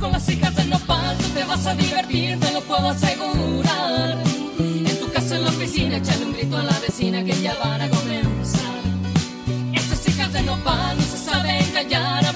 con 0.00 0.12
las 0.12 0.28
hijas 0.30 0.54
del 0.56 0.70
nopal, 0.70 1.16
tú 1.18 1.28
te 1.34 1.44
vas 1.44 1.66
a 1.66 1.74
divertir, 1.74 2.40
te 2.40 2.52
lo 2.52 2.60
puedo 2.62 2.88
asegurar. 2.88 4.18
En 4.58 4.98
tu 4.98 5.10
casa, 5.12 5.36
en 5.36 5.44
la 5.44 5.50
oficina, 5.50 5.96
echale 5.98 6.24
un 6.24 6.32
grito 6.32 6.56
a 6.56 6.62
la 6.62 6.78
vecina 6.80 7.22
que 7.22 7.40
ya 7.40 7.54
van 7.62 7.82
a 7.82 7.88
comenzar. 7.90 8.80
Estas 9.74 10.08
hijas 10.08 10.32
del 10.32 10.46
nopal 10.46 10.96
no 10.96 11.02
se 11.02 11.18
saben 11.18 11.64
callar, 11.72 12.26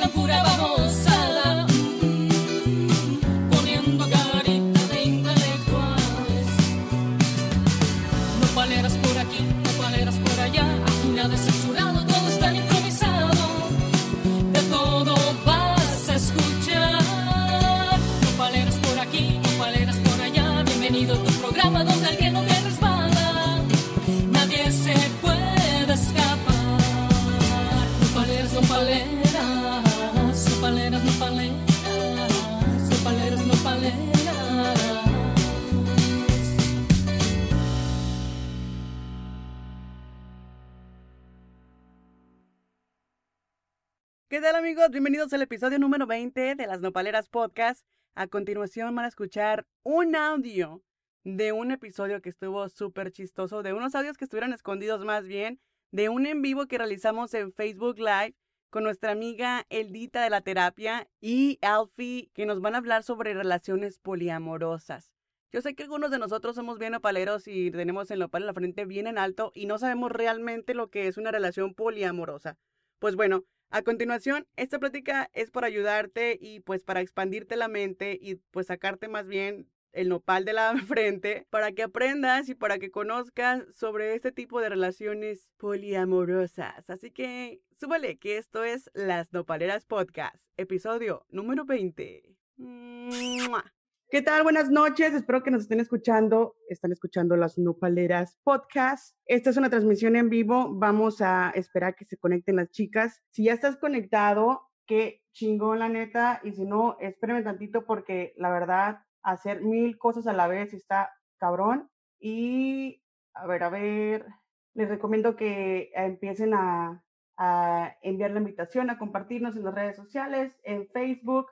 Bienvenidos 44.94 45.32
al 45.32 45.42
episodio 45.42 45.80
número 45.80 46.06
20 46.06 46.54
de 46.54 46.66
las 46.68 46.80
Nopaleras 46.80 47.28
Podcast. 47.28 47.84
A 48.14 48.28
continuación 48.28 48.94
van 48.94 49.06
a 49.06 49.08
escuchar 49.08 49.66
un 49.82 50.14
audio 50.14 50.84
de 51.24 51.50
un 51.50 51.72
episodio 51.72 52.22
que 52.22 52.28
estuvo 52.28 52.68
súper 52.68 53.10
chistoso, 53.10 53.64
de 53.64 53.72
unos 53.72 53.96
audios 53.96 54.16
que 54.16 54.24
estuvieron 54.24 54.52
escondidos 54.52 55.04
más 55.04 55.26
bien, 55.26 55.58
de 55.90 56.10
un 56.10 56.26
en 56.26 56.42
vivo 56.42 56.68
que 56.68 56.78
realizamos 56.78 57.34
en 57.34 57.52
Facebook 57.52 57.98
Live 57.98 58.36
con 58.70 58.84
nuestra 58.84 59.10
amiga 59.10 59.66
Eldita 59.68 60.22
de 60.22 60.30
la 60.30 60.42
terapia 60.42 61.08
y 61.20 61.58
Alfie 61.60 62.30
que 62.32 62.46
nos 62.46 62.60
van 62.60 62.76
a 62.76 62.78
hablar 62.78 63.02
sobre 63.02 63.34
relaciones 63.34 63.98
poliamorosas. 63.98 65.10
Yo 65.50 65.60
sé 65.60 65.74
que 65.74 65.82
algunos 65.82 66.12
de 66.12 66.20
nosotros 66.20 66.54
somos 66.54 66.78
bien 66.78 66.92
nopaleros 66.92 67.48
y 67.48 67.72
tenemos 67.72 68.12
el 68.12 68.20
nopal 68.20 68.42
en 68.42 68.46
la 68.46 68.54
frente 68.54 68.84
bien 68.84 69.08
en 69.08 69.18
alto 69.18 69.50
y 69.56 69.66
no 69.66 69.76
sabemos 69.76 70.12
realmente 70.12 70.72
lo 70.72 70.88
que 70.88 71.08
es 71.08 71.16
una 71.16 71.32
relación 71.32 71.74
poliamorosa. 71.74 72.58
Pues 73.00 73.16
bueno, 73.16 73.44
a 73.70 73.82
continuación, 73.82 74.46
esta 74.56 74.78
plática 74.78 75.30
es 75.32 75.50
para 75.50 75.66
ayudarte 75.66 76.38
y 76.40 76.60
pues 76.60 76.84
para 76.84 77.00
expandirte 77.00 77.56
la 77.56 77.68
mente 77.68 78.18
y 78.20 78.36
pues 78.36 78.68
sacarte 78.68 79.08
más 79.08 79.26
bien 79.26 79.68
el 79.94 80.08
nopal 80.08 80.44
de 80.44 80.52
la 80.52 80.74
frente 80.86 81.46
para 81.50 81.72
que 81.72 81.82
aprendas 81.82 82.48
y 82.48 82.54
para 82.54 82.78
que 82.78 82.90
conozcas 82.90 83.64
sobre 83.74 84.14
este 84.14 84.32
tipo 84.32 84.60
de 84.60 84.68
relaciones 84.68 85.50
poliamorosas. 85.56 86.88
Así 86.90 87.10
que 87.10 87.60
súbale 87.78 88.16
que 88.18 88.38
esto 88.38 88.64
es 88.64 88.90
Las 88.94 89.32
Nopaleras 89.32 89.86
Podcast, 89.86 90.36
episodio 90.56 91.24
número 91.30 91.64
20. 91.64 92.36
¡Mua! 92.56 93.72
¿Qué 94.14 94.22
tal? 94.22 94.44
Buenas 94.44 94.70
noches. 94.70 95.12
Espero 95.12 95.42
que 95.42 95.50
nos 95.50 95.62
estén 95.62 95.80
escuchando. 95.80 96.54
Están 96.68 96.92
escuchando 96.92 97.34
las 97.34 97.58
Nopaleras 97.58 98.38
Podcast. 98.44 99.16
Esta 99.26 99.50
es 99.50 99.56
una 99.56 99.70
transmisión 99.70 100.14
en 100.14 100.30
vivo. 100.30 100.72
Vamos 100.72 101.20
a 101.20 101.50
esperar 101.56 101.96
que 101.96 102.04
se 102.04 102.16
conecten 102.16 102.54
las 102.54 102.70
chicas. 102.70 103.24
Si 103.30 103.42
ya 103.42 103.54
estás 103.54 103.76
conectado, 103.76 104.70
qué 104.86 105.24
chingón 105.32 105.80
la 105.80 105.88
neta. 105.88 106.40
Y 106.44 106.52
si 106.52 106.64
no, 106.64 106.96
espérenme 107.00 107.42
tantito 107.42 107.86
porque 107.86 108.34
la 108.36 108.50
verdad, 108.50 109.00
hacer 109.24 109.62
mil 109.62 109.98
cosas 109.98 110.28
a 110.28 110.32
la 110.32 110.46
vez 110.46 110.72
está 110.74 111.10
cabrón. 111.38 111.90
Y 112.20 113.02
a 113.34 113.48
ver, 113.48 113.64
a 113.64 113.68
ver, 113.68 114.26
les 114.74 114.88
recomiendo 114.88 115.34
que 115.34 115.90
empiecen 115.92 116.54
a, 116.54 117.02
a 117.36 117.96
enviar 118.00 118.30
la 118.30 118.38
invitación, 118.38 118.90
a 118.90 118.98
compartirnos 118.98 119.56
en 119.56 119.64
las 119.64 119.74
redes 119.74 119.96
sociales, 119.96 120.52
en 120.62 120.86
Facebook, 120.90 121.48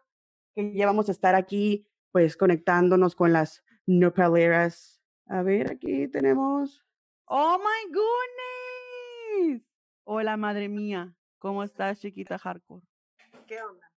que 0.55 0.73
ya 0.73 0.87
vamos 0.87 1.09
a 1.09 1.12
estar 1.12 1.34
aquí 1.34 1.89
pues 2.12 2.37
conectándonos 2.37 3.17
con 3.17 3.33
las 3.33 3.65
nopaleras. 3.87 5.03
A 5.27 5.43
ver, 5.43 5.73
aquí 5.73 6.06
tenemos. 6.09 6.84
¡Oh, 7.25 7.59
my 7.59 7.93
goodness! 7.93 9.62
Hola, 10.05 10.37
madre 10.37 10.69
mía. 10.69 11.15
¿Cómo 11.39 11.65
estás, 11.65 12.00
chiquita 12.00 12.39
hardcore? 12.39 12.87
¿Qué 13.47 13.61
onda? 13.62 13.91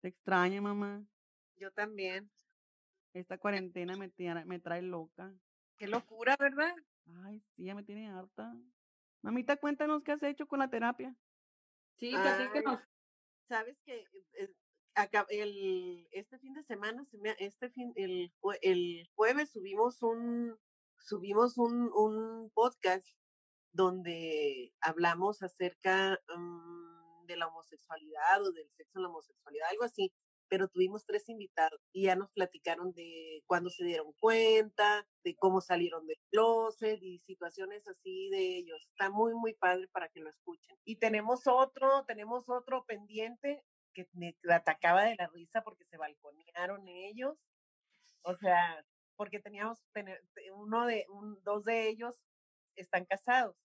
Te 0.00 0.08
extraño, 0.08 0.60
mamá. 0.60 1.02
Yo 1.56 1.70
también. 1.70 2.30
Esta 3.14 3.38
cuarentena 3.38 3.96
me, 3.96 4.08
tiene- 4.08 4.44
me 4.44 4.58
trae 4.58 4.82
loca. 4.82 5.32
Qué 5.78 5.86
locura, 5.86 6.36
¿verdad? 6.38 6.74
Ay, 7.24 7.40
sí, 7.54 7.64
ya 7.64 7.74
me 7.74 7.84
tiene 7.84 8.10
harta. 8.10 8.54
Mamita, 9.22 9.56
cuéntanos 9.56 10.02
qué 10.02 10.12
has 10.12 10.22
hecho 10.22 10.46
con 10.46 10.58
la 10.58 10.68
terapia. 10.68 11.14
Sí, 11.98 12.12
Ay, 12.14 12.22
platícanos. 12.22 12.80
Sabes 13.48 13.78
que 13.84 14.04
acá- 15.02 15.26
el, 15.30 16.06
este 16.12 16.38
fin 16.38 16.54
de 16.54 16.62
semana, 16.64 17.06
este 17.38 17.70
fin, 17.70 17.92
el, 17.96 18.32
el 18.62 19.08
jueves 19.14 19.50
subimos 19.50 20.02
un, 20.02 20.56
subimos 20.98 21.56
un, 21.58 21.90
un 21.94 22.50
podcast 22.54 23.06
donde 23.72 24.72
hablamos 24.80 25.42
acerca 25.42 26.18
mm, 26.36 27.26
de 27.26 27.36
la 27.36 27.46
homosexualidad 27.48 28.42
o 28.42 28.52
del 28.52 28.68
sexo 28.76 28.98
en 28.98 29.02
la 29.04 29.08
homosexualidad, 29.08 29.68
algo 29.70 29.84
así, 29.84 30.12
pero 30.48 30.66
tuvimos 30.68 31.04
tres 31.04 31.28
invitados 31.28 31.80
y 31.92 32.04
ya 32.04 32.16
nos 32.16 32.30
platicaron 32.32 32.92
de 32.94 33.42
cuándo 33.46 33.68
se 33.68 33.84
dieron 33.84 34.12
cuenta, 34.18 35.06
de 35.22 35.36
cómo 35.36 35.60
salieron 35.60 36.06
del 36.06 36.16
closet 36.30 37.02
y 37.02 37.18
situaciones 37.20 37.86
así 37.86 38.30
de 38.30 38.56
ellos. 38.56 38.80
Está 38.88 39.10
muy, 39.10 39.34
muy 39.34 39.54
padre 39.54 39.88
para 39.88 40.08
que 40.08 40.20
lo 40.20 40.30
escuchen. 40.30 40.76
Y 40.84 40.96
tenemos 40.96 41.46
otro, 41.46 42.04
tenemos 42.06 42.48
otro 42.48 42.84
pendiente 42.86 43.62
que 44.04 44.08
me 44.12 44.34
atacaba 44.50 45.04
de 45.04 45.16
la 45.16 45.26
risa 45.28 45.62
porque 45.62 45.84
se 45.84 45.96
balconearon 45.96 46.86
ellos. 46.88 47.36
O 48.22 48.34
sea, 48.36 48.84
porque 49.16 49.40
teníamos 49.40 49.82
uno 50.54 50.86
de, 50.86 51.06
un, 51.08 51.42
dos 51.42 51.64
de 51.64 51.88
ellos 51.88 52.24
están 52.76 53.04
casados 53.06 53.56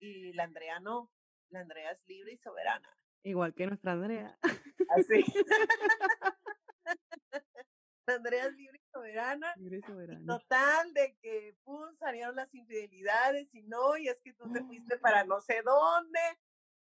y 0.00 0.32
la 0.32 0.44
Andrea 0.44 0.80
no. 0.80 1.10
La 1.50 1.60
Andrea 1.60 1.92
es 1.92 2.00
libre 2.06 2.32
y 2.32 2.38
soberana. 2.38 2.88
Igual 3.22 3.54
que 3.54 3.66
nuestra 3.66 3.92
Andrea. 3.92 4.38
Así. 4.88 5.24
la 8.06 8.14
Andrea 8.14 8.46
es 8.46 8.54
libre 8.54 8.78
y 8.82 8.90
soberana. 8.90 9.54
Libre 9.56 9.76
y 9.76 9.80
Y 9.80 9.82
soberana. 9.82 10.38
total, 10.38 10.92
de 10.94 11.16
que 11.20 11.56
pum, 11.64 11.94
salieron 11.98 12.36
las 12.36 12.52
infidelidades 12.54 13.54
y 13.54 13.62
no, 13.62 13.96
y 13.96 14.08
es 14.08 14.20
que 14.20 14.34
tú 14.34 14.50
te 14.52 14.62
fuiste 14.64 14.98
para 15.02 15.24
no 15.24 15.40
sé 15.40 15.62
dónde. 15.62 16.20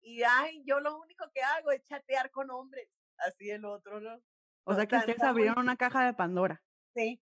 Y 0.01 0.23
ay, 0.23 0.63
yo 0.65 0.79
lo 0.79 0.99
único 0.99 1.25
que 1.33 1.41
hago 1.41 1.71
es 1.71 1.83
chatear 1.85 2.31
con 2.31 2.49
hombres. 2.51 2.89
Así 3.17 3.49
el 3.51 3.65
otro, 3.65 3.99
¿no? 3.99 4.19
O 4.63 4.73
sea 4.73 4.85
que 4.85 4.95
Total, 4.95 4.99
ustedes 5.09 5.23
abrieron 5.23 5.59
una 5.59 5.75
caja 5.77 6.05
de 6.05 6.13
Pandora. 6.13 6.61
Sí, 6.95 7.21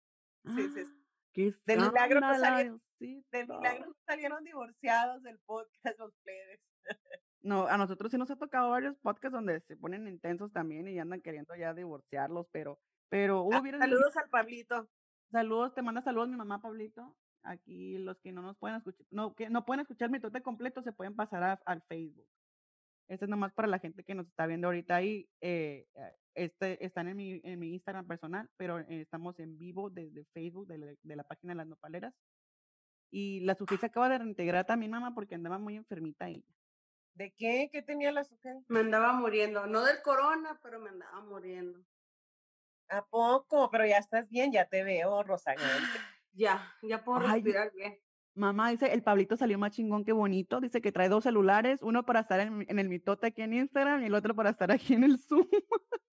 sí, 0.56 0.70
sí. 0.70 0.84
¡Qué 1.34 1.54
De 1.66 1.78
milagro 1.78 2.20
no 2.22 2.32
escándalo, 2.32 2.40
salieron- 2.58 2.82
de 3.00 3.08
Diosito! 3.08 3.58
milagro 3.60 3.86
no 3.88 3.96
salieron 4.08 4.44
divorciados 4.44 5.22
del 5.24 5.40
podcast 5.40 6.00
los 6.00 6.14
plebes. 6.24 6.60
No, 7.42 7.68
a 7.68 7.78
nosotros 7.78 8.12
sí 8.12 8.18
nos 8.18 8.30
ha 8.32 8.36
tocado 8.36 8.70
varios 8.72 8.98
podcasts 8.98 9.34
donde 9.34 9.62
se 9.62 9.78
ponen 9.78 10.08
intensos 10.08 10.52
también 10.52 10.88
y 10.88 11.00
andan 11.00 11.22
queriendo 11.22 11.56
ya 11.56 11.74
divorciarlos, 11.74 12.48
pero, 12.52 12.80
pero 13.10 13.48
Ah, 13.54 13.62
vieras- 13.62 13.80
saludos 13.80 14.18
al 14.18 14.30
Pablito. 14.30 14.90
saludos, 15.32 15.74
te 15.74 15.82
manda 15.82 16.02
saludos 16.02 16.28
mi 16.30 16.36
mamá 16.36 16.62
Pablito. 16.62 17.16
Aquí 17.44 17.98
los 18.00 18.20
que 18.20 18.34
no 18.34 18.42
nos 18.42 18.58
pueden 18.58 18.78
escuchar, 18.78 19.06
no, 19.12 19.34
que 19.36 19.50
no 19.50 19.64
pueden 19.66 19.80
escuchar 19.82 20.10
mi 20.10 20.20
tote 20.20 20.42
completo 20.42 20.82
se 20.82 20.92
pueden 20.92 21.16
pasar 21.16 21.44
a- 21.44 21.62
al 21.66 21.82
Facebook. 21.84 22.28
Este 23.10 23.26
es 23.26 23.30
nomás 23.30 23.52
para 23.54 23.68
la 23.68 23.80
gente 23.80 24.04
que 24.04 24.14
nos 24.14 24.28
está 24.28 24.46
viendo 24.46 24.68
ahorita 24.68 24.96
ahí. 24.96 25.28
eh, 25.42 25.88
eh, 25.96 26.16
este, 26.36 26.86
están 26.86 27.08
en 27.10 27.18
mi, 27.18 27.42
en 27.44 27.60
mi 27.60 27.74
Instagram 27.74 28.08
personal, 28.08 28.50
pero 28.56 28.80
eh, 28.80 29.02
estamos 29.02 29.38
en 29.40 29.58
vivo 29.58 29.90
desde 29.90 30.24
Facebook 30.26 30.68
de, 30.68 30.78
la- 30.78 30.96
de 31.02 31.16
la 31.16 31.24
página 31.24 31.52
de 31.52 31.58
las 31.58 31.68
nopaleras. 31.68 32.14
Y 33.12 33.40
la 33.42 33.56
Sofía 33.56 33.80
se 33.80 33.88
acaba 33.88 34.08
de 34.08 34.20
reintegrar 34.20 34.66
también, 34.66 34.92
mamá, 34.92 35.14
porque 35.16 35.36
andaba 35.36 35.58
muy 35.58 35.76
enfermita 35.76 36.30
ella. 36.30 36.46
¿De 37.16 37.32
qué? 37.32 37.70
¿Qué 37.74 37.82
tenía 37.82 38.12
la 38.12 38.24
sujeción? 38.24 38.64
Me 38.70 38.80
andaba 38.82 39.12
muriendo, 39.14 39.66
no 39.66 39.84
del 39.84 40.02
corona, 40.04 40.60
pero 40.62 40.80
me 40.80 40.90
andaba 40.90 41.20
muriendo. 41.22 41.84
¿A 42.90 43.04
poco? 43.06 43.70
Pero 43.72 43.86
ya 43.88 43.98
estás 43.98 44.30
bien, 44.30 44.52
ya 44.52 44.66
te 44.66 44.84
veo, 44.84 45.24
Rosagrande. 45.24 46.00
Ya, 46.34 46.74
ya 46.84 47.04
puedo 47.04 47.20
Ay, 47.20 47.42
respirar 47.42 47.72
bien. 47.74 48.00
Mamá 48.40 48.70
dice, 48.70 48.94
el 48.94 49.04
Pablito 49.04 49.36
salió 49.36 49.60
más 49.60 49.72
chingón 49.74 50.06
que 50.06 50.14
bonito. 50.14 50.62
Dice 50.62 50.82
que 50.82 50.92
trae 50.94 51.10
dos 51.10 51.24
celulares, 51.26 51.82
uno 51.84 52.04
para 52.06 52.22
estar 52.22 52.40
en, 52.40 52.66
en 52.70 52.80
el 52.80 52.88
mitote 52.88 53.28
aquí 53.28 53.42
en 53.42 53.54
Instagram 53.54 54.02
y 54.02 54.06
el 54.06 54.14
otro 54.16 54.34
para 54.34 54.50
estar 54.52 54.72
aquí 54.72 54.94
en 54.94 55.04
el 55.04 55.20
Zoom, 55.20 55.46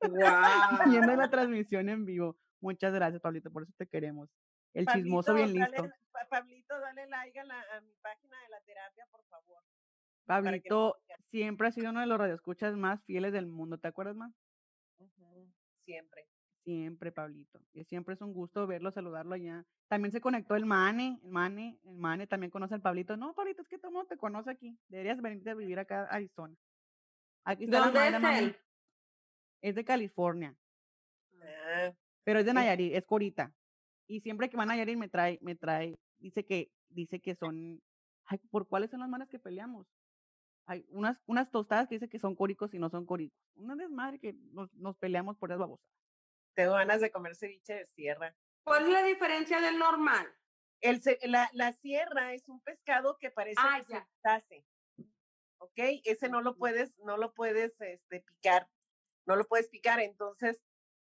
viendo 0.86 1.16
la 1.16 1.30
transmisión 1.30 1.88
en 1.88 2.04
vivo. 2.04 2.36
Muchas 2.60 2.92
gracias, 2.92 3.20
Pablito, 3.22 3.50
por 3.52 3.62
eso 3.62 3.72
te 3.78 3.86
queremos. 3.86 4.28
El 4.74 4.84
Pablito, 4.86 5.04
chismoso 5.04 5.34
bien 5.34 5.54
dale- 5.54 5.70
listo. 5.82 5.88
Pa- 6.12 6.26
Pablito, 6.28 6.80
dale 6.80 7.06
like 7.06 7.38
a, 7.38 7.44
la- 7.44 7.64
a 7.76 7.80
mi 7.80 7.94
página 8.02 8.36
de 8.42 8.48
la 8.50 8.60
terapia, 8.62 9.06
por 9.10 9.22
favor. 9.26 9.62
que 9.62 10.24
Pablito 10.26 10.96
siempre 11.30 11.68
ha 11.68 11.72
sido 11.72 11.90
uno 11.90 12.00
de 12.00 12.06
los 12.06 12.18
radioescuchas 12.18 12.74
más 12.76 13.04
fieles 13.04 13.32
del 13.32 13.46
mundo, 13.46 13.78
¿te 13.78 13.88
acuerdas 13.88 14.16
más? 14.16 14.32
Siempre. 15.84 16.26
Siempre, 16.66 17.12
Pablito. 17.12 17.60
Y 17.74 17.84
siempre 17.84 18.14
es 18.14 18.20
un 18.20 18.32
gusto 18.32 18.66
verlo, 18.66 18.90
saludarlo 18.90 19.36
allá. 19.36 19.64
También 19.86 20.10
se 20.10 20.20
conectó 20.20 20.56
el 20.56 20.66
Mane, 20.66 21.20
el 21.22 21.30
Mane, 21.30 21.78
el 21.84 21.96
Mane 21.96 22.26
también 22.26 22.50
conoce 22.50 22.74
al 22.74 22.80
Pablito. 22.82 23.16
No, 23.16 23.34
Pablito, 23.34 23.62
es 23.62 23.68
que 23.68 23.78
todo 23.78 23.92
mundo 23.92 24.08
te 24.08 24.16
conoce 24.16 24.50
aquí. 24.50 24.76
Deberías 24.88 25.22
venirte 25.22 25.50
a 25.50 25.54
vivir 25.54 25.78
acá 25.78 26.02
a 26.10 26.16
Arizona. 26.16 26.56
Aquí 27.44 27.66
está 27.66 27.78
la 27.78 27.84
¿Dónde 27.86 28.08
es 28.08 28.20
mami. 28.20 28.38
él? 28.38 28.56
Es 29.62 29.76
de 29.76 29.84
California, 29.84 30.56
Ah, 31.40 31.92
pero 32.24 32.40
es 32.40 32.46
de. 32.46 32.52
Nayarit, 32.52 32.94
es 32.94 33.04
Corita. 33.04 33.52
Y 34.08 34.20
siempre 34.20 34.50
que 34.50 34.56
va 34.56 34.64
a 34.64 34.66
Nayarit 34.66 34.98
me 34.98 35.08
trae, 35.08 35.38
me 35.42 35.54
trae, 35.54 35.96
dice 36.18 36.44
que, 36.44 36.72
dice 36.88 37.20
que 37.20 37.36
son, 37.36 37.80
ay, 38.24 38.38
¿por 38.50 38.66
cuáles 38.66 38.90
son 38.90 38.98
las 39.00 39.08
manas 39.08 39.28
que 39.28 39.38
peleamos? 39.38 39.86
Hay 40.66 40.84
unas, 40.90 41.16
unas 41.26 41.48
tostadas 41.52 41.88
que 41.88 41.94
dice 41.94 42.08
que 42.08 42.18
son 42.18 42.34
córicos 42.34 42.74
y 42.74 42.80
no 42.80 42.90
son 42.90 43.06
córicos. 43.06 43.38
Una 43.54 43.76
desmadre 43.76 44.18
que 44.18 44.32
nos, 44.52 44.72
nos 44.74 44.96
peleamos 44.96 45.36
por 45.36 45.50
esas 45.50 45.60
babosas. 45.60 45.86
Tengo 46.56 46.72
ganas 46.72 47.00
de 47.00 47.10
comer 47.10 47.36
ceviche 47.36 47.74
de 47.74 47.86
sierra. 47.86 48.34
¿Cuál 48.64 48.84
es 48.86 48.88
la 48.90 49.02
diferencia 49.04 49.60
del 49.60 49.78
normal? 49.78 50.26
El, 50.80 51.00
la, 51.24 51.48
la 51.52 51.72
sierra 51.72 52.32
es 52.34 52.48
un 52.48 52.60
pescado 52.62 53.18
que 53.18 53.30
parece 53.30 53.60
Ah, 53.62 53.84
que 53.86 53.94
se 53.94 54.04
deshace. 54.22 54.66
¿Ok? 55.58 55.78
Ese 56.04 56.28
no 56.28 56.40
lo 56.40 56.56
puedes, 56.56 56.98
no 56.98 57.16
lo 57.16 57.32
puedes 57.32 57.80
este, 57.80 58.20
picar. 58.20 58.68
No 59.26 59.36
lo 59.36 59.44
puedes 59.46 59.68
picar. 59.68 60.00
Entonces, 60.00 60.62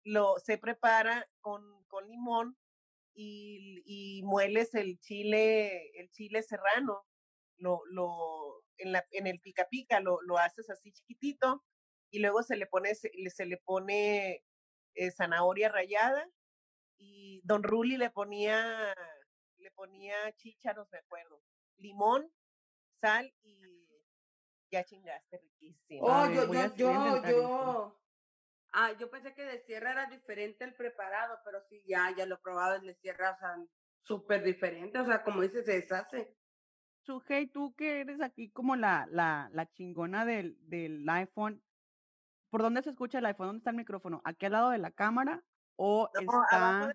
lo 0.04 0.38
se 0.38 0.58
prepara 0.58 1.28
con, 1.40 1.84
con 1.86 2.08
limón 2.08 2.58
y, 3.14 3.82
y 3.84 4.22
mueles 4.24 4.74
el 4.74 4.98
chile, 4.98 5.90
el 6.00 6.10
chile 6.10 6.42
serrano. 6.42 7.06
Lo, 7.58 7.82
lo, 7.86 8.64
en, 8.78 8.92
la, 8.92 9.06
en 9.10 9.26
el 9.26 9.40
pica 9.40 9.68
pica 9.68 10.00
lo, 10.00 10.20
lo 10.22 10.38
haces 10.38 10.68
así 10.70 10.92
chiquitito 10.92 11.64
y 12.10 12.18
luego 12.18 12.42
se 12.42 12.56
le 12.56 12.66
pone, 12.66 12.94
se, 12.94 13.10
le- 13.14 13.30
se 13.30 13.46
le 13.46 13.58
pone 13.58 14.44
eh, 14.94 15.10
zanahoria 15.10 15.68
rallada 15.68 16.28
y 16.96 17.42
Don 17.44 17.62
Ruli 17.62 17.96
le 17.96 18.10
ponía, 18.10 18.94
le 19.58 19.70
ponía 19.72 20.32
chícharos, 20.36 20.88
me 20.92 20.98
acuerdo, 20.98 21.42
limón, 21.76 22.32
sal 23.00 23.34
y 23.42 23.88
ya 24.70 24.84
chingaste, 24.84 25.38
riquísimo. 25.38 26.08
A 26.08 26.24
Oh, 26.24 26.28
ver, 26.28 26.48
yo, 26.76 26.76
yo, 26.76 27.22
yo. 27.30 27.98
Ah, 28.74 28.92
yo 28.98 29.10
pensé 29.10 29.34
que 29.34 29.44
de 29.44 29.58
sierra 29.60 29.92
era 29.92 30.06
diferente 30.06 30.64
el 30.64 30.74
preparado, 30.74 31.38
pero 31.44 31.60
sí, 31.68 31.82
ya, 31.86 32.10
ya 32.16 32.24
lo 32.24 32.36
he 32.36 32.38
probado, 32.38 32.76
el 32.76 32.86
de 32.86 32.94
sierra, 32.94 33.32
o 33.32 33.38
sea, 33.38 33.56
súper 34.02 34.42
diferente, 34.42 34.98
o 34.98 35.04
sea, 35.04 35.22
como 35.22 35.42
dices, 35.42 35.66
se 35.66 35.72
deshace. 35.72 36.38
Sujei, 37.04 37.48
tú 37.48 37.74
que 37.74 38.00
eres 38.00 38.20
aquí 38.22 38.50
como 38.50 38.76
la, 38.76 39.06
la, 39.10 39.50
la 39.52 39.66
chingona 39.72 40.24
del, 40.24 40.56
del 40.60 41.06
iPhone, 41.08 41.62
¿por 42.52 42.60
dónde 42.60 42.82
se 42.82 42.90
escucha 42.90 43.18
el 43.18 43.24
iPhone? 43.26 43.46
¿Dónde 43.46 43.58
está 43.60 43.70
el 43.70 43.76
micrófono? 43.76 44.20
¿Aquí 44.26 44.44
al 44.44 44.52
lado 44.52 44.68
de 44.70 44.76
la 44.78 44.90
cámara 44.90 45.42
o 45.76 46.10
No, 46.12 46.20
está 46.20 46.56
abajo 46.56 46.86
de? 46.88 46.94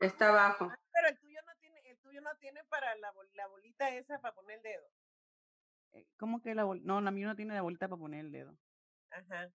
Está 0.00 0.28
abajo. 0.30 0.68
Ah, 0.72 0.78
pero 0.90 1.08
el 1.08 1.18
tuyo 1.18 1.38
no 1.46 1.52
tiene, 1.60 1.80
el 1.90 1.98
tuyo 1.98 2.20
no 2.22 2.34
tiene 2.38 2.64
para 2.64 2.96
la, 2.96 3.12
bol- 3.12 3.28
la 3.34 3.46
bolita 3.46 3.90
esa 3.90 4.18
para 4.20 4.34
poner 4.34 4.56
el 4.56 4.62
dedo. 4.62 4.88
Eh, 5.92 6.06
¿Cómo 6.18 6.40
que 6.40 6.54
la 6.54 6.64
bolita? 6.64 6.86
No, 6.86 7.00
la 7.02 7.10
mía 7.10 7.26
no 7.26 7.36
tiene 7.36 7.52
la 7.54 7.60
bolita 7.60 7.88
para 7.88 8.00
poner 8.00 8.20
el 8.24 8.32
dedo. 8.32 8.56
Ajá. 9.10 9.50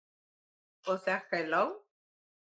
O 0.87 0.99
sea, 0.99 1.25
hello. 1.31 1.87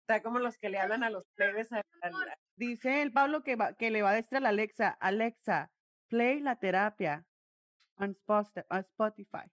Está 0.01 0.23
como 0.23 0.41
los 0.41 0.59
que 0.59 0.71
le 0.71 0.81
hablan 0.81 1.05
a 1.05 1.11
los 1.11 1.25
plebes 1.37 1.71
al- 1.73 1.85
al- 2.03 2.13
Dice 2.57 3.03
el 3.03 3.13
Pablo 3.13 3.45
que, 3.45 3.55
va, 3.55 3.75
que 3.75 3.93
le 3.93 4.03
va 4.03 4.11
a 4.11 4.15
decir 4.15 4.39
a 4.39 4.41
la 4.41 4.49
Alexa, 4.49 4.89
Alexa, 5.01 5.71
play 6.09 6.41
la 6.41 6.57
terapia 6.59 7.25
on 7.95 8.17
Spotify. 8.17 9.49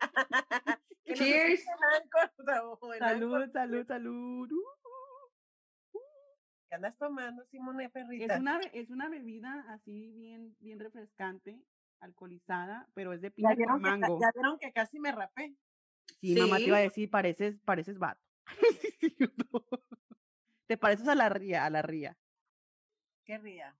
Cheers. 1.04 1.64
Salud, 2.98 3.50
salud, 3.52 3.86
salud. 3.86 4.50
Uh, 4.52 5.98
¿Qué 6.68 6.74
andas 6.74 6.96
tomando, 6.98 7.44
Simone 7.46 7.84
Es 7.86 7.90
Perrita? 7.92 8.38
una, 8.38 8.58
be- 8.58 8.70
es 8.72 8.90
una 8.90 9.08
bebida 9.08 9.64
así 9.68 10.12
bien, 10.12 10.56
bien 10.60 10.78
refrescante, 10.80 11.60
alcoholizada, 12.00 12.88
pero 12.94 13.12
es 13.12 13.20
de 13.20 13.28
¿Ya 13.28 13.34
piña 13.34 13.54
con 13.66 13.82
que, 13.82 13.90
mango. 13.90 14.18
ya 14.20 14.30
vieron 14.34 14.58
que 14.58 14.72
casi 14.72 14.98
me 14.98 15.12
rapé. 15.12 15.54
Sí, 16.20 16.34
mamá 16.36 16.56
te 16.56 16.64
iba 16.64 16.78
a 16.78 16.80
Sí. 16.80 16.84
decir, 16.88 17.10
pareces, 17.10 17.58
pareces 17.60 17.98
vato. 17.98 18.20
Sí. 19.00 19.14
Te 20.66 20.78
pareces 20.78 21.06
a 21.08 21.14
la 21.14 21.28
ría, 21.28 21.66
a 21.66 21.70
la 21.70 21.82
ría, 21.82 22.16
Qué 23.26 23.36
ría. 23.36 23.76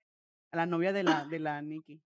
a 0.53 0.57
la 0.57 0.67
novia 0.67 0.93
de 0.93 1.03
la, 1.03 1.25
de 1.25 1.39
la 1.39 1.63
Nikki. 1.63 2.03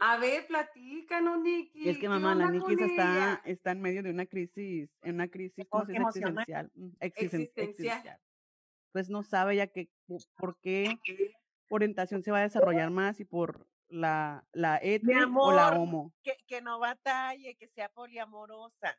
A 0.00 0.18
ver, 0.18 0.46
platícanos, 0.46 1.40
Nikki. 1.40 1.88
Es 1.88 1.96
que 1.96 2.02
¿qué 2.02 2.08
mamá, 2.08 2.34
la 2.34 2.50
Nikki 2.50 2.74
está, 2.82 3.42
está 3.44 3.70
en 3.72 3.80
medio 3.80 4.02
de 4.02 4.10
una 4.10 4.26
crisis, 4.26 4.88
en 5.02 5.14
una 5.16 5.28
crisis. 5.28 5.66
Existencial. 5.88 6.70
mm, 6.74 6.86
existen- 7.00 7.40
Existencial. 7.42 7.68
existencial. 7.68 8.20
Pues 8.92 9.10
no 9.10 9.22
sabe 9.22 9.56
ya 9.56 9.66
que, 9.66 9.90
po- 10.06 10.18
por 10.36 10.58
qué 10.60 10.98
orientación 11.68 12.22
se 12.22 12.30
va 12.30 12.38
a 12.38 12.42
desarrollar 12.42 12.90
más 12.90 13.20
y 13.20 13.24
por 13.24 13.66
la, 13.88 14.46
la 14.52 14.78
hetero 14.82 15.28
o 15.42 15.52
la 15.52 15.70
homo. 15.78 16.14
Que, 16.22 16.36
que 16.46 16.60
no 16.62 16.78
batalle, 16.78 17.56
que 17.56 17.68
sea 17.68 17.88
poliamorosa. 17.88 18.98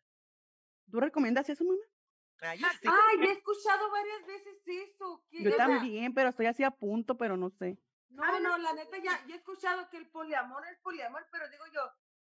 ¿Tú 0.92 1.00
recomiendas 1.00 1.50
eso, 1.50 1.64
mamá? 1.64 1.78
Ay, 2.42 2.60
sí. 2.60 2.88
Ay, 2.88 3.28
he 3.28 3.32
escuchado 3.32 3.92
varias 3.92 4.26
veces 4.28 4.62
eso. 4.68 5.24
Yo 5.32 5.56
también, 5.58 6.14
pero 6.14 6.30
estoy 6.30 6.46
así 6.46 6.64
a 6.64 6.72
punto, 6.72 7.18
pero 7.18 7.36
no 7.38 7.50
sé. 7.50 7.78
No, 8.10 8.40
no, 8.40 8.58
la 8.58 8.74
neta 8.74 8.98
ya, 8.98 9.26
ya 9.28 9.36
he 9.36 9.38
escuchado 9.38 9.90
que 9.90 9.98
el 9.98 10.10
poliamor 10.10 10.66
es 10.68 10.80
poliamor, 10.80 11.28
pero 11.32 11.48
digo 11.50 11.66
yo, 11.74 11.82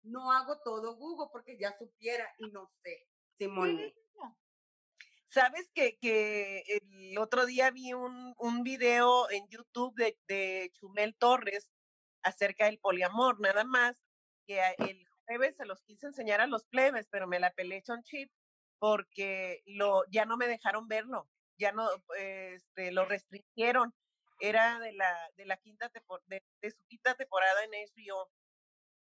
no 0.02 0.32
hago 0.32 0.60
todo 0.60 0.96
Google 0.96 1.28
porque 1.32 1.58
ya 1.58 1.76
supiera 1.78 2.28
y 2.38 2.50
no 2.50 2.70
sé, 2.82 3.08
Simone. 3.38 3.94
Sabes 5.28 5.70
que, 5.74 5.98
que 5.98 6.62
el 6.66 7.16
otro 7.16 7.46
día 7.46 7.70
vi 7.70 7.94
un, 7.94 8.34
un 8.36 8.62
video 8.62 9.30
en 9.30 9.48
YouTube 9.48 9.94
de, 9.96 10.18
de 10.28 10.70
Chumel 10.74 11.16
Torres 11.16 11.72
acerca 12.22 12.66
del 12.66 12.78
poliamor, 12.78 13.40
nada 13.40 13.64
más 13.64 13.96
que 14.46 14.60
el 14.78 15.06
jueves 15.24 15.56
se 15.56 15.64
los 15.64 15.82
quise 15.84 16.06
enseñar 16.06 16.42
a 16.42 16.46
los 16.46 16.66
plebes, 16.66 17.08
pero 17.10 17.26
me 17.26 17.40
la 17.40 17.50
peleé 17.52 17.82
con 17.82 18.02
chip 18.02 18.30
porque 18.78 19.62
lo, 19.64 20.04
ya 20.10 20.26
no 20.26 20.36
me 20.36 20.48
dejaron 20.48 20.86
verlo, 20.86 21.30
ya 21.56 21.72
no, 21.72 21.88
este, 22.18 22.92
lo 22.92 23.04
restringieron. 23.06 23.94
Era 24.44 24.80
de 24.80 24.92
la, 24.92 25.30
de 25.36 25.46
la 25.46 25.56
quinta 25.56 25.88
tempor- 25.92 26.22
de, 26.26 26.42
de 26.60 26.70
su 26.72 26.82
quinta 26.88 27.14
temporada 27.14 27.62
en 27.62 27.70
HBO. 27.70 28.28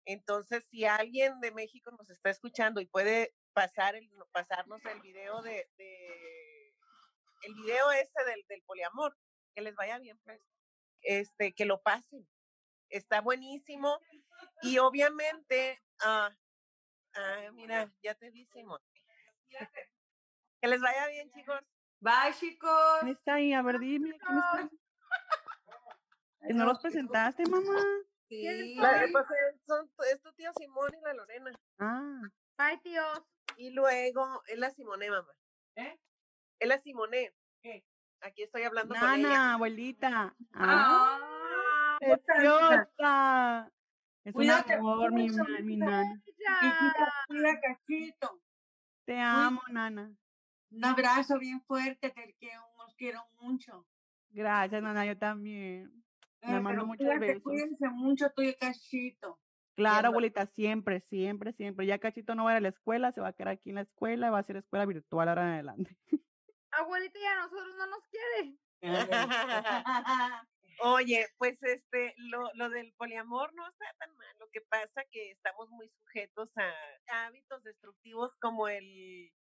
Entonces, 0.06 0.64
si 0.70 0.86
alguien 0.86 1.38
de 1.40 1.52
México 1.52 1.90
nos 1.90 2.08
está 2.08 2.30
escuchando 2.30 2.80
y 2.80 2.86
puede 2.86 3.34
pasar 3.52 3.94
el, 3.94 4.08
pasarnos 4.32 4.82
el 4.86 5.00
video 5.02 5.42
de, 5.42 5.68
de- 5.76 6.74
el 7.42 7.54
video 7.56 7.90
ese 7.92 8.24
del, 8.24 8.42
del 8.48 8.62
poliamor, 8.62 9.16
que 9.54 9.60
les 9.62 9.74
vaya 9.74 9.98
bien, 9.98 10.18
pues, 10.24 10.40
este, 11.02 11.52
que 11.52 11.66
lo 11.66 11.82
pasen. 11.82 12.26
Está 12.88 13.20
buenísimo. 13.20 14.00
Y 14.62 14.78
obviamente, 14.78 15.78
ah, 16.00 16.34
ah, 17.14 17.50
mira, 17.52 17.92
ya 18.02 18.14
te 18.14 18.30
decimos. 18.30 18.80
que 20.60 20.68
les 20.68 20.80
vaya 20.80 21.06
bien, 21.08 21.30
chicos. 21.32 21.60
Bye, 22.00 22.32
chicos. 22.38 22.98
¿Quién 23.00 23.12
está 23.12 23.34
ahí? 23.34 23.52
A 23.52 23.60
ver, 23.62 23.78
dime. 23.78 24.08
¿quién 24.18 24.38
está? 24.38 24.70
¿No 26.54 26.64
los 26.64 26.78
presentaste, 26.80 27.44
mamá? 27.46 27.80
Sí. 28.28 28.74
La- 28.76 29.06
pues, 29.12 29.24
eh, 29.24 29.58
son, 29.66 29.90
es 30.12 30.20
tu 30.22 30.32
tío 30.34 30.50
Simón 30.56 30.90
y 30.94 31.00
la 31.04 31.14
Lorena. 31.14 31.50
Ah, 31.78 32.20
Bye, 32.58 32.78
tíos. 32.82 33.22
Y 33.56 33.70
luego 33.70 34.42
es 34.46 34.58
la 34.58 34.70
Simone, 34.70 35.10
mamá. 35.10 35.32
¿Eh? 35.76 35.98
Es 36.58 36.68
la 36.68 36.78
Simone. 36.78 37.34
¿Qué? 37.62 37.84
Aquí 38.20 38.42
estoy 38.42 38.62
hablando 38.62 38.94
con 38.94 39.02
ella. 39.14 39.28
Nana, 39.28 39.54
abuelita. 39.54 40.34
Ah, 40.52 41.18
Ah, 41.20 41.98
preciosa. 42.00 43.72
Es 44.24 44.34
un 44.34 44.50
amor, 44.50 45.12
mi, 45.12 45.28
mi 45.62 45.76
nana. 45.76 46.22
Cuida, 47.28 47.60
cachito. 47.60 48.40
Te 49.04 49.18
amo, 49.20 49.62
nana. 49.70 50.12
Un 50.70 50.84
abrazo 50.84 51.38
bien 51.38 51.62
fuerte, 51.62 52.10
te 52.10 52.36
quiero, 52.38 52.62
os 52.76 52.94
quiero 52.96 53.26
mucho. 53.40 53.86
Gracias, 54.30 54.82
nana, 54.82 55.06
yo 55.06 55.16
también. 55.16 55.92
Me 56.42 56.60
mando 56.60 56.86
muchos 56.86 57.06
cuídate, 57.06 57.26
besos. 57.26 57.42
Cuídense 57.42 57.88
mucho, 57.88 58.30
tú 58.34 58.42
y 58.42 58.54
cachito. 58.54 59.38
Claro, 59.74 60.08
abuelita, 60.08 60.46
siempre, 60.56 61.00
siempre, 61.08 61.52
siempre. 61.52 61.86
Ya 61.86 62.00
Cachito 62.00 62.34
no 62.34 62.44
va 62.44 62.50
a 62.50 62.52
ir 62.54 62.56
a 62.56 62.60
la 62.62 62.68
escuela, 62.70 63.12
se 63.12 63.20
va 63.20 63.28
a 63.28 63.32
quedar 63.32 63.50
aquí 63.50 63.68
en 63.68 63.76
la 63.76 63.82
escuela, 63.82 64.28
va 64.28 64.40
a 64.40 64.42
ser 64.42 64.56
escuela 64.56 64.84
virtual 64.86 65.28
ahora 65.28 65.42
en 65.42 65.52
adelante. 65.54 65.96
Abuelita 66.72 67.18
ya 67.20 67.32
a 67.32 67.42
nosotros 67.42 67.74
no 67.78 67.86
nos 67.86 68.00
quiere. 68.08 68.56
Oye, 70.80 71.26
pues 71.38 71.60
este, 71.62 72.14
lo, 72.16 72.50
lo 72.54 72.70
del 72.70 72.92
poliamor 72.94 73.52
no 73.54 73.68
está 73.68 73.86
tan 73.98 74.16
mal. 74.16 74.34
Lo 74.38 74.48
que 74.50 74.60
pasa 74.62 75.04
que 75.10 75.30
estamos 75.30 75.68
muy 75.70 75.88
sujetos 75.88 76.50
a 76.56 77.26
hábitos 77.26 77.62
destructivos 77.64 78.32
como 78.40 78.68
el 78.68 78.84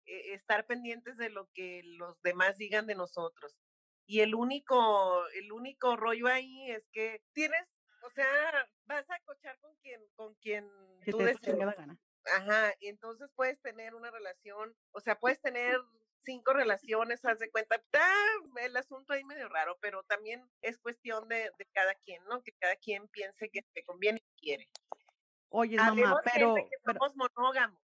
eh, 0.06 0.34
estar 0.34 0.66
pendientes 0.66 1.18
de 1.18 1.30
lo 1.30 1.48
que 1.54 1.82
los 1.84 2.22
demás 2.22 2.58
digan 2.58 2.86
de 2.86 2.96
nosotros. 2.96 3.56
Y 4.06 4.20
el 4.22 4.36
único, 4.36 5.26
el 5.30 5.52
único 5.52 5.96
rollo 5.96 6.28
ahí 6.28 6.72
es 6.72 6.88
que 6.92 7.22
tienes, 7.34 7.66
o 8.06 8.10
sea, 8.12 8.28
vas 8.86 9.10
a 9.10 9.20
cochar 9.26 9.58
con 9.60 9.76
quien, 9.82 10.02
con 10.16 10.34
quien 10.36 10.70
Que 11.04 11.12
tú 11.12 11.18
desees. 11.20 11.58
gana. 11.58 11.98
Ajá, 12.38 12.74
y 12.80 12.88
entonces 12.88 13.30
puedes 13.36 13.60
tener 13.62 13.96
una 13.96 14.10
relación, 14.12 14.76
o 14.92 15.00
sea, 15.02 15.20
puedes 15.20 15.42
tener 15.42 15.78
cinco 16.24 16.54
relaciones, 16.54 17.24
haz 17.26 17.40
de 17.40 17.52
cuenta, 17.52 17.76
está 17.76 18.06
el 18.62 18.78
asunto 18.78 19.12
ahí 19.14 19.24
medio 19.26 19.50
raro, 19.50 19.78
pero 19.82 20.04
también 20.04 20.42
es 20.62 20.78
cuestión 20.78 21.28
de, 21.28 21.52
de 21.58 21.66
cada 21.74 21.94
quien, 21.96 22.24
¿no? 22.26 22.42
Que 22.42 22.54
cada 22.54 22.76
quien 22.78 23.08
piense 23.10 23.50
que 23.50 23.62
te 23.74 23.84
conviene 23.84 24.20
y 24.26 24.40
quiere. 24.42 24.70
Oye, 25.50 25.76
mamá, 25.78 26.22
pero, 26.34 26.56
que 26.56 26.70
pero 26.84 27.00
somos 27.00 27.16
monógamos. 27.16 27.80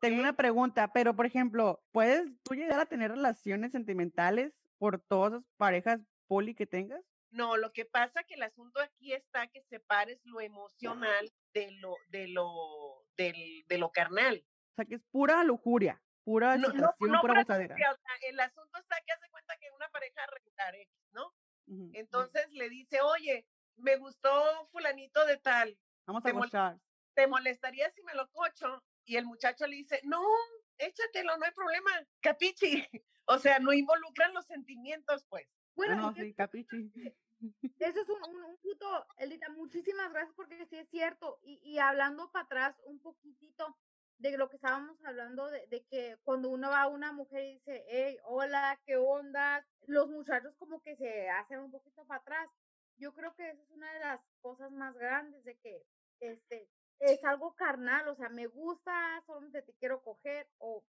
tengo 0.00 0.20
una 0.20 0.34
pregunta, 0.36 0.92
pero 0.92 1.14
por 1.14 1.26
ejemplo, 1.26 1.82
¿puedes 1.92 2.26
tú 2.42 2.54
llegar 2.54 2.80
a 2.80 2.86
tener 2.86 3.12
relaciones 3.12 3.72
sentimentales 3.72 4.52
por 4.84 5.00
todas 5.00 5.32
las 5.32 5.42
parejas 5.56 5.98
poli 6.26 6.54
que 6.54 6.66
tengas? 6.66 7.02
No, 7.30 7.56
lo 7.56 7.72
que 7.72 7.86
pasa 7.86 8.22
que 8.24 8.34
el 8.34 8.42
asunto 8.42 8.80
aquí 8.80 9.14
está 9.14 9.46
que 9.46 9.62
separes 9.62 10.20
lo 10.24 10.42
emocional 10.42 11.32
de 11.54 11.70
lo, 11.70 11.96
de 12.10 12.28
lo, 12.28 13.06
del, 13.16 13.64
de 13.66 13.78
lo 13.78 13.90
carnal. 13.92 14.44
O 14.72 14.74
sea, 14.76 14.84
que 14.84 14.96
es 14.96 15.02
pura 15.10 15.42
lujuria, 15.42 16.02
pura 16.22 16.58
No, 16.58 16.68
no, 16.68 16.68
excitación, 16.68 17.12
no 17.12 17.20
pura 17.22 17.32
por 17.32 17.38
gozadera. 17.38 17.74
angustia, 17.76 17.92
o 17.92 17.96
sea, 17.96 18.28
el 18.28 18.40
asunto 18.40 18.78
está 18.78 18.96
que 19.06 19.12
hace 19.12 19.30
cuenta 19.30 19.56
que 19.58 19.70
una 19.70 19.88
pareja 19.88 20.20
regular 20.26 20.74
X, 20.74 20.92
¿no? 21.12 21.28
Ujú. 21.66 21.90
Entonces 21.94 22.46
le 22.50 22.68
dice, 22.68 23.00
oye, 23.00 23.46
me 23.76 23.96
gustó 23.96 24.68
fulanito 24.70 25.24
de 25.24 25.38
tal, 25.38 25.78
Vamos 26.06 26.22
te 26.22 26.28
a 26.30 26.34
mol-. 26.34 26.50
¿te 27.14 27.26
molestaría 27.26 27.90
si 27.92 28.02
me 28.02 28.14
lo 28.14 28.28
cocho? 28.32 28.84
Y 29.06 29.16
el 29.16 29.24
muchacho 29.24 29.66
le 29.66 29.76
dice, 29.76 30.02
no, 30.04 30.22
échatelo, 30.78 31.36
no 31.36 31.44
hay 31.44 31.52
problema, 31.52 31.90
capichi. 32.20 32.82
O 33.26 33.38
sea, 33.38 33.58
no 33.58 33.72
involucran 33.72 34.34
los 34.34 34.44
sentimientos, 34.44 35.24
pues. 35.30 35.48
Bueno, 35.74 35.96
no, 35.96 36.14
sí, 36.14 36.34
capichi. 36.34 36.92
Eso 37.78 38.00
es 38.02 38.08
un, 38.10 38.22
un, 38.28 38.44
un 38.44 38.58
punto, 38.58 39.06
Eldita, 39.16 39.48
muchísimas 39.48 40.12
gracias 40.12 40.34
porque 40.36 40.66
sí 40.66 40.76
es 40.76 40.90
cierto. 40.90 41.38
Y, 41.42 41.58
y 41.64 41.78
hablando 41.78 42.30
para 42.30 42.44
atrás 42.44 42.76
un 42.84 43.00
poquitito 43.00 43.78
de 44.18 44.36
lo 44.36 44.48
que 44.48 44.56
estábamos 44.56 45.02
hablando, 45.04 45.50
de, 45.50 45.66
de 45.68 45.84
que 45.84 46.18
cuando 46.22 46.50
uno 46.50 46.70
va 46.70 46.82
a 46.82 46.88
una 46.88 47.12
mujer 47.12 47.44
y 47.44 47.54
dice, 47.54 47.84
hey, 47.88 48.18
hola, 48.24 48.80
¿qué 48.84 48.96
onda? 48.96 49.66
Los 49.86 50.08
muchachos 50.08 50.54
como 50.56 50.82
que 50.82 50.96
se 50.96 51.28
hacen 51.30 51.60
un 51.60 51.70
poquito 51.70 52.04
para 52.06 52.20
atrás. 52.20 52.50
Yo 52.96 53.12
creo 53.12 53.34
que 53.34 53.50
esa 53.50 53.62
es 53.62 53.70
una 53.70 53.92
de 53.92 54.00
las 54.00 54.20
cosas 54.40 54.70
más 54.70 54.94
grandes 54.94 55.44
de 55.44 55.56
que 55.58 55.82
este 56.20 56.68
es 57.12 57.24
algo 57.24 57.54
carnal, 57.54 58.08
o 58.08 58.14
sea, 58.16 58.28
me 58.28 58.46
gusta, 58.46 59.22
solamente 59.26 59.62
te 59.62 59.74
quiero 59.74 60.02
coger, 60.02 60.48
o 60.58 60.84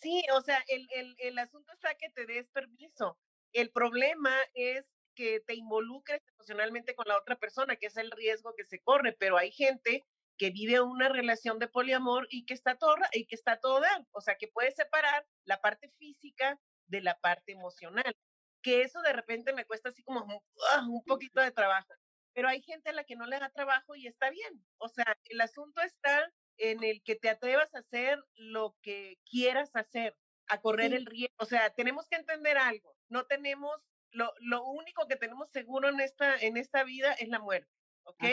Sí, 0.00 0.22
o 0.34 0.40
sea, 0.42 0.62
el, 0.68 0.86
el, 0.94 1.14
el 1.18 1.38
asunto 1.38 1.72
está 1.72 1.94
que 1.94 2.10
te 2.10 2.26
des 2.26 2.48
permiso. 2.50 3.18
El 3.52 3.70
problema 3.70 4.36
es 4.54 4.84
que 5.14 5.40
te 5.40 5.54
involucres 5.54 6.20
emocionalmente 6.34 6.94
con 6.94 7.06
la 7.08 7.18
otra 7.18 7.36
persona, 7.36 7.76
que 7.76 7.86
es 7.86 7.96
el 7.96 8.10
riesgo 8.10 8.54
que 8.56 8.64
se 8.64 8.80
corre, 8.80 9.14
pero 9.18 9.38
hay 9.38 9.52
gente 9.52 10.04
que 10.36 10.50
vive 10.50 10.80
una 10.80 11.08
relación 11.08 11.58
de 11.58 11.68
poliamor 11.68 12.26
y 12.30 12.44
que 12.44 12.54
está 12.54 12.76
todo, 12.76 12.96
y 13.12 13.26
que 13.26 13.36
está 13.36 13.60
todo 13.60 13.80
dar, 13.80 14.04
o 14.10 14.20
sea, 14.20 14.36
que 14.36 14.48
puede 14.48 14.72
separar 14.72 15.26
la 15.44 15.60
parte 15.60 15.88
física 15.98 16.60
de 16.86 17.00
la 17.00 17.14
parte 17.20 17.52
emocional, 17.52 18.16
que 18.62 18.82
eso 18.82 19.00
de 19.02 19.12
repente 19.12 19.52
me 19.52 19.64
cuesta 19.64 19.90
así 19.90 20.02
como 20.02 20.24
un- 20.24 20.40
ah, 20.72 20.84
un 20.88 21.04
poquito 21.04 21.40
de 21.40 21.52
trabajo, 21.52 21.88
pero 22.34 22.48
hay 22.48 22.62
gente 22.62 22.90
a 22.90 22.94
la 22.94 23.04
que 23.04 23.16
no 23.16 23.26
le 23.26 23.38
da 23.40 23.50
trabajo 23.50 23.94
y 23.96 24.06
está 24.08 24.30
bien, 24.30 24.66
o 24.78 24.88
sea, 24.88 25.18
el 25.26 25.40
asunto 25.40 25.80
está 25.82 26.32
en 26.58 26.84
el 26.84 27.02
que 27.04 27.16
te 27.16 27.30
atrevas 27.30 27.74
a 27.74 27.80
hacer 27.80 28.22
lo 28.34 28.76
que 28.82 29.18
quieras 29.30 29.70
hacer, 29.76 30.16
a 30.48 30.60
correr 30.60 30.92
Sí. 30.92 30.96
el 30.96 31.06
riesgo. 31.06 31.34
O 31.38 31.46
sea, 31.46 31.70
tenemos 31.74 32.08
que 32.08 32.16
entender 32.16 32.58
algo. 32.58 32.96
No 33.08 33.26
tenemos, 33.26 33.76
lo, 34.10 34.32
lo 34.40 34.64
único 34.66 35.08
que 35.08 35.16
tenemos 35.16 35.50
seguro 35.50 35.88
en 35.88 36.00
esta, 36.00 36.36
en 36.38 36.56
esta 36.58 36.84
vida 36.84 37.12
es 37.14 37.28
la 37.28 37.40
muerte, 37.40 37.70
¿ok? 38.04 38.24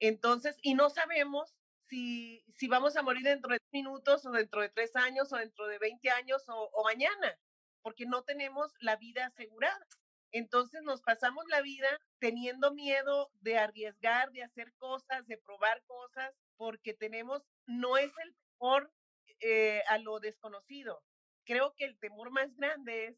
Entonces, 0.00 0.58
y 0.62 0.74
no 0.74 0.90
sabemos 0.90 1.56
si, 1.88 2.44
si 2.56 2.68
vamos 2.68 2.96
a 2.96 3.02
morir 3.02 3.22
dentro 3.24 3.52
de 3.52 3.60
minutos 3.72 4.26
o 4.26 4.30
dentro 4.32 4.60
de 4.62 4.68
tres 4.70 4.96
años 4.96 5.32
o 5.32 5.36
dentro 5.36 5.66
de 5.68 5.78
20 5.78 6.10
años 6.10 6.48
o, 6.48 6.70
o 6.72 6.84
mañana, 6.84 7.38
porque 7.82 8.06
no 8.06 8.24
tenemos 8.24 8.72
la 8.80 8.96
vida 8.96 9.26
asegurada. 9.26 9.86
Entonces 10.32 10.82
nos 10.82 11.02
pasamos 11.02 11.44
la 11.48 11.62
vida 11.62 11.88
teniendo 12.18 12.74
miedo 12.74 13.30
de 13.40 13.58
arriesgar, 13.58 14.30
de 14.32 14.42
hacer 14.42 14.72
cosas, 14.74 15.26
de 15.26 15.38
probar 15.38 15.82
cosas, 15.84 16.34
porque 16.56 16.94
tenemos, 16.94 17.42
no 17.66 17.96
es 17.96 18.10
el 18.24 18.34
temor 18.58 18.92
eh, 19.40 19.82
a 19.88 19.98
lo 19.98 20.20
desconocido. 20.20 21.02
Creo 21.44 21.74
que 21.76 21.84
el 21.84 21.98
temor 21.98 22.30
más 22.30 22.54
grande 22.56 23.06
es 23.06 23.16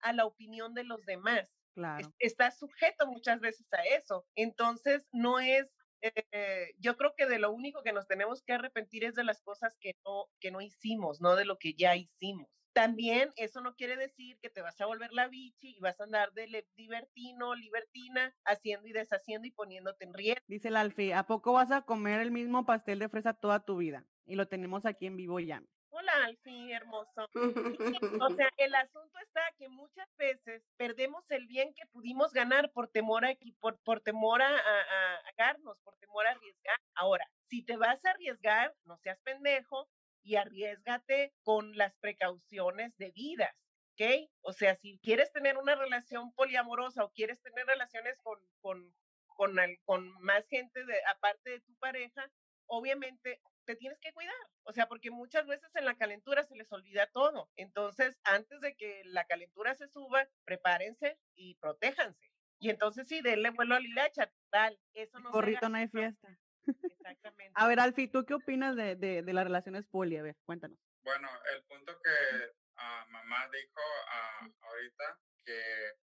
a 0.00 0.12
la 0.12 0.26
opinión 0.26 0.74
de 0.74 0.84
los 0.84 1.04
demás. 1.06 1.48
Claro. 1.74 2.14
Está 2.18 2.50
sujeto 2.50 3.06
muchas 3.06 3.40
veces 3.40 3.66
a 3.72 3.82
eso. 3.96 4.26
Entonces, 4.36 5.08
no 5.12 5.40
es, 5.40 5.66
eh, 6.02 6.74
yo 6.78 6.96
creo 6.96 7.14
que 7.16 7.26
de 7.26 7.38
lo 7.38 7.50
único 7.50 7.82
que 7.82 7.92
nos 7.92 8.06
tenemos 8.06 8.42
que 8.42 8.52
arrepentir 8.52 9.04
es 9.04 9.14
de 9.14 9.24
las 9.24 9.42
cosas 9.42 9.76
que 9.80 9.96
no, 10.04 10.26
que 10.38 10.50
no 10.50 10.60
hicimos, 10.60 11.20
no 11.20 11.34
de 11.34 11.46
lo 11.46 11.58
que 11.58 11.74
ya 11.74 11.96
hicimos. 11.96 12.48
También 12.74 13.30
eso 13.36 13.60
no 13.60 13.74
quiere 13.76 13.96
decir 13.96 14.38
que 14.40 14.50
te 14.50 14.60
vas 14.60 14.80
a 14.80 14.86
volver 14.86 15.12
la 15.12 15.28
bichi 15.28 15.76
y 15.76 15.80
vas 15.80 16.00
a 16.00 16.04
andar 16.04 16.32
de 16.32 16.66
libertino, 16.76 17.54
libertina, 17.54 18.34
haciendo 18.44 18.88
y 18.88 18.92
deshaciendo 18.92 19.46
y 19.46 19.52
poniéndote 19.52 20.04
en 20.04 20.12
riesgo. 20.12 20.44
Dice 20.48 20.68
el 20.68 20.76
Alfi, 20.76 21.12
¿a 21.12 21.22
poco 21.22 21.52
vas 21.52 21.70
a 21.70 21.82
comer 21.82 22.20
el 22.20 22.32
mismo 22.32 22.66
pastel 22.66 22.98
de 22.98 23.08
fresa 23.08 23.32
toda 23.34 23.64
tu 23.64 23.76
vida? 23.76 24.04
Y 24.26 24.34
lo 24.34 24.48
tenemos 24.48 24.86
aquí 24.86 25.06
en 25.06 25.16
vivo 25.16 25.38
ya. 25.38 25.62
Hola, 25.90 26.12
Alfie, 26.24 26.72
hermoso. 26.74 27.28
O 28.20 28.28
sea, 28.30 28.48
el 28.56 28.74
asunto 28.74 29.18
está 29.20 29.40
que 29.56 29.68
muchas 29.68 30.08
veces 30.16 30.64
perdemos 30.76 31.24
el 31.30 31.46
bien 31.46 31.72
que 31.74 31.86
pudimos 31.86 32.32
ganar 32.32 32.72
por 32.72 32.88
temor 32.88 33.24
a, 33.24 33.34
por, 33.60 33.78
por 33.80 34.00
temor 34.00 34.42
a, 34.42 34.48
a, 34.48 35.16
a- 35.38 35.54
por 35.84 35.96
temor 35.98 36.26
a 36.26 36.32
arriesgar. 36.32 36.78
Ahora, 36.94 37.24
si 37.48 37.62
te 37.62 37.76
vas 37.76 38.04
a 38.04 38.10
arriesgar, 38.10 38.74
no 38.84 38.96
seas 38.96 39.20
pendejo 39.20 39.88
y 40.24 40.36
arriesgate 40.36 41.34
con 41.42 41.76
las 41.76 41.94
precauciones 41.98 42.96
debidas. 42.96 43.54
¿Ok? 43.92 44.28
O 44.40 44.52
sea, 44.52 44.74
si 44.76 44.98
quieres 45.00 45.30
tener 45.32 45.56
una 45.56 45.76
relación 45.76 46.32
poliamorosa 46.34 47.04
o 47.04 47.12
quieres 47.12 47.40
tener 47.42 47.64
relaciones 47.66 48.18
con, 48.22 48.40
con, 48.60 48.92
con, 49.26 49.56
al- 49.60 49.78
con 49.84 50.10
más 50.20 50.48
gente 50.48 50.84
de, 50.84 50.96
aparte 51.06 51.50
de 51.50 51.60
tu 51.60 51.76
pareja, 51.76 52.28
obviamente 52.66 53.40
te 53.66 53.76
tienes 53.76 54.00
que 54.00 54.12
cuidar. 54.12 54.34
O 54.64 54.72
sea, 54.72 54.88
porque 54.88 55.10
muchas 55.12 55.46
veces 55.46 55.70
en 55.76 55.84
la 55.84 55.96
calentura 55.96 56.42
se 56.44 56.56
les 56.56 56.72
olvida 56.72 57.06
todo. 57.12 57.50
Entonces, 57.56 58.18
antes 58.24 58.60
de 58.60 58.74
que 58.74 59.02
la 59.04 59.24
calentura 59.26 59.74
se 59.74 59.86
suba, 59.88 60.28
prepárense 60.44 61.18
y 61.36 61.54
protéjanse. 61.56 62.32
Y 62.58 62.70
entonces 62.70 63.06
sí, 63.08 63.20
denle 63.20 63.50
vuelo 63.50 63.74
a 63.76 63.80
la 63.80 63.86
hilacha, 63.86 64.32
tal. 64.50 64.80
Eso 64.94 65.20
no 65.20 65.28
se 65.30 65.32
Gorrito 65.34 65.68
no 65.68 65.76
hay 65.78 65.88
fiesta. 65.88 66.36
Exactamente. 66.66 67.52
A 67.54 67.66
ver, 67.68 67.80
Alfi, 67.80 68.08
¿tú 68.08 68.24
qué 68.24 68.34
opinas 68.34 68.76
de, 68.76 68.96
de, 68.96 69.22
de 69.22 69.32
las 69.32 69.44
relaciones 69.44 69.84
poli? 69.86 70.16
A 70.16 70.22
ver, 70.22 70.36
cuéntanos. 70.44 70.78
Bueno, 71.02 71.28
el 71.54 71.64
punto 71.64 72.00
que 72.00 72.50
ah, 72.76 73.06
mamá 73.10 73.48
dijo 73.48 73.80
ah, 74.08 74.48
ahorita, 74.62 75.18
que, 75.44 75.62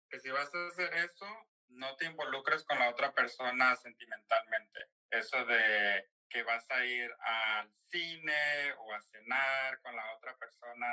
que 0.09 0.19
si 0.19 0.29
vas 0.29 0.53
a 0.53 0.67
hacer 0.67 0.93
eso, 0.95 1.25
no 1.69 1.95
te 1.95 2.05
involucres 2.05 2.65
con 2.65 2.77
la 2.79 2.89
otra 2.89 3.13
persona 3.13 3.75
sentimentalmente. 3.75 4.87
Eso 5.09 5.45
de 5.45 6.09
que 6.29 6.43
vas 6.43 6.69
a 6.71 6.85
ir 6.85 7.09
al 7.19 7.71
cine 7.89 8.73
o 8.77 8.93
a 8.93 9.01
cenar 9.01 9.81
con 9.81 9.95
la 9.95 10.15
otra 10.15 10.37
persona, 10.37 10.87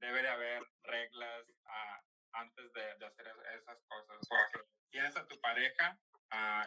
debe 0.00 0.22
de 0.22 0.28
haber 0.28 0.62
reglas 0.82 1.44
ah, 1.66 2.02
antes 2.32 2.72
de, 2.72 2.94
de 2.98 3.06
hacer 3.06 3.26
es- 3.28 3.60
esas 3.62 3.82
cosas. 3.84 4.18
Porque 4.28 4.68
tienes 4.90 5.16
a 5.16 5.26
tu 5.26 5.40
pareja 5.40 5.98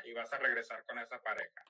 y 0.06 0.14
vas 0.14 0.32
a 0.32 0.38
regresar 0.38 0.86
con 0.86 0.98
esa 1.00 1.22
pareja. 1.22 1.64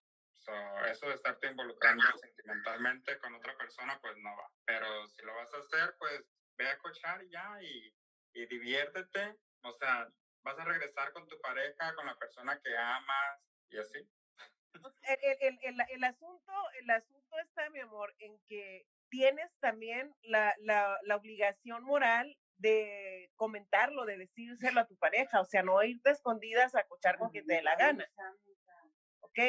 So, 0.47 0.85
eso 0.85 1.07
de 1.09 1.15
estarte 1.15 1.47
involucrando 1.47 2.03
sentimentalmente 2.21 3.19
con 3.19 3.35
otra 3.35 3.57
persona, 3.57 3.99
pues 3.99 4.15
no 4.17 4.29
va. 4.37 4.49
Pero 4.65 5.05
si 5.09 5.21
lo 5.23 5.35
vas 5.35 5.53
a 5.53 5.57
hacer, 5.57 5.95
pues 5.99 6.23
ve 6.57 6.69
a 6.69 6.77
cochar 6.79 7.21
ya 7.29 7.61
y, 7.61 7.93
y 8.33 8.45
diviértete. 8.45 9.35
O 9.63 9.73
sea, 9.73 10.07
vas 10.43 10.57
a 10.57 10.63
regresar 10.63 11.11
con 11.11 11.27
tu 11.27 11.37
pareja, 11.41 11.93
con 11.95 12.05
la 12.05 12.17
persona 12.17 12.57
que 12.63 12.77
amas 12.77 13.41
y 13.69 13.77
así. 13.77 13.99
Sea, 15.01 15.13
el, 15.15 15.37
el- 15.41 15.59
el- 15.63 15.85
el 15.89 16.03
asunto, 16.05 16.53
el 16.79 16.89
asunto 16.91 17.39
está, 17.39 17.69
mi 17.71 17.81
amor, 17.81 18.15
en 18.19 18.39
que 18.47 18.85
tienes 19.09 19.51
también 19.59 20.15
la, 20.21 20.55
la, 20.59 20.97
la 21.03 21.15
obligación 21.17 21.83
moral 21.83 22.37
de 22.57 23.29
comentarlo, 23.35 24.05
de 24.05 24.17
decírselo 24.17 24.79
a 24.79 24.87
tu 24.87 24.97
pareja, 24.97 25.41
o 25.41 25.45
sea, 25.45 25.61
no 25.61 25.83
irte 25.83 26.09
escondidas 26.11 26.73
a 26.75 26.83
cochar 26.87 27.17
con 27.17 27.29
quien 27.31 27.45
te 27.45 27.55
dé 27.55 27.61
la 27.63 27.75
gana, 27.75 28.07
¿ok? 29.21 29.39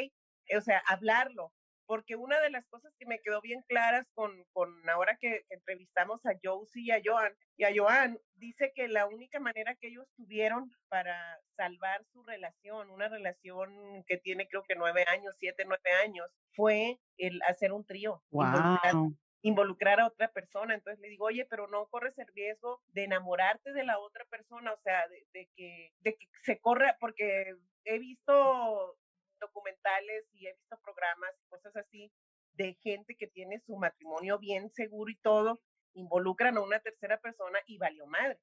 O 0.57 0.61
sea, 0.61 0.83
hablarlo, 0.87 1.53
porque 1.87 2.17
una 2.17 2.39
de 2.41 2.51
las 2.51 2.67
cosas 2.67 2.93
que 2.99 3.07
me 3.07 3.19
quedó 3.21 3.41
bien 3.41 3.63
claras 3.67 4.07
con, 4.15 4.45
con 4.53 4.89
ahora 4.91 5.17
que, 5.19 5.45
que 5.49 5.55
entrevistamos 5.55 6.25
a 6.27 6.33
Josie 6.43 6.83
y 6.85 6.91
a 6.91 7.01
Joan, 7.05 7.35
y 7.57 7.65
a 7.65 7.71
Joan, 7.75 8.19
dice 8.35 8.73
que 8.75 8.89
la 8.89 9.07
única 9.07 9.41
manera 9.41 9.75
que 9.75 9.89
ellos 9.89 10.07
tuvieron 10.17 10.71
para 10.89 11.39
salvar 11.57 12.05
su 12.13 12.23
relación, 12.25 12.91
una 12.91 13.09
relación 13.09 14.05
que 14.07 14.19
tiene 14.19 14.47
creo 14.49 14.63
que 14.65 14.75
nueve 14.77 15.05
años, 15.09 15.35
siete, 15.39 15.65
nueve 15.67 15.91
años, 16.05 16.31
fue 16.55 16.99
el 17.17 17.41
hacer 17.49 17.73
un 17.73 17.85
trío. 17.87 18.23
involucrar- 18.31 18.93
Wow. 18.95 19.17
involucrar 19.43 20.01
a 20.01 20.07
otra 20.09 20.29
persona. 20.33 20.75
Entonces 20.75 21.01
le 21.01 21.09
digo, 21.09 21.27
oye, 21.27 21.47
pero 21.47 21.69
no 21.69 21.87
corres 21.87 22.19
el 22.19 22.27
riesgo 22.35 22.83
de 22.89 23.05
enamorarte 23.05 23.73
de 23.73 23.85
la 23.85 23.99
otra 23.99 24.25
persona, 24.27 24.73
o 24.73 24.79
sea, 24.79 25.07
de, 25.09 25.25
de 25.33 25.49
que, 25.57 25.93
de 26.01 26.17
que 26.17 26.27
se 26.43 26.59
corra, 26.61 26.97
porque 27.01 27.55
he 27.85 27.99
visto 27.99 28.98
documentales 29.39 30.27
y 30.33 30.47
he 30.47 30.55
visto 30.55 30.79
programas 30.83 31.31
y 31.41 31.49
cosas 31.49 31.77
así, 31.77 32.13
de 32.55 32.75
gente 32.83 33.17
que 33.17 33.27
tiene 33.29 33.61
su 33.61 33.77
matrimonio 33.77 34.39
bien 34.39 34.71
seguro 34.71 35.11
y 35.11 35.17
todo, 35.17 35.61
involucran 35.95 36.57
a 36.57 36.63
una 36.63 36.81
tercera 36.81 37.19
persona 37.21 37.59
y 37.67 37.79
valió 37.79 38.07
madre, 38.07 38.39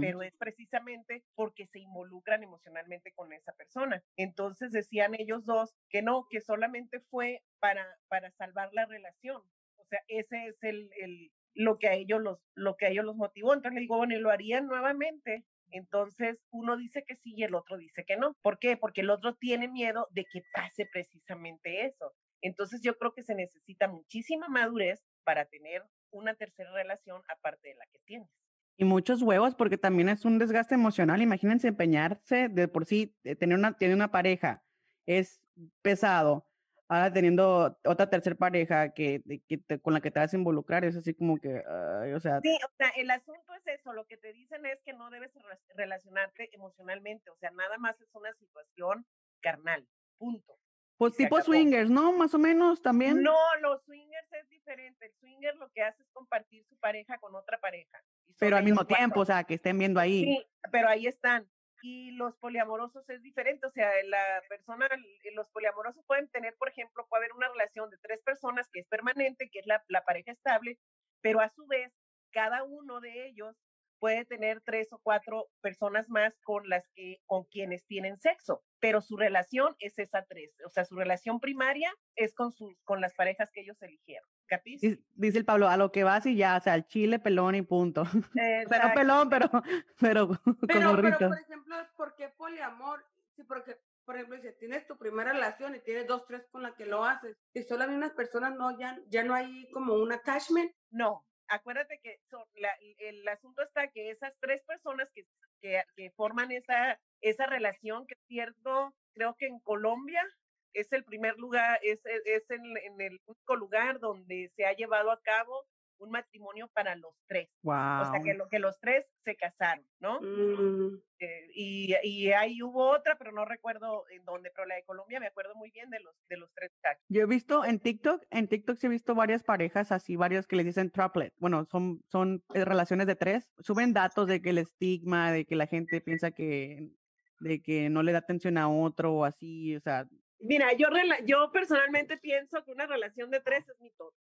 pero 0.00 0.22
es 0.22 0.34
precisamente 0.36 1.24
porque 1.34 1.66
se 1.66 1.78
involucran 1.78 2.42
emocionalmente 2.42 3.12
con 3.12 3.32
esa 3.32 3.52
persona. 3.52 4.02
Entonces 4.16 4.72
decían 4.72 5.14
ellos 5.14 5.44
dos 5.44 5.74
que 5.90 6.02
no, 6.02 6.26
que 6.30 6.40
solamente 6.40 7.00
fue 7.10 7.42
para, 7.60 7.86
para 8.08 8.30
salvar 8.32 8.70
la 8.72 8.86
relación. 8.86 9.42
O 9.76 9.84
sea, 9.88 10.00
ese 10.08 10.48
es 10.48 10.62
el, 10.62 10.90
el, 11.00 11.32
lo 11.54 11.78
que 11.78 11.88
a 11.88 11.94
ellos 11.94 12.20
los, 12.20 12.40
lo 12.54 12.76
que 12.76 12.86
a 12.86 12.88
ellos 12.90 13.04
los 13.04 13.16
motivó. 13.16 13.54
Entonces 13.54 13.74
le 13.74 13.80
digo, 13.82 13.96
bueno, 13.96 14.14
¿y 14.14 14.20
lo 14.20 14.30
harían 14.30 14.66
nuevamente? 14.66 15.44
Entonces 15.70 16.38
uno 16.50 16.76
dice 16.76 17.04
que 17.06 17.16
sí 17.16 17.34
y 17.36 17.44
el 17.44 17.54
otro 17.54 17.76
dice 17.76 18.04
que 18.06 18.16
no. 18.16 18.34
¿Por 18.42 18.58
qué? 18.58 18.76
Porque 18.76 19.02
el 19.02 19.10
otro 19.10 19.34
tiene 19.34 19.68
miedo 19.68 20.06
de 20.10 20.24
que 20.24 20.42
pase 20.52 20.86
precisamente 20.92 21.86
eso. 21.86 22.14
Entonces 22.40 22.80
yo 22.82 22.96
creo 22.96 23.12
que 23.12 23.22
se 23.22 23.34
necesita 23.34 23.88
muchísima 23.88 24.48
madurez 24.48 25.04
para 25.24 25.44
tener 25.46 25.82
una 26.10 26.34
tercera 26.34 26.72
relación 26.72 27.22
aparte 27.28 27.68
de 27.68 27.74
la 27.74 27.86
que 27.92 27.98
tienes. 28.04 28.28
Y 28.76 28.84
muchos 28.84 29.22
huevos, 29.22 29.56
porque 29.56 29.76
también 29.76 30.08
es 30.08 30.24
un 30.24 30.38
desgaste 30.38 30.74
emocional. 30.74 31.20
Imagínense 31.20 31.68
empeñarse 31.68 32.48
de 32.48 32.68
por 32.68 32.86
sí, 32.86 33.16
eh, 33.24 33.34
tener 33.34 33.58
una, 33.58 33.76
tener 33.76 33.94
una 33.94 34.12
pareja 34.12 34.64
es 35.06 35.42
pesado. 35.82 36.47
Ahora 36.90 37.12
teniendo 37.12 37.78
otra 37.84 38.08
tercera 38.08 38.34
pareja 38.34 38.94
que, 38.94 39.22
que 39.46 39.58
te- 39.58 39.78
con 39.78 39.92
la 39.92 40.00
que 40.00 40.10
te 40.10 40.20
vas 40.20 40.32
a 40.32 40.36
involucrar, 40.36 40.84
es 40.86 40.96
así 40.96 41.12
como 41.14 41.38
que, 41.38 41.62
ay, 42.02 42.12
o 42.14 42.20
sea, 42.20 42.40
Sí, 42.40 42.58
o 42.66 42.70
sea, 42.78 42.88
el 42.96 43.10
asunto 43.10 43.52
es 43.54 43.66
eso, 43.78 43.92
lo 43.92 44.06
que 44.06 44.16
te 44.16 44.32
dicen 44.32 44.64
es 44.64 44.80
que 44.84 44.94
no 44.94 45.10
debes 45.10 45.30
re- 45.34 45.58
relacionarte 45.74 46.48
emocionalmente, 46.54 47.28
o 47.30 47.36
sea, 47.36 47.50
nada 47.50 47.76
más 47.78 48.00
es 48.00 48.08
una 48.14 48.32
situación 48.34 49.04
carnal, 49.40 49.86
punto. 50.16 50.58
pues 50.96 51.14
tipo 51.14 51.36
acabó. 51.36 51.52
swingers, 51.52 51.90
¿no? 51.90 52.12
Más 52.12 52.32
o 52.32 52.38
menos 52.38 52.80
también. 52.80 53.22
No, 53.22 53.36
los 53.60 53.82
swingers 53.84 54.32
es 54.32 54.48
diferente, 54.48 55.06
el 55.06 55.12
swinger 55.20 55.56
lo 55.56 55.68
que 55.70 55.82
hace 55.82 56.02
es 56.02 56.08
compartir 56.12 56.64
su 56.64 56.76
pareja 56.78 57.18
con 57.18 57.34
otra 57.34 57.58
pareja. 57.60 58.02
pero 58.38 58.56
al 58.56 58.64
mismo 58.64 58.78
cuatro. 58.80 58.96
tiempo, 58.96 59.20
o 59.20 59.24
sea, 59.26 59.44
que 59.44 59.54
estén 59.54 59.78
viendo 59.78 60.00
ahí. 60.00 60.24
Sí, 60.24 60.46
pero 60.72 60.88
ahí 60.88 61.06
están. 61.06 61.46
Y 61.80 62.10
los 62.12 62.36
poliamorosos 62.36 63.08
es 63.08 63.22
diferente, 63.22 63.66
o 63.66 63.70
sea, 63.70 63.90
la 64.04 64.42
persona, 64.48 64.88
los 65.34 65.48
poliamorosos 65.50 66.04
pueden 66.06 66.28
tener, 66.28 66.56
por 66.56 66.68
ejemplo, 66.68 67.06
puede 67.08 67.24
haber 67.24 67.36
una 67.36 67.48
relación 67.48 67.88
de 67.90 67.98
tres 67.98 68.20
personas 68.22 68.68
que 68.72 68.80
es 68.80 68.88
permanente, 68.88 69.48
que 69.50 69.60
es 69.60 69.66
la, 69.66 69.82
la 69.88 70.02
pareja 70.04 70.32
estable, 70.32 70.78
pero 71.20 71.40
a 71.40 71.48
su 71.48 71.66
vez, 71.66 71.92
cada 72.32 72.64
uno 72.64 73.00
de 73.00 73.26
ellos 73.26 73.56
puede 73.98 74.24
tener 74.24 74.60
tres 74.62 74.92
o 74.92 75.00
cuatro 75.02 75.48
personas 75.60 76.08
más 76.08 76.38
con 76.42 76.68
las 76.68 76.88
que, 76.94 77.20
con 77.26 77.44
quienes 77.44 77.84
tienen 77.86 78.18
sexo, 78.18 78.62
pero 78.80 79.00
su 79.00 79.16
relación 79.16 79.74
es 79.80 79.98
esa 79.98 80.24
tres, 80.24 80.52
o 80.64 80.70
sea, 80.70 80.84
su 80.84 80.96
relación 80.96 81.40
primaria 81.40 81.92
es 82.16 82.34
con 82.34 82.52
sus, 82.52 82.80
con 82.84 83.00
las 83.00 83.14
parejas 83.14 83.50
que 83.52 83.60
ellos 83.60 83.80
eligieron, 83.82 84.28
¿capis? 84.48 84.80
Dice, 85.14 85.38
el 85.38 85.44
Pablo, 85.44 85.68
a 85.68 85.76
lo 85.76 85.92
que 85.92 86.04
vas 86.04 86.26
y 86.26 86.36
ya, 86.36 86.56
o 86.56 86.60
sea, 86.60 86.74
el 86.74 86.86
chile, 86.86 87.18
pelón 87.18 87.54
y 87.54 87.62
punto. 87.62 88.02
Exacto. 88.34 88.94
pelón, 88.94 89.28
pero, 89.30 89.48
pero 90.00 90.28
con 90.28 90.38
Pero, 90.66 90.66
pero, 90.66 90.90
gorrito. 90.90 91.28
por 91.28 91.38
ejemplo, 91.40 91.76
¿por 91.96 92.14
qué 92.16 92.28
poliamor? 92.30 93.04
Sí, 93.36 93.44
porque, 93.44 93.76
por 94.04 94.16
ejemplo, 94.16 94.40
si 94.40 94.48
tienes 94.58 94.86
tu 94.86 94.96
primera 94.98 95.32
relación 95.32 95.76
y 95.76 95.80
tienes 95.80 96.06
dos, 96.06 96.26
tres 96.26 96.46
con 96.50 96.62
la 96.62 96.74
que 96.74 96.86
lo 96.86 97.04
haces, 97.04 97.36
y 97.54 97.62
son 97.62 97.78
las 97.78 97.88
mismas 97.88 98.12
personas, 98.12 98.54
no, 98.56 98.76
ya, 98.78 98.98
ya 99.08 99.22
no 99.22 99.34
hay 99.34 99.68
como 99.70 99.94
un 99.94 100.10
attachment. 100.12 100.72
No, 100.90 101.24
acuérdate 101.46 102.00
que 102.02 102.18
son 102.30 102.42
la- 102.54 102.76
el 102.98 103.26
asunto 103.28 103.62
está 103.62 103.88
que 103.88 104.10
esas 104.10 104.32
tres 104.40 104.62
personas 104.64 105.08
que, 105.14 105.26
que, 105.60 105.82
que 105.94 106.10
forman 106.16 106.50
esa, 106.50 106.98
esa 107.20 107.46
relación, 107.46 108.06
que 108.06 108.14
es 108.14 108.20
cierto, 108.26 108.94
creo 109.12 109.36
que 109.36 109.46
en 109.46 109.60
Colombia 109.60 110.24
es 110.72 110.92
el 110.92 111.04
primer 111.04 111.36
lugar, 111.38 111.78
es, 111.82 112.00
es- 112.06 112.22
es 112.26 112.50
en, 112.50 112.62
en 112.78 113.00
el 113.00 113.20
único 113.26 113.56
lugar 113.56 113.98
donde 114.00 114.50
se 114.56 114.64
ha 114.66 114.72
llevado 114.74 115.10
a 115.10 115.20
cabo 115.22 115.64
un 116.00 116.10
matrimonio 116.10 116.68
para 116.72 116.94
los 116.94 117.12
tres. 117.26 117.48
O 117.64 118.04
sea, 118.12 118.20
que, 118.22 118.30
Wow. 118.30 118.38
lo, 118.38 118.48
que 118.48 118.60
los 118.60 118.78
tres 118.78 119.04
se 119.24 119.34
casaron, 119.36 119.84
¿no? 119.98 120.20
Mm, 120.20 121.00
Eh, 121.20 121.50
y, 121.52 121.92
y 122.04 122.30
ahí 122.30 122.62
hubo 122.62 122.90
otra, 122.90 123.18
pero 123.18 123.32
no 123.32 123.44
recuerdo 123.44 124.04
en 124.10 124.24
dónde, 124.24 124.52
pero 124.54 124.68
la 124.68 124.76
de 124.76 124.84
Colombia 124.84 125.18
me 125.18 125.26
acuerdo 125.26 125.56
muy 125.56 125.72
bien 125.72 125.90
de 125.90 125.98
los, 125.98 126.14
de 126.28 126.36
los 126.36 126.48
tres 126.54 126.70
muchachos. 126.72 127.02
Yo 127.08 127.22
he 127.22 127.26
visto 127.26 127.64
en 127.64 127.80
TikTok, 127.80 128.22
en 128.30 128.46
TikTok 128.46 128.78
sí 128.78 128.86
he 128.86 128.90
visto 128.90 129.16
varias 129.16 129.42
parejas 129.42 129.90
así, 129.90 130.14
varios 130.14 130.46
que 130.46 130.54
les 130.54 130.66
dicen 130.66 130.92
triplet. 130.92 131.34
Bueno, 131.38 131.64
son, 131.64 132.04
son 132.06 132.44
eh, 132.54 132.64
relaciones 132.64 133.08
de 133.08 133.16
tres. 133.16 133.50
Suben 133.58 133.92
datos 133.92 134.28
de 134.28 134.40
que 134.40 134.50
el 134.50 134.58
estigma, 134.58 135.32
de 135.32 135.44
que 135.44 135.56
la 135.56 135.66
gente 135.66 136.00
piensa 136.00 136.30
que, 136.30 136.92
de 137.40 137.60
que 137.60 137.90
no 137.90 138.04
le 138.04 138.12
da 138.12 138.18
atención 138.18 138.56
a 138.56 138.68
otro 138.68 139.14
o 139.14 139.24
así, 139.24 139.74
o 139.74 139.80
sea, 139.80 140.06
Mira, 140.40 140.72
yo, 140.74 140.88
rela- 140.88 141.24
yo 141.24 141.50
personalmente 141.52 142.16
pienso 142.16 142.64
que 142.64 142.72
una 142.72 142.86
relación 142.86 143.30
de 143.30 143.40
tres 143.40 143.68
es 143.68 143.80
mi 143.80 143.90
todo. 143.90 144.14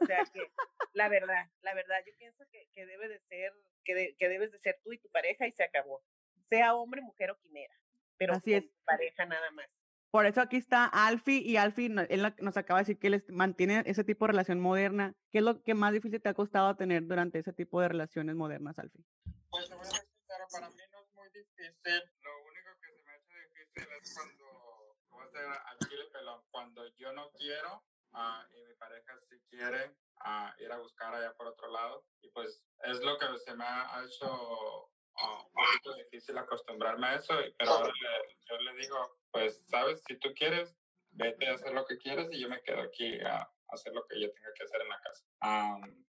O 0.00 0.06
sea 0.06 0.24
que, 0.32 0.40
la 0.92 1.08
verdad, 1.08 1.48
la 1.62 1.74
verdad, 1.74 1.96
yo 2.06 2.12
pienso 2.18 2.44
que, 2.50 2.68
que 2.72 2.86
debe 2.86 3.08
de 3.08 3.18
ser, 3.20 3.52
que, 3.84 3.94
de- 3.94 4.16
que 4.18 4.28
debes 4.28 4.52
de 4.52 4.58
ser 4.60 4.78
tú 4.84 4.92
y 4.92 4.98
tu 4.98 5.08
pareja 5.10 5.46
y 5.46 5.52
se 5.52 5.64
acabó. 5.64 6.02
Sea 6.48 6.74
hombre, 6.74 7.00
mujer 7.00 7.30
o 7.30 7.38
quimera. 7.38 7.74
Pero 8.18 8.34
Así 8.34 8.54
es. 8.54 8.64
pareja 8.84 9.24
nada 9.26 9.50
más. 9.52 9.66
Por 10.10 10.26
eso 10.26 10.42
aquí 10.42 10.56
está 10.58 10.84
Alfie 10.84 11.38
y 11.38 11.56
Alfie 11.56 11.86
él 11.86 12.22
no- 12.22 12.34
nos 12.40 12.56
acaba 12.58 12.80
de 12.80 12.82
decir 12.82 12.98
que 12.98 13.06
él 13.06 13.24
mantiene 13.28 13.82
ese 13.86 14.04
tipo 14.04 14.26
de 14.26 14.32
relación 14.32 14.60
moderna. 14.60 15.14
¿Qué 15.30 15.38
es 15.38 15.44
lo 15.44 15.62
que 15.62 15.72
más 15.72 15.92
difícil 15.94 16.20
te 16.20 16.28
ha 16.28 16.34
costado 16.34 16.76
tener 16.76 17.06
durante 17.06 17.38
ese 17.38 17.54
tipo 17.54 17.80
de 17.80 17.88
relaciones 17.88 18.36
modernas, 18.36 18.78
Alfie? 18.78 19.02
Pues 19.50 19.68
te 19.70 19.74
voy 19.74 19.86
a 19.86 20.48
para 20.52 20.68
mí 20.70 20.76
no 20.92 21.00
es 21.00 21.14
muy 21.14 21.28
difícil. 21.30 22.02
Lo 22.22 22.42
único 22.44 22.70
que 22.80 22.92
se 22.92 23.02
me 23.02 23.12
hace 23.12 23.34
difícil 23.48 23.88
es 24.02 24.14
cuando, 24.14 24.41
pelón, 25.32 26.42
cuando 26.50 26.86
yo 26.96 27.12
no 27.12 27.30
quiero 27.32 27.82
ah, 28.12 28.46
y 28.54 28.62
mi 28.64 28.74
pareja 28.74 29.18
sí 29.28 29.36
quiere 29.50 29.94
ah, 30.20 30.54
ir 30.58 30.70
a 30.70 30.78
buscar 30.78 31.14
allá 31.14 31.32
por 31.34 31.46
otro 31.48 31.70
lado. 31.70 32.04
Y 32.20 32.28
pues 32.30 32.62
es 32.84 33.00
lo 33.00 33.18
que 33.18 33.26
se 33.38 33.54
me 33.54 33.64
ha 33.64 34.02
hecho 34.04 34.90
ah, 35.16 35.44
un 35.44 35.52
poquito 35.52 35.94
difícil 35.94 36.36
acostumbrarme 36.38 37.06
a 37.06 37.14
eso. 37.16 37.34
Pero 37.58 37.70
ahora 37.70 37.92
le- 37.92 38.36
yo 38.48 38.56
le 38.58 38.74
digo, 38.74 39.18
pues, 39.30 39.62
sabes, 39.68 40.02
si 40.06 40.16
tú 40.18 40.32
quieres, 40.34 40.76
vete 41.10 41.48
a 41.48 41.54
hacer 41.54 41.72
lo 41.72 41.84
que 41.86 41.98
quieres 41.98 42.28
y 42.32 42.40
yo 42.40 42.48
me 42.48 42.62
quedo 42.62 42.82
aquí 42.82 43.20
a 43.20 43.48
hacer 43.68 43.92
lo 43.94 44.06
que 44.06 44.20
yo 44.20 44.32
tenga 44.32 44.52
que 44.54 44.64
hacer 44.64 44.80
en 44.82 44.88
la 44.88 45.00
casa. 45.00 45.24
Am, 45.40 46.04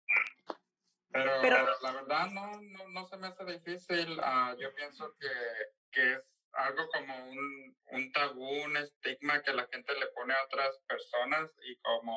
pero, 1.10 1.30
Pero- 1.42 1.80
la 1.80 1.92
verdad 1.92 2.26
no, 2.30 2.60
no, 2.60 2.88
no 2.88 3.06
se 3.06 3.16
me 3.16 3.28
hace 3.28 3.44
difícil. 3.44 4.18
ah, 4.22 4.54
yo 4.58 4.74
pienso 4.74 5.14
que, 5.18 5.28
que 5.92 6.12
es 6.14 6.33
algo 6.56 6.88
como 6.88 7.28
un, 7.30 7.76
un 7.86 8.12
tabú, 8.12 8.64
un 8.64 8.76
estigma 8.76 9.42
que 9.42 9.52
la 9.52 9.66
gente 9.72 9.94
le 9.98 10.06
pone 10.08 10.34
a 10.34 10.44
otras 10.44 10.78
personas 10.86 11.50
y 11.62 11.76
como 11.80 12.16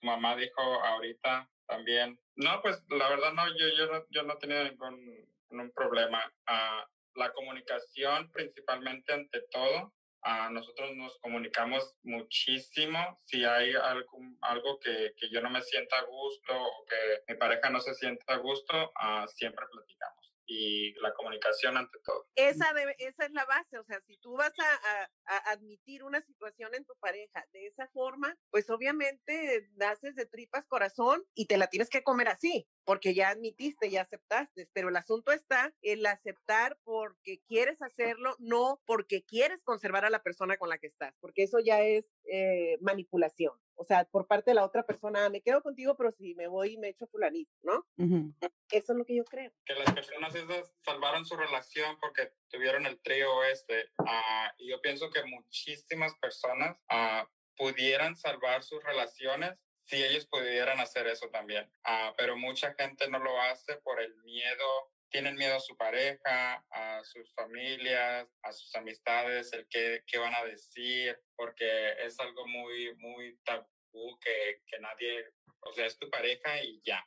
tu 0.00 0.06
mamá 0.06 0.36
dijo 0.36 0.60
ahorita 0.62 1.48
también. 1.66 2.18
No, 2.36 2.60
pues 2.62 2.82
la 2.88 3.08
verdad 3.10 3.32
no, 3.32 3.46
yo, 3.58 3.68
yo, 3.76 3.86
no, 3.92 4.04
yo 4.10 4.22
no 4.22 4.34
he 4.34 4.38
tenido 4.38 4.64
ningún, 4.64 5.28
ningún 5.50 5.72
problema. 5.72 6.32
Ah, 6.46 6.86
la 7.14 7.32
comunicación 7.32 8.30
principalmente 8.32 9.12
ante 9.12 9.42
todo. 9.50 9.92
ah, 10.22 10.48
nosotros 10.50 10.94
nos 10.96 11.18
comunicamos 11.20 11.96
muchísimo. 12.02 13.20
Si 13.24 13.44
hay 13.44 13.74
algo, 13.74 14.18
algo 14.42 14.78
que, 14.80 15.12
que 15.16 15.30
yo 15.30 15.40
no 15.40 15.50
me 15.50 15.62
sienta 15.62 15.98
a 15.98 16.04
gusto 16.04 16.54
o 16.54 16.84
que 16.86 17.32
mi 17.32 17.38
pareja 17.38 17.70
no 17.70 17.80
se 17.80 17.94
sienta 17.94 18.34
a 18.34 18.38
gusto, 18.38 18.92
ah, 18.96 19.26
siempre 19.28 19.64
platicamos. 19.70 20.27
Y 20.50 20.94
la 21.02 21.12
comunicación 21.12 21.76
ante 21.76 21.98
todo. 22.02 22.26
Esa, 22.34 22.72
debe- 22.72 22.96
esa 22.98 23.26
es 23.26 23.32
la 23.32 23.44
base, 23.44 23.78
o 23.78 23.84
sea, 23.84 24.00
si 24.06 24.16
tú 24.16 24.32
vas 24.32 24.52
a, 24.58 25.02
a- 25.02 25.08
a 25.26 25.50
admitir 25.52 26.02
una 26.04 26.22
situación 26.22 26.74
en 26.74 26.86
tu 26.86 26.94
pareja 27.00 27.44
de 27.52 27.66
esa 27.66 27.86
forma, 27.88 28.34
pues 28.50 28.70
obviamente 28.70 29.68
naces 29.76 30.14
de 30.14 30.24
tripas 30.24 30.64
corazón 30.66 31.22
y 31.34 31.46
te 31.48 31.58
la 31.58 31.66
tienes 31.66 31.90
que 31.90 32.02
comer 32.02 32.28
así, 32.28 32.66
porque 32.84 33.12
ya 33.12 33.28
admitiste, 33.28 33.90
ya 33.90 34.02
aceptaste, 34.02 34.70
pero 34.72 34.88
el 34.88 34.96
asunto 34.96 35.32
está 35.32 35.74
en 35.82 36.06
aceptar 36.06 36.78
porque 36.82 37.42
quieres 37.46 37.82
hacerlo, 37.82 38.34
no 38.38 38.80
porque 38.86 39.24
quieres 39.24 39.62
conservar 39.64 40.06
a 40.06 40.10
la 40.10 40.22
persona 40.22 40.56
con 40.56 40.70
la 40.70 40.78
que 40.78 40.86
estás, 40.86 41.14
porque 41.20 41.42
eso 41.42 41.58
ya 41.58 41.82
es 41.82 42.06
eh, 42.32 42.78
manipulación. 42.80 43.52
O 43.80 43.84
sea, 43.84 44.04
por 44.04 44.26
parte 44.26 44.50
de 44.50 44.54
la 44.56 44.64
otra 44.64 44.84
persona, 44.84 45.24
"Ah, 45.24 45.30
me 45.30 45.40
quedo 45.40 45.62
contigo, 45.62 45.96
pero 45.96 46.10
si 46.12 46.34
me 46.34 46.48
voy 46.48 46.76
me 46.78 46.88
echo 46.88 47.06
fulanito, 47.06 47.50
¿no? 47.62 47.86
Ujú. 47.96 48.34
Eso 48.70 48.92
es 48.92 48.98
lo 48.98 49.04
que 49.04 49.14
yo 49.16 49.24
creo. 49.24 49.52
que 49.64 49.74
las 49.74 49.92
personas 49.92 50.34
esas 50.34 50.72
salvaron 50.84 51.24
su 51.24 51.36
relación 51.36 51.96
porque 52.00 52.32
tuvieron 52.50 52.86
el 52.86 53.00
trío 53.00 53.44
este. 53.44 53.90
ah, 54.06 54.52
y 54.58 54.68
yo 54.70 54.80
pienso 54.80 55.10
que 55.10 55.24
muchísimas 55.24 56.14
personas 56.16 56.76
ah, 56.88 57.26
pudieran 57.56 58.16
salvar 58.16 58.62
sus 58.62 58.82
relaciones 58.84 59.54
si 59.84 60.02
ellos 60.04 60.26
pudieran 60.26 60.80
hacer 60.80 61.06
eso 61.06 61.28
también. 61.30 61.70
Pero 62.18 62.36
mucha 62.36 62.74
gente 62.74 63.08
no 63.08 63.18
lo 63.20 63.40
hace 63.40 63.76
por 63.78 64.00
el 64.02 64.14
miedo. 64.22 64.92
Tienen 65.10 65.36
miedo 65.36 65.56
a 65.56 65.60
su 65.60 65.76
pareja, 65.76 66.64
a 66.70 67.02
sus 67.04 67.32
familias, 67.34 68.28
a 68.42 68.52
sus 68.52 68.74
amistades, 68.74 69.52
el 69.54 69.66
qué, 69.68 70.02
qué 70.06 70.18
van 70.18 70.34
a 70.34 70.44
decir, 70.44 71.18
porque 71.34 71.92
es 72.04 72.18
algo 72.20 72.46
muy, 72.46 72.94
muy 72.96 73.38
tabú 73.44 74.18
que, 74.20 74.62
que 74.66 74.78
nadie, 74.80 75.24
o 75.60 75.72
sea, 75.72 75.86
es 75.86 75.98
tu 75.98 76.10
pareja 76.10 76.62
y 76.62 76.80
ya. 76.84 77.02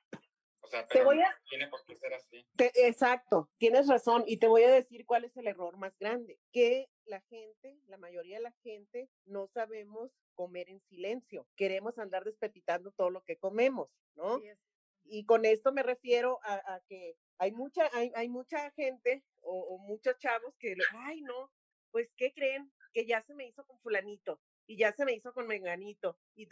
O 0.63 0.67
sea, 0.67 0.85
Te 0.87 0.93
pero 0.93 1.05
voy 1.05 1.17
no 1.17 1.25
tiene 1.49 1.67
por 1.67 1.83
qué 1.85 1.95
ser 1.95 2.13
así. 2.13 2.45
Te- 2.55 2.87
exacto, 2.87 3.49
tienes 3.57 3.87
razón 3.87 4.23
y 4.27 4.37
te 4.37 4.47
voy 4.47 4.63
a 4.63 4.71
decir 4.71 5.05
cuál 5.05 5.25
es 5.25 5.35
el 5.37 5.47
error 5.47 5.77
más 5.77 5.97
grande, 5.99 6.39
que 6.51 6.87
la 7.05 7.21
gente, 7.21 7.77
la 7.87 7.97
mayoría 7.97 8.37
de 8.37 8.43
la 8.43 8.55
gente, 8.63 9.09
no 9.25 9.47
sabemos 9.47 10.11
comer 10.33 10.69
en 10.69 10.79
silencio. 10.81 11.47
Queremos 11.55 11.97
andar 11.99 12.23
despepitando 12.23 12.91
todo 12.91 13.09
lo 13.09 13.23
que 13.23 13.37
comemos, 13.37 13.89
¿no? 14.15 14.39
Sí, 14.39 14.47
es- 14.47 14.59
Y 15.03 15.25
con 15.25 15.45
esto 15.45 15.71
me 15.73 15.81
refiero 15.83 16.39
a, 16.43 16.75
a 16.75 16.81
que 16.87 17.17
hay 17.41 17.51
mucha, 17.51 17.89
hay, 17.93 18.11
hay 18.15 18.29
mucha 18.29 18.69
gente 18.71 19.23
o, 19.41 19.79
muchos 19.79 20.15
chavos 20.19 20.53
que, 20.59 20.75
ay, 20.93 21.21
no, 21.21 21.51
pues, 21.89 22.07
¿qué 22.15 22.31
creen? 22.33 22.71
Que 22.93 23.07
ya 23.07 23.23
se 23.23 23.33
me 23.33 23.47
hizo 23.47 23.65
con 23.65 23.79
fulanito 23.79 24.39
y 24.67 24.77
ya 24.77 24.93
se 24.93 25.05
me 25.05 25.13
hizo 25.13 25.33
con 25.33 25.47
menganito 25.47 26.19
y 26.35 26.45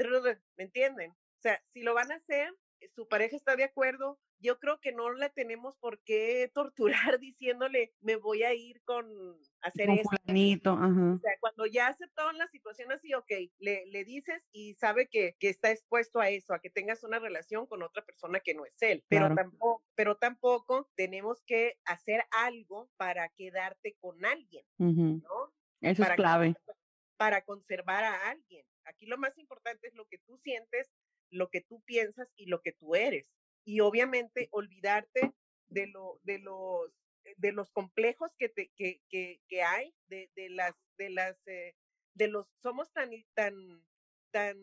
¿me 0.58 0.64
entienden? 0.64 1.12
O 1.12 1.42
sea, 1.42 1.64
si 1.74 1.84
lo 1.84 1.94
van 1.94 2.12
a 2.12 2.16
hacer, 2.16 2.52
eh, 2.80 2.90
su 2.96 3.08
pareja 3.08 3.36
está 3.36 3.56
de 3.56 3.66
acuerdo, 3.66 4.20
yo 4.40 4.60
creo 4.60 4.80
que 4.80 4.92
no 4.92 5.12
la 5.12 5.30
tenemos 5.30 5.78
por 5.78 6.02
qué 6.04 6.50
torturar 6.54 7.20
diciéndole, 7.20 7.94
me 8.02 8.16
voy 8.16 8.44
a 8.44 8.54
ir 8.54 8.82
con 8.84 9.08
hacer 9.62 9.90
ajá. 10.74 11.20
O 11.20 11.20
sea, 11.22 11.32
cuando 11.42 11.66
ya 11.66 11.88
aceptaron 11.88 12.38
la 12.38 12.48
situación 12.48 12.92
así, 12.92 13.14
ok, 13.14 13.32
le, 13.58 13.86
le 13.88 14.06
dices 14.06 14.42
y 14.52 14.76
sabe 14.76 15.08
que, 15.10 15.36
que 15.40 15.50
está 15.50 15.72
expuesto 15.72 16.20
a 16.22 16.30
eso, 16.30 16.54
a 16.54 16.60
que 16.62 16.70
tengas 16.70 17.04
una 17.04 17.20
relación 17.20 17.68
con 17.68 17.84
otra 17.84 18.06
persona 18.06 18.40
que 18.40 18.54
no 18.54 18.66
es 18.66 18.82
él. 18.82 19.04
Pero, 19.10 19.26
Claro. 19.28 19.36
tampoco, 19.36 19.84
pero 19.96 20.16
tampoco 20.18 20.90
tenemos 20.96 21.44
que 21.46 21.78
hacer 21.86 22.24
algo 22.32 22.90
para 22.98 23.30
quedarte 23.30 23.96
con 24.00 24.24
alguien. 24.26 24.66
¿no? 25.24 25.54
Eso 25.82 26.04
es 26.04 26.10
clave. 26.12 26.56
para 27.18 27.44
conservar 27.44 28.04
a 28.06 28.30
alguien. 28.30 28.66
Aquí 28.86 29.06
lo 29.06 29.18
más 29.18 29.38
importante 29.38 29.88
es 29.88 29.94
lo 29.94 30.06
que 30.08 30.20
tú 30.20 30.38
sientes, 30.38 30.90
lo 31.30 31.50
que 31.50 31.62
tú 31.62 31.82
piensas 31.84 32.30
y 32.36 32.46
lo 32.48 32.62
que 32.62 32.72
tú 32.72 32.96
eres. 32.96 33.28
Y 33.66 33.80
obviamente 33.82 34.50
olvidarte 34.52 35.34
de, 35.68 35.88
lo, 35.88 36.20
de 36.24 36.40
los 36.40 36.92
de 37.38 37.52
los 37.52 37.70
complejos 37.70 38.32
que, 38.38 38.50
te, 38.50 38.72
que, 38.76 39.04
que, 39.08 39.42
que 39.48 39.62
hay, 39.62 39.94
de, 40.08 40.32
de 40.36 40.50
las, 40.50 40.74
de 40.98 41.10
las, 41.12 41.38
eh, 41.48 41.76
de 42.14 42.28
los, 42.28 42.48
somos 42.62 42.92
tan, 42.92 43.12
tan, 43.36 43.86
tan 44.32 44.58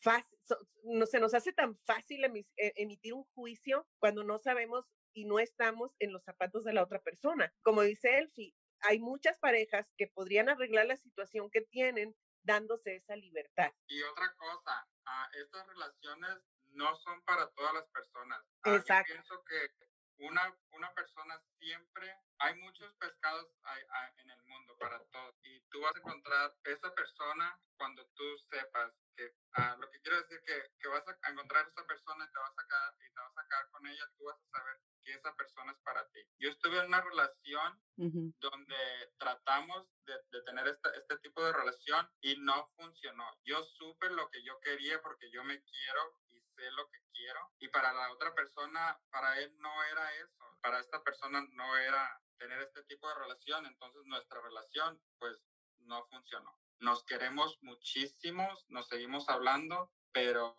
fácil, 0.00 0.38
no, 0.84 1.06
se 1.06 1.18
nos 1.18 1.34
hace 1.34 1.52
tan 1.52 1.76
fácil 1.78 2.24
emis- 2.24 2.52
e- 2.56 2.74
emitir 2.76 3.14
un 3.14 3.24
juicio 3.34 3.88
cuando 3.98 4.22
no 4.22 4.38
sabemos 4.38 4.84
y 5.14 5.24
no 5.24 5.38
estamos 5.38 5.94
en 5.98 6.12
los 6.12 6.24
zapatos 6.24 6.64
de 6.64 6.74
la 6.74 6.82
otra 6.82 7.00
persona. 7.00 7.54
Como 7.62 7.82
dice 7.82 8.18
Elfi, 8.18 8.54
hay 8.80 8.98
muchas 8.98 9.38
parejas 9.38 9.86
que 9.96 10.08
podrían 10.08 10.48
arreglar 10.48 10.86
la 10.86 10.96
situación 10.96 11.50
que 11.50 11.62
tienen 11.62 12.14
dándose 12.42 12.96
esa 12.96 13.16
libertad. 13.16 13.72
Y 13.88 14.02
otra 14.02 14.34
cosa, 14.36 14.86
ah, 15.06 15.28
estas 15.42 15.66
relaciones 15.66 16.38
no 16.76 16.94
son 16.96 17.22
para 17.22 17.48
todas 17.52 17.74
las 17.74 17.86
personas. 17.88 18.40
Ah, 18.64 18.76
yo 18.78 19.04
pienso 19.04 19.44
que 19.44 19.70
una, 20.18 20.54
una 20.72 20.92
persona 20.94 21.38
siempre, 21.58 22.16
hay 22.38 22.54
muchos 22.56 22.94
pescados 22.96 23.50
hay- 23.64 23.84
hay 23.90 24.12
en 24.18 24.30
el 24.30 24.42
mundo 24.44 24.76
para 24.78 24.98
todos. 25.12 25.34
Y 25.42 25.60
tú 25.70 25.80
vas 25.82 25.94
a 25.94 25.98
encontrar 25.98 26.54
esa 26.64 26.94
persona 26.94 27.58
cuando 27.76 28.06
tú 28.14 28.24
sepas 28.50 28.92
que, 29.16 29.34
ah, 29.54 29.76
lo 29.78 29.90
que 29.90 30.00
quiero 30.00 30.20
decir 30.22 30.40
que, 30.46 30.70
que 30.78 30.88
vas 30.88 31.04
a 31.06 31.30
encontrar 31.30 31.66
esa 31.68 31.86
persona 31.86 32.24
y 32.24 32.32
te 32.32 32.38
vas 32.38 32.52
a 32.58 32.66
quedar, 32.66 32.94
y 33.00 33.12
te 33.12 33.20
vas 33.20 33.36
a 33.38 33.46
quedar 33.48 33.70
con 33.70 33.86
ella, 33.86 34.04
tú 34.16 34.24
vas 34.24 34.36
a 34.40 34.58
saber 34.58 34.80
que 35.04 35.12
esa 35.14 35.34
persona 35.36 35.72
es 35.72 35.78
para 35.78 36.06
ti. 36.08 36.20
Yo 36.38 36.50
estuve 36.50 36.78
en 36.78 36.86
una 36.86 37.00
relación 37.00 37.80
Ujú. 37.98 38.32
donde 38.40 39.12
tratamos 39.18 39.86
de, 40.04 40.14
de 40.30 40.42
tener 40.42 40.66
esta- 40.68 40.90
este 40.96 41.18
tipo 41.18 41.44
de 41.44 41.52
relación 41.52 42.10
y 42.20 42.36
no 42.38 42.68
funcionó. 42.76 43.24
Yo 43.44 43.62
supe 43.62 44.08
lo 44.10 44.28
que 44.30 44.42
yo 44.42 44.58
quería 44.60 45.00
porque 45.02 45.30
yo 45.30 45.44
me 45.44 45.62
quiero 45.62 46.18
sé 46.56 46.70
lo 46.72 46.88
que 46.88 46.98
quiero 47.12 47.40
y 47.58 47.68
para 47.68 47.92
la 47.92 48.12
otra 48.12 48.34
persona, 48.34 48.98
para 49.10 49.38
él 49.40 49.54
no 49.58 49.84
era 49.84 50.14
eso, 50.16 50.44
para 50.60 50.80
esta 50.80 51.02
persona 51.02 51.46
no 51.52 51.76
era 51.76 52.20
tener 52.38 52.60
este 52.62 52.82
tipo 52.84 53.08
de 53.08 53.14
relación, 53.14 53.66
entonces 53.66 54.02
nuestra 54.06 54.40
relación 54.40 55.00
pues 55.18 55.36
no 55.80 56.04
funcionó. 56.06 56.58
Nos 56.78 57.04
queremos 57.04 57.58
muchísimos, 57.62 58.66
nos 58.68 58.88
seguimos 58.88 59.28
hablando, 59.28 59.90
pero 60.12 60.54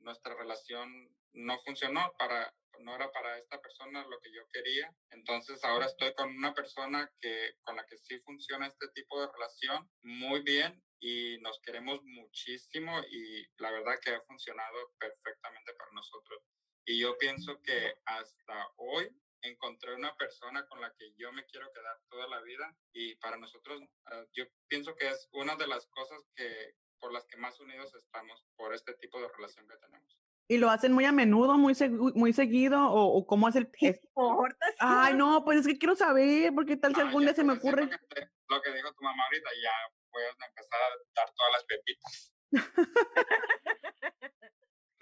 nuestra 0.00 0.34
relación 0.34 1.16
no 1.32 1.58
funcionó 1.60 2.12
para 2.18 2.52
no 2.80 2.96
era 2.96 3.12
para 3.12 3.38
esta 3.38 3.60
persona 3.60 4.04
lo 4.06 4.18
que 4.20 4.32
yo 4.32 4.42
quería. 4.52 4.92
Entonces 5.10 5.62
ahora 5.62 5.86
estoy 5.86 6.12
con 6.14 6.36
una 6.36 6.52
persona 6.52 7.08
que 7.20 7.54
con 7.62 7.76
la 7.76 7.86
que 7.86 7.96
sí 7.96 8.18
funciona 8.20 8.66
este 8.66 8.88
tipo 8.88 9.20
de 9.20 9.30
relación 9.30 9.88
muy 10.02 10.42
bien 10.42 10.82
y 11.02 11.36
nos 11.40 11.58
queremos 11.60 12.00
muchísimo 12.04 12.92
y 13.10 13.44
la 13.58 13.72
verdad 13.72 13.98
que 14.00 14.10
ha 14.14 14.20
funcionado 14.22 14.92
perfectamente 14.98 15.72
para 15.74 15.90
nosotros. 15.92 16.40
Y 16.86 17.00
yo 17.00 17.18
pienso 17.18 17.60
que 17.60 17.94
hasta 18.04 18.68
hoy 18.76 19.08
encontré 19.42 19.94
una 19.96 20.14
persona 20.16 20.64
con 20.68 20.80
la 20.80 20.92
que 20.96 21.12
yo 21.16 21.32
me 21.32 21.44
quiero 21.46 21.66
quedar 21.72 21.96
toda 22.08 22.28
la 22.28 22.40
vida 22.42 22.72
y 22.92 23.16
para 23.16 23.36
nosotros 23.36 23.82
ah, 24.06 24.24
yo 24.32 24.44
pienso 24.68 24.94
que 24.94 25.08
es 25.08 25.28
una 25.32 25.56
de 25.56 25.66
las 25.66 25.86
cosas 25.88 26.20
que 26.36 26.76
por 27.00 27.12
las 27.12 27.26
que 27.26 27.36
más 27.36 27.58
unidos 27.58 27.92
estamos 27.96 28.44
por 28.56 28.72
este 28.72 28.94
tipo 28.94 29.20
de 29.20 29.26
relación 29.36 29.66
que 29.66 29.76
tenemos. 29.78 30.16
¿Y 30.48 30.58
lo 30.58 30.70
hacen 30.70 30.92
muy 30.92 31.04
a 31.04 31.10
menudo, 31.12 31.58
muy, 31.58 31.74
segu- 31.74 32.14
muy 32.14 32.32
seguido? 32.32 32.78
¿O, 32.80 33.16
o 33.18 33.26
cómo 33.26 33.48
es 33.48 33.56
el...? 33.56 33.68
¿Qué 33.72 34.00
importa? 34.14 34.66
Ay, 34.78 35.14
no, 35.14 35.44
pues 35.44 35.60
es 35.60 35.66
que 35.66 35.78
quiero 35.78 35.96
saber, 35.96 36.52
porque 36.54 36.76
tal 36.76 36.94
si 36.94 37.00
Ah, 37.00 37.04
algún 37.06 37.24
día 37.24 37.34
se 37.34 37.42
me 37.42 37.54
ocurre... 37.54 37.84
Lo 37.84 37.90
que, 37.90 37.98
te- 38.14 38.30
lo 38.48 38.62
que 38.62 38.72
dijo 38.72 38.92
tu 38.92 39.02
mamá 39.02 39.24
ahorita, 39.24 39.48
ya 39.62 39.72
puedes 40.12 40.36
empezar 40.48 40.80
a 40.80 40.88
dar 41.16 41.28
todas 41.36 41.52
las 41.52 41.64
pepitas. 41.64 42.32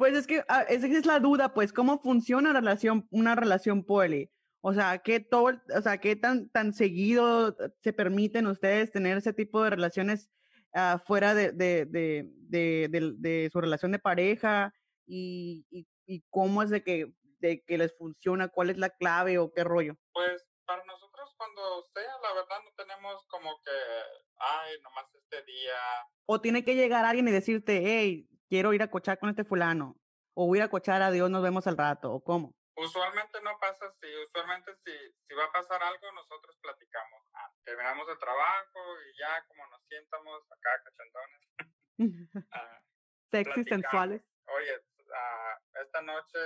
Pues 0.01 0.17
es 0.17 0.27
que 0.27 0.43
ah, 0.49 0.63
esa 0.63 0.87
es 0.87 1.05
la 1.05 1.21
duda, 1.21 1.53
pues, 1.53 1.75
¿cómo 1.75 2.01
funciona 2.01 2.49
una 2.49 2.59
relación, 2.59 3.07
una 3.11 3.35
relación 3.35 3.85
poli? 3.85 4.31
O 4.63 4.73
sea, 4.73 4.97
¿qué 4.97 5.21
todo, 5.21 5.61
o 5.77 5.83
sea, 5.83 5.99
qué 5.99 6.17
tan, 6.17 6.49
tan 6.49 6.73
seguido 6.73 7.55
se 7.83 7.93
permiten 7.93 8.47
ustedes 8.47 8.91
tener 8.91 9.19
ese 9.19 9.35
tipo 9.35 9.63
de 9.63 9.69
relaciones 9.69 10.31
ah, 10.73 11.03
fuera 11.07 11.35
de, 11.35 11.53
de, 11.53 11.85
de, 11.85 12.89
de 12.89 13.51
su 13.53 13.61
relación 13.61 13.93
de 13.93 13.99
pareja? 13.99 14.73
Y, 15.07 15.67
y, 15.71 15.87
y 16.07 16.25
cómo 16.31 16.63
es 16.63 16.71
de 16.71 16.83
que, 16.83 17.13
de 17.41 17.63
que 17.63 17.77
les 17.77 17.95
funciona? 17.95 18.49
¿Cuál 18.49 18.71
es 18.71 18.79
la 18.79 18.89
clave 18.89 19.37
o 19.37 19.53
qué 19.53 19.65
rollo? 19.65 19.97
Pues 20.15 20.47
para 20.65 20.83
nosotros 20.87 21.35
cuando 21.37 21.83
sea, 21.93 22.13
la 22.23 22.33
verdad 22.33 22.57
no 22.65 22.71
tenemos 22.75 23.27
como 23.27 23.51
que, 23.63 23.71
ay, 24.41 24.81
nomás 24.83 25.07
este 25.15 25.43
día. 25.45 25.77
O 26.27 26.41
tiene 26.41 26.65
que 26.65 26.75
llegar 26.75 27.05
alguien 27.05 27.29
y 27.29 27.33
decirte, 27.33 27.81
hey, 27.85 28.29
quiero 28.49 28.73
ir 28.73 28.83
a 28.83 28.91
cochar 28.91 29.19
con 29.19 29.31
este 29.31 29.45
fulano. 29.45 29.97
O 30.35 30.47
voy 30.47 30.61
a 30.61 30.71
cochar, 30.71 31.03
adiós, 31.03 31.31
nos 31.31 31.43
vemos 31.43 31.67
al 31.67 31.77
rato. 31.77 32.13
¿O 32.13 32.23
cómo? 32.23 32.55
Usualmente 32.77 33.41
no 33.43 33.59
pasa 33.61 33.85
así, 33.87 34.07
usualmente 34.25 34.75
si, 34.85 34.93
si 35.27 35.35
va 35.35 35.45
a 35.45 35.53
pasar 35.53 35.83
algo, 35.83 36.13
nosotros 36.13 36.57
platicamos. 36.63 37.23
Ah, 37.35 37.51
terminamos 37.63 38.09
el 38.09 38.19
trabajo 38.19 38.81
y 39.07 39.19
ya 39.19 39.45
como 39.49 39.67
nos 39.67 39.83
sientamos 39.87 40.43
acá 40.51 40.71
cachandones. 40.85 41.41
ah, 42.53 42.81
Sexy, 43.31 43.65
sensuales. 43.65 44.23
Oye, 44.47 44.81
ah, 45.15 45.59
esta 45.83 46.01
noche, 46.03 46.39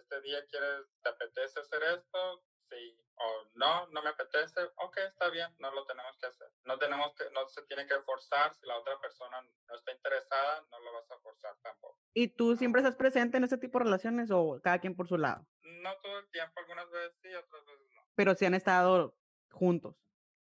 este 0.00 0.20
día 0.22 0.38
quieres, 0.46 0.86
te 1.02 1.08
apetece 1.08 1.60
hacer 1.60 1.82
esto, 1.98 2.44
sí, 2.70 2.96
o 3.16 3.50
no, 3.54 3.86
no 3.88 4.02
me 4.02 4.08
apetece, 4.08 4.60
ok, 4.76 4.96
está 5.08 5.28
bien, 5.28 5.48
no 5.58 5.70
lo 5.72 5.84
tenemos 5.84 6.16
que 6.18 6.26
hacer. 6.26 6.48
No 6.64 6.78
tenemos 6.78 7.14
que, 7.14 7.24
no 7.32 7.46
se 7.48 7.62
tiene 7.62 7.86
que 7.86 8.00
forzar, 8.00 8.54
si 8.54 8.66
la 8.66 8.78
otra 8.78 8.98
persona 9.00 9.42
no 9.42 9.74
está 9.74 9.92
interesada, 9.92 10.64
no 10.70 10.80
lo 10.80 10.92
vas 10.94 11.10
a 11.10 11.18
forzar 11.18 11.54
tampoco. 11.62 11.98
¿Y 12.14 12.28
tú 12.28 12.56
siempre 12.56 12.80
estás 12.80 12.96
presente 12.96 13.36
en 13.36 13.44
ese 13.44 13.58
tipo 13.58 13.78
de 13.78 13.84
relaciones 13.84 14.30
o 14.30 14.60
cada 14.62 14.78
quien 14.78 14.96
por 14.96 15.08
su 15.08 15.18
lado? 15.18 15.46
No 15.62 15.96
todo 15.98 16.18
el 16.20 16.30
tiempo, 16.30 16.52
algunas 16.60 16.90
veces 16.90 17.18
sí, 17.22 17.28
otras 17.34 17.64
veces 17.66 17.86
no. 17.94 18.02
Pero 18.14 18.34
sí 18.34 18.46
han 18.46 18.54
estado 18.54 19.14
juntos. 19.50 19.96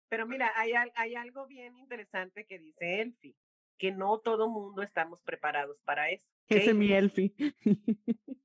Pero 0.09 0.27
mira, 0.27 0.53
hay, 0.57 0.73
hay 0.73 1.15
algo 1.15 1.47
bien 1.47 1.77
interesante 1.79 2.47
que 2.47 2.59
dice 2.59 3.01
Elfi, 3.01 3.37
que 3.79 3.93
no 3.93 4.19
todo 4.21 4.49
mundo 4.49 4.83
estamos 4.83 5.23
preparados 5.23 5.81
para 5.85 6.11
eso. 6.11 6.27
Ese 6.49 6.71
es 6.71 6.75
mi 6.75 6.93
Elfi. 6.93 7.35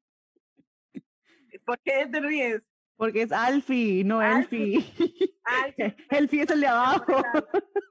¿Por 1.66 1.80
qué 1.80 2.08
te 2.12 2.20
ríes? 2.20 2.62
Porque 2.96 3.24
es 3.24 3.32
Alfi, 3.32 4.04
no 4.04 4.20
Alfi. 4.20 4.76
Elfi. 4.76 5.36
Alfi, 5.44 5.96
Elfi 6.12 6.40
es 6.42 6.50
el 6.52 6.62
de 6.62 6.68
abajo. 6.68 7.24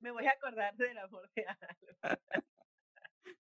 Me 0.00 0.10
voy 0.10 0.26
a 0.26 0.30
acordar 0.30 0.74
del 0.76 0.98
amor 0.98 1.30
de 1.34 1.44
Alfi. 1.46 2.20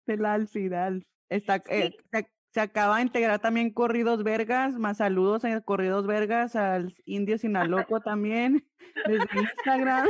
Del 0.06 0.26
Alfi, 0.26 0.64
del 0.70 0.74
Alfi. 0.80 1.08
Está, 1.30 1.62
eh, 1.70 1.92
se, 2.12 2.28
se 2.50 2.60
acaba 2.60 2.98
de 2.98 3.04
integrar 3.04 3.40
también 3.40 3.74
Corridos 3.74 4.24
Vergas. 4.24 4.78
Más 4.78 4.98
saludos 4.98 5.46
a 5.46 5.62
Corridos 5.62 6.06
Vergas, 6.08 6.56
al 6.56 6.96
Indio 7.06 7.38
Sinaloco 7.38 8.00
también. 8.02 8.68
Desde 9.08 9.40
Instagram. 9.40 10.10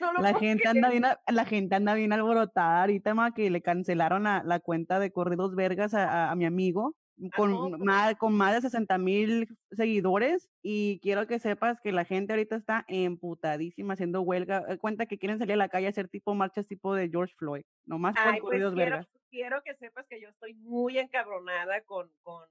No 0.00 0.12
La 0.14 0.34
gente 0.34 0.66
anda 0.68 0.90
bien, 0.90 1.04
a- 1.04 1.20
la 1.28 1.44
gente 1.44 1.74
anda 1.76 1.94
bien 1.94 2.12
alborotada 2.12 2.80
ahorita, 2.82 3.14
ma, 3.14 3.32
que 3.32 3.48
le 3.50 3.62
cancelaron 3.62 4.24
la, 4.24 4.42
la 4.44 4.58
cuenta 4.60 4.98
de 4.98 5.12
Corridos 5.12 5.54
Vergas 5.54 5.94
a, 5.94 6.26
a- 6.26 6.30
a 6.32 6.34
mi 6.34 6.44
amigo 6.46 6.96
con 7.36 7.84
más, 7.84 8.16
con 8.16 8.34
más 8.34 8.54
de 8.54 8.60
60 8.62 8.98
mil 8.98 9.48
seguidores 9.70 10.50
y 10.62 10.98
quiero 11.00 11.26
que 11.26 11.38
sepas 11.38 11.80
que 11.80 11.92
la 11.92 12.04
gente 12.04 12.32
ahorita 12.32 12.56
está 12.56 12.84
emputadísima 12.88 13.94
haciendo 13.94 14.22
huelga. 14.22 14.76
Cuenta 14.78 15.06
que 15.06 15.18
quieren 15.18 15.38
salir 15.38 15.54
a 15.54 15.58
la 15.58 15.68
calle 15.68 15.86
a 15.86 15.90
hacer 15.90 16.08
tipo 16.08 16.34
marchas 16.34 16.66
tipo 16.66 16.94
de 16.94 17.08
George 17.08 17.34
Floyd, 17.36 17.64
nomás 17.86 18.14
por 18.14 18.26
Ay, 18.26 18.40
pues 18.40 18.50
quiero, 18.52 18.74
Vergas. 18.74 19.08
quiero 19.30 19.62
que 19.62 19.74
sepas 19.76 20.06
que 20.08 20.20
yo 20.20 20.28
estoy 20.28 20.54
muy 20.54 20.98
encabronada 20.98 21.82
con, 21.82 22.10
con 22.22 22.48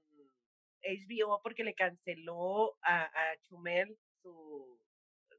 HBO 0.82 1.40
porque 1.42 1.64
le 1.64 1.74
canceló 1.74 2.76
a, 2.82 3.04
a 3.04 3.36
Chumel 3.42 3.96
su, 4.22 4.78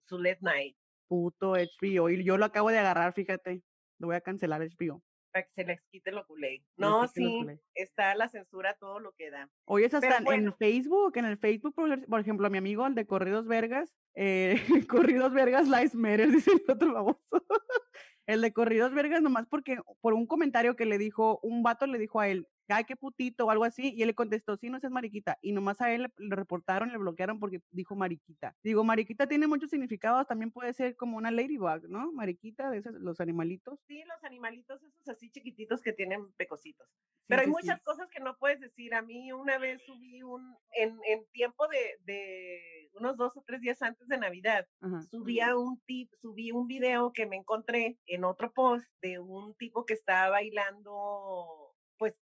su 0.05 0.19
late 0.19 0.39
night. 0.41 0.77
Puto 1.07 1.53
HBO. 1.53 2.09
Y 2.09 2.23
yo 2.23 2.37
lo 2.37 2.45
acabo 2.45 2.69
de 2.69 2.79
agarrar, 2.79 3.13
fíjate. 3.13 3.61
Lo 3.99 4.07
voy 4.07 4.15
a 4.15 4.21
cancelar 4.21 4.61
HBO. 4.61 5.01
Para 5.35 5.47
que 5.47 5.51
se 5.53 5.65
les 5.65 5.81
quite 5.91 6.13
lo 6.13 6.25
culé. 6.25 6.63
No, 6.77 7.09
sí, 7.09 7.39
culé. 7.41 7.59
está 7.73 8.15
la 8.15 8.29
censura 8.29 8.77
todo 8.79 9.01
lo 9.01 9.11
que 9.11 9.29
da. 9.29 9.49
Oye, 9.65 9.87
es 9.87 9.93
hasta 9.93 10.07
en- 10.07 10.13
en 10.19 10.23
bueno. 10.23 10.55
Facebook, 10.57 11.17
en 11.17 11.25
el 11.25 11.37
Facebook, 11.37 11.75
por, 11.75 12.19
ejemplo, 12.21 12.47
a 12.47 12.49
mi 12.49 12.57
amigo, 12.57 12.87
el 12.87 12.95
de 12.95 13.05
Corridos 13.05 13.45
Vergas, 13.45 13.93
eh, 14.13 14.55
Corridos 14.89 15.33
Vergas 15.33 15.67
Lives 15.67 15.93
Matter, 15.93 16.29
dice 16.47 16.51
el 16.53 16.71
otro 16.71 16.93
baboso. 16.93 17.19
El 18.27 18.41
de 18.41 18.53
Corridos 18.53 18.91
Vergas, 18.91 19.21
nomás 19.21 19.45
porque, 19.45 19.77
por 20.01 20.15
un 20.15 20.25
comentario 20.25 20.75
que 20.75 20.85
le 20.85 20.97
dijo, 20.97 21.37
un 21.43 21.61
vato 21.61 21.85
le 21.85 21.99
dijo 21.99 22.19
a 22.19 22.27
él, 22.27 22.47
ay, 22.69 22.83
qué 22.85 22.95
putito, 22.95 23.45
o 23.45 23.49
algo 23.51 23.63
así, 23.63 23.93
y 23.95 24.01
él 24.01 24.07
le 24.07 24.15
contestó, 24.15 24.57
sí, 24.57 24.69
no 24.69 24.79
seas 24.79 24.91
mariquita, 24.91 25.37
y 25.41 25.51
nomás 25.51 25.81
a 25.81 25.91
él 25.93 26.03
le, 26.03 26.13
le 26.17 26.35
reportaron, 26.35 26.91
le 26.91 26.97
bloquearon 26.97 27.39
porque 27.39 27.61
dijo 27.71 27.95
mariquita. 27.95 28.55
Digo, 28.63 28.83
mariquita 28.83 29.27
tiene 29.27 29.47
muchos 29.47 29.69
significados, 29.69 30.27
también 30.27 30.51
puede 30.51 30.73
ser 30.73 30.95
como 30.95 31.17
una 31.17 31.31
ladybug, 31.31 31.87
¿no? 31.89 32.11
Mariquita, 32.11 32.69
de 32.69 32.79
esos, 32.79 32.93
los 32.93 33.19
animalitos. 33.19 33.79
Sí, 33.87 34.03
los 34.05 34.23
animalitos 34.23 34.81
esos 34.83 35.07
así 35.07 35.29
chiquititos 35.29 35.81
que 35.81 35.93
tienen 35.93 36.31
pecositos. 36.33 36.87
Sí, 37.27 37.27
Pero 37.27 37.41
hay 37.41 37.47
sí, 37.47 37.51
muchas 37.51 37.77
sí. 37.77 37.81
cosas 37.83 38.07
que 38.09 38.19
no 38.19 38.35
puedes 38.37 38.59
decir. 38.59 38.95
A 38.95 39.01
mí 39.03 39.31
una 39.31 39.57
vez 39.59 39.83
subí 39.85 40.23
un, 40.23 40.55
en, 40.71 40.99
en 41.05 41.25
tiempo 41.31 41.67
de, 41.67 41.97
de 42.03 42.89
unos 42.93 43.15
dos 43.17 43.35
o 43.37 43.43
tres 43.45 43.61
días 43.61 43.81
antes 43.81 44.07
de 44.07 44.17
Navidad, 44.17 44.67
Ajá. 44.81 45.01
subí 45.09 45.39
a 45.39 45.55
un 45.55 45.79
tip, 45.85 46.11
subí 46.21 46.51
un 46.51 46.67
video 46.67 47.11
que 47.13 47.25
me 47.27 47.35
encontré 47.35 47.99
en 48.05 48.23
otro 48.23 48.51
post 48.53 48.87
de 49.01 49.19
un 49.19 49.55
tipo 49.55 49.85
que 49.85 49.93
estaba 49.93 50.29
bailando, 50.29 51.64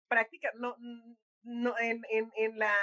práctica, 0.09 0.51
no, 0.57 0.77
no, 1.43 1.79
en, 1.79 2.03
en, 2.11 2.33
en 2.37 2.59
la, 2.59 2.75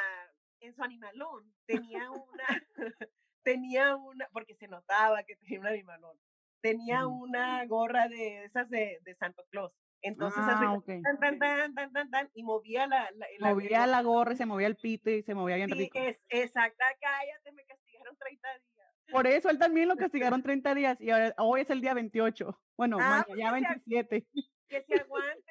en 0.59 0.73
su 0.75 0.83
animalón, 0.83 1.53
tenía 1.65 2.09
una, 2.11 2.47
tenía 3.43 3.95
una, 3.95 4.27
porque 4.31 4.55
se 4.55 4.67
notaba 4.67 5.23
que 5.23 5.35
tenía 5.35 5.59
un 5.59 5.67
animalón, 5.67 6.17
tenía 6.61 7.07
una 7.07 7.65
gorra 7.65 8.07
de 8.07 8.45
esas 8.45 8.69
de, 8.69 8.99
de 9.03 9.15
Santo 9.15 9.45
Claus. 9.49 9.71
Entonces 10.05 10.43
hace 10.45 10.65
Ah, 10.65 10.73
ok. 10.73 10.85
tan, 10.85 11.17
tan, 11.19 11.39
tan, 11.39 11.73
tan, 11.75 11.93
tan, 11.93 12.09
tan, 12.11 12.29
y 12.33 12.43
movía 12.43 12.87
la, 12.87 13.09
la, 13.11 13.25
el 13.27 13.39
Movía 13.39 13.83
avión. 13.83 13.91
la 13.91 14.01
gorra 14.01 14.33
y 14.33 14.35
se 14.37 14.45
movía 14.45 14.67
el 14.67 14.75
pito 14.75 15.09
y 15.09 15.23
se 15.23 15.33
movía 15.33 15.55
bien 15.55 15.69
Sí, 15.69 15.75
rico. 15.75 15.97
es, 15.97 16.19
exacta, 16.27 16.83
cállate, 16.99 17.51
me 17.53 17.63
castigaron 17.65 18.17
30 18.17 18.47
días. 18.49 18.63
Por 19.11 19.27
eso 19.27 19.49
él 19.49 19.59
también 19.59 19.87
lo 19.87 19.95
castigaron 19.95 20.43
30 20.43 20.75
días 20.75 20.99
y 20.99 21.09
ahora- 21.09 21.33
hoy 21.37 21.61
es 21.61 21.69
el 21.69 21.79
día 21.79 21.93
28. 21.93 22.61
Bueno, 22.77 22.97
Ah, 22.99 23.25
mañana 23.27 23.27
pues 23.27 23.39
ya 23.39 23.51
que 23.53 23.61
sea- 23.61 24.03
27. 24.09 24.27
Que 24.67 24.81
se 24.83 25.01
aguante, 25.01 25.42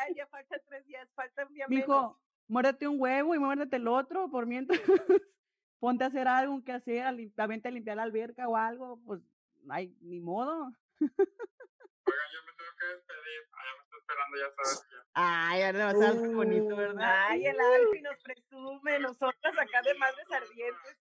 total, 0.00 0.14
ya 0.14 0.26
faltan 0.26 0.60
tres 0.66 0.86
días, 0.86 1.08
faltan 1.14 1.48
un 1.48 1.54
día 1.54 1.66
menos. 1.68 1.86
Mijo, 1.88 2.20
muérdete 2.48 2.88
un 2.88 3.00
huevo 3.00 3.34
y 3.34 3.38
muérdete 3.38 3.76
el 3.76 3.88
otro 3.88 4.30
por 4.30 4.46
mientras. 4.46 4.80
Ponte 5.78 6.04
a 6.04 6.08
hacer 6.08 6.28
algo 6.28 6.62
que 6.62 6.72
hacer, 6.72 7.04
a 7.04 7.12
lim- 7.12 7.32
a 7.38 7.70
limpiar 7.70 7.96
la 7.96 8.02
alberca 8.02 8.46
o 8.48 8.56
algo, 8.56 9.00
pues, 9.04 9.22
ay, 9.70 9.96
ni 10.02 10.20
modo. 10.20 10.66
Oigan, 11.00 12.28
yo 12.32 12.40
me 12.44 12.52
tengo 12.56 12.70
que 12.78 12.86
despedir. 12.86 13.40
Allá 13.52 13.72
me 13.76 13.82
está 13.84 13.96
esperando, 13.96 14.36
ya 14.36 14.50
sabes. 14.56 14.86
Ay, 15.14 15.62
ahora 15.62 15.84
va 15.86 15.90
a 15.90 15.94
ser 15.94 16.04
algo 16.04 16.34
bonito, 16.34 16.74
Uh, 16.74 16.76
¿verdad? 16.76 17.26
Ay, 17.28 17.46
el 17.46 17.58
Alfi 17.58 18.02
nos 18.02 18.22
presume, 18.22 18.98
nosotras 19.00 19.58
acá 19.58 19.82
de 19.82 19.94
madres 19.94 20.26
ardientes. 20.30 20.96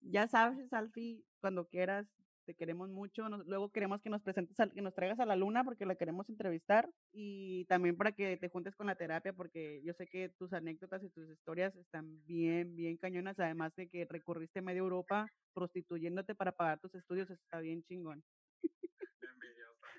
Ya 0.00 0.26
sabes, 0.28 0.72
Alfi, 0.72 1.24
cuando 1.40 1.68
quieras, 1.68 2.06
te 2.44 2.54
queremos 2.54 2.88
mucho. 2.90 3.28
nos- 3.28 3.46
luego 3.46 3.70
queremos 3.70 4.00
que 4.02 4.10
nos 4.10 4.22
presentes, 4.22 4.58
al- 4.60 4.72
que 4.72 4.82
nos 4.82 4.94
traigas 4.94 5.18
a 5.20 5.26
la 5.26 5.36
luna 5.36 5.64
porque 5.64 5.86
la 5.86 5.94
queremos 5.96 6.28
entrevistar 6.28 6.88
y 7.12 7.64
también 7.66 7.96
para 7.96 8.12
que 8.12 8.36
te 8.36 8.48
juntes 8.48 8.76
con 8.76 8.86
la 8.86 8.94
terapia 8.96 9.32
porque 9.32 9.82
yo 9.84 9.92
sé 9.94 10.06
que 10.06 10.28
tus 10.30 10.52
anécdotas 10.52 11.02
y 11.02 11.10
tus 11.10 11.28
historias 11.30 11.74
están 11.76 12.24
bien, 12.26 12.76
bien 12.76 12.96
cañonas. 12.98 13.38
Además 13.38 13.74
de 13.76 13.88
que 13.88 14.04
recorriste 14.04 14.62
media 14.62 14.80
Europa 14.80 15.26
prostituyéndote 15.54 16.34
para 16.34 16.52
pagar 16.52 16.80
tus 16.80 16.94
estudios, 16.94 17.30
está 17.30 17.60
bien 17.60 17.82
chingón. 17.84 18.22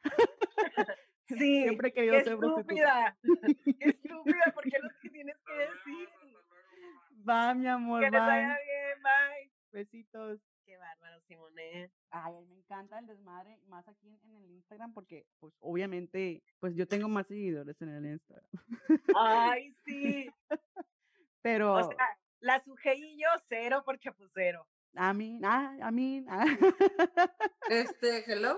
Sí, 1.28 1.64
Siempre 1.64 1.90
he 1.90 1.94
querido 1.94 2.18
qué 2.20 2.24
ser 2.24 2.38
prostituta. 2.38 3.18
estúpida, 3.18 3.18
qué 3.80 3.90
estúpida, 3.90 4.52
porque 4.54 4.78
lo 4.80 4.90
que 5.02 5.10
tienes 5.10 5.36
que 5.46 5.54
decir. 5.54 6.10
Va, 7.28 7.54
mi 7.56 7.68
amor, 7.68 8.02
Que 8.02 8.12
les 8.12 8.12
bye. 8.12 8.20
vaya 8.22 8.58
bien, 8.64 9.02
bye. 9.04 9.52
Besitos. 9.72 10.40
Qué 10.76 10.80
bárbaro, 10.80 11.22
Simone. 11.22 11.90
Ay, 12.10 12.34
me 12.50 12.56
encanta 12.56 13.00
el 13.00 13.08
desmadre, 13.08 13.58
más 13.68 13.88
aquí 13.88 14.10
en, 14.10 14.20
en 14.26 14.44
el 14.44 14.52
Instagram, 14.52 14.92
porque, 14.92 15.26
pues, 15.40 15.54
obviamente, 15.62 16.44
pues 16.60 16.76
yo 16.76 16.86
tengo 16.86 17.08
más 17.08 17.28
seguidores 17.28 17.82
en 17.82 17.90
el 17.90 18.06
Instagram. 18.06 18.50
Ay, 19.16 19.74
sí. 19.86 20.30
Pero, 21.42 21.76
O 21.76 21.84
sea, 21.84 22.20
la 22.42 22.62
sujé 22.62 22.96
y 22.98 23.18
yo 23.18 23.30
cero 23.48 23.84
porque 23.86 24.12
pues 24.12 24.30
cero. 24.34 24.68
a 24.96 25.14
mí, 25.14 25.40
ah, 25.46 25.78
a 25.82 25.92
mí, 25.92 26.26
ah. 26.28 26.46
Este, 27.70 28.30
hello. 28.30 28.58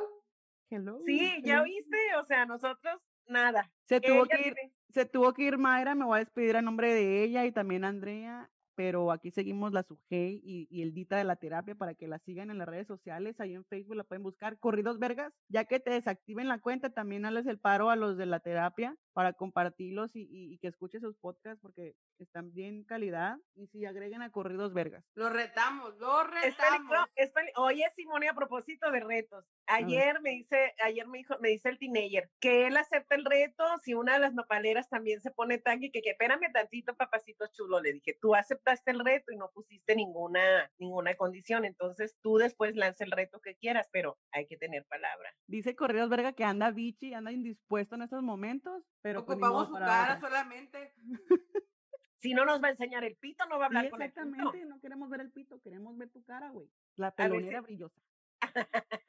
Hello. 0.72 1.00
Sí, 1.06 1.40
ya 1.44 1.62
oíste, 1.62 2.16
o 2.20 2.26
sea, 2.26 2.48
nosotros 2.48 3.00
nada. 3.28 3.72
Se 3.84 4.02
tuvo 4.02 4.26
Ella 4.26 4.38
que 4.38 4.48
ir, 4.48 4.56
se 4.90 5.06
tuvo 5.06 5.34
que 5.34 5.44
ir 5.44 5.60
Mayra, 5.60 5.94
me 5.94 6.06
voy 6.06 6.16
a 6.16 6.24
despedir 6.24 6.58
a 6.58 6.64
nombre 6.64 6.92
de 6.96 7.24
ella 7.24 7.46
y 7.46 7.52
también 7.52 7.84
Andrea, 7.86 8.50
pero 8.78 9.12
aquí 9.12 9.32
seguimos 9.32 9.74
la 9.74 9.82
Sujei 9.82 10.40
y, 10.44 10.68
y 10.70 10.84
el 10.84 10.94
Dita 10.94 11.18
de 11.18 11.24
la 11.24 11.36
terapia 11.36 11.74
para 11.74 11.96
que 11.96 12.08
la 12.08 12.20
sigan 12.20 12.52
en 12.52 12.60
las 12.60 12.68
redes 12.68 12.86
sociales, 12.86 13.40
ahí 13.40 13.56
en 13.56 13.66
Facebook 13.66 13.96
la 13.96 14.04
pueden 14.04 14.22
buscar, 14.22 14.60
Corridos 14.60 15.00
Vergas, 15.00 15.34
ya 15.50 15.66
que 15.66 15.80
te 15.80 15.90
desactiven 15.90 16.48
la 16.48 16.60
cuenta, 16.60 16.92
también 16.92 17.26
hazles 17.26 17.48
el 17.48 17.58
paro 17.58 17.90
a 17.90 17.96
los 17.96 18.18
de 18.18 18.28
la 18.28 18.40
terapia 18.40 18.96
para 19.18 19.34
compartirlos 19.34 20.16
y, 20.16 20.28
y- 20.30 20.54
y 20.54 20.60
que 20.60 20.68
escuchen 20.68 21.02
sus 21.02 21.18
podcasts 21.18 21.60
porque 21.60 21.96
están 22.20 22.54
bien 22.54 22.84
calidad 22.84 23.38
y 23.56 23.66
si 23.66 23.84
agreguen 23.84 24.22
a 24.22 24.30
Corridos 24.32 24.76
Vergas. 24.76 25.04
Lo 25.16 25.30
retamos, 25.32 25.98
lo 25.98 26.22
Es 26.22 26.56
peligro- 26.56 26.56
retamos. 26.56 27.10
es 27.16 27.32
Oye, 27.56 27.84
Simone, 27.96 28.30
a 28.30 28.36
propósito 28.36 28.92
de 28.92 29.00
retos, 29.00 29.44
ayer 29.66 30.22
me 30.22 30.30
dice, 30.32 30.76
ayer 30.84 31.08
me 31.08 31.18
dijo, 31.18 31.36
me 31.40 31.50
dice 31.50 31.70
el 31.70 31.80
teenager 31.80 32.30
que 32.40 32.68
él 32.68 32.78
acepta 32.78 33.16
el 33.16 33.26
reto 33.26 33.64
si 33.84 33.96
una 33.96 34.14
de 34.14 34.20
las 34.20 34.36
nopaleras 34.36 34.88
también 34.88 35.20
se 35.20 35.32
pone 35.32 35.58
tanque, 35.58 35.90
que, 35.92 36.04
que 36.04 36.12
espérame 36.12 36.52
tantito, 36.54 36.96
papacito 36.96 37.48
chulo. 37.54 37.82
Le 37.82 37.94
dije, 37.94 38.16
tú 38.22 38.36
aceptaste 38.36 38.92
el 38.92 39.04
reto 39.04 39.32
y 39.32 39.38
no 39.38 39.50
pusiste 39.52 39.96
ninguna, 39.96 40.72
ninguna 40.78 41.16
condición, 41.16 41.66
entonces 41.66 42.16
tú 42.22 42.38
después 42.38 42.76
lanza 42.76 43.04
el 43.04 43.10
reto 43.12 43.40
que 43.42 43.56
quieras, 43.56 43.90
pero 43.92 44.20
hay 44.32 44.46
que 44.46 44.58
tener 44.58 44.86
palabra. 44.86 45.34
Dice 45.48 45.76
Corridos 45.76 46.10
Verga 46.10 46.34
que 46.34 46.44
anda 46.44 46.70
bichi, 46.70 47.16
anda 47.16 47.32
indispuesto 47.32 47.96
en 47.96 48.04
estos 48.04 48.22
momentos, 48.22 48.84
pero 49.08 49.26
pues 49.26 49.38
Ocupamos 49.38 49.68
su 49.70 49.74
cara 49.76 50.20
solamente. 50.20 50.94
Si 52.20 52.34
no 52.34 52.46
nos 52.46 52.62
va 52.62 52.70
a 52.70 52.72
enseñar 52.72 53.04
el 53.04 53.16
pito, 53.16 53.46
no 53.46 53.60
va 53.60 53.66
a 53.66 53.68
hablar 53.68 53.84
Sí, 53.86 53.90
con 53.92 54.02
el 54.02 54.10
pito. 54.10 54.22
exactamente, 54.22 54.66
no 54.66 54.80
queremos 54.80 55.08
ver 55.08 55.22
el 55.22 55.32
pito, 55.32 55.62
queremos 55.62 55.96
ver 56.00 56.10
tu 56.10 56.24
cara, 56.24 56.50
güey. 56.50 56.68
La 56.96 57.12
pelonera 57.12 57.60
si- 57.60 57.66
brillosa. 57.66 58.02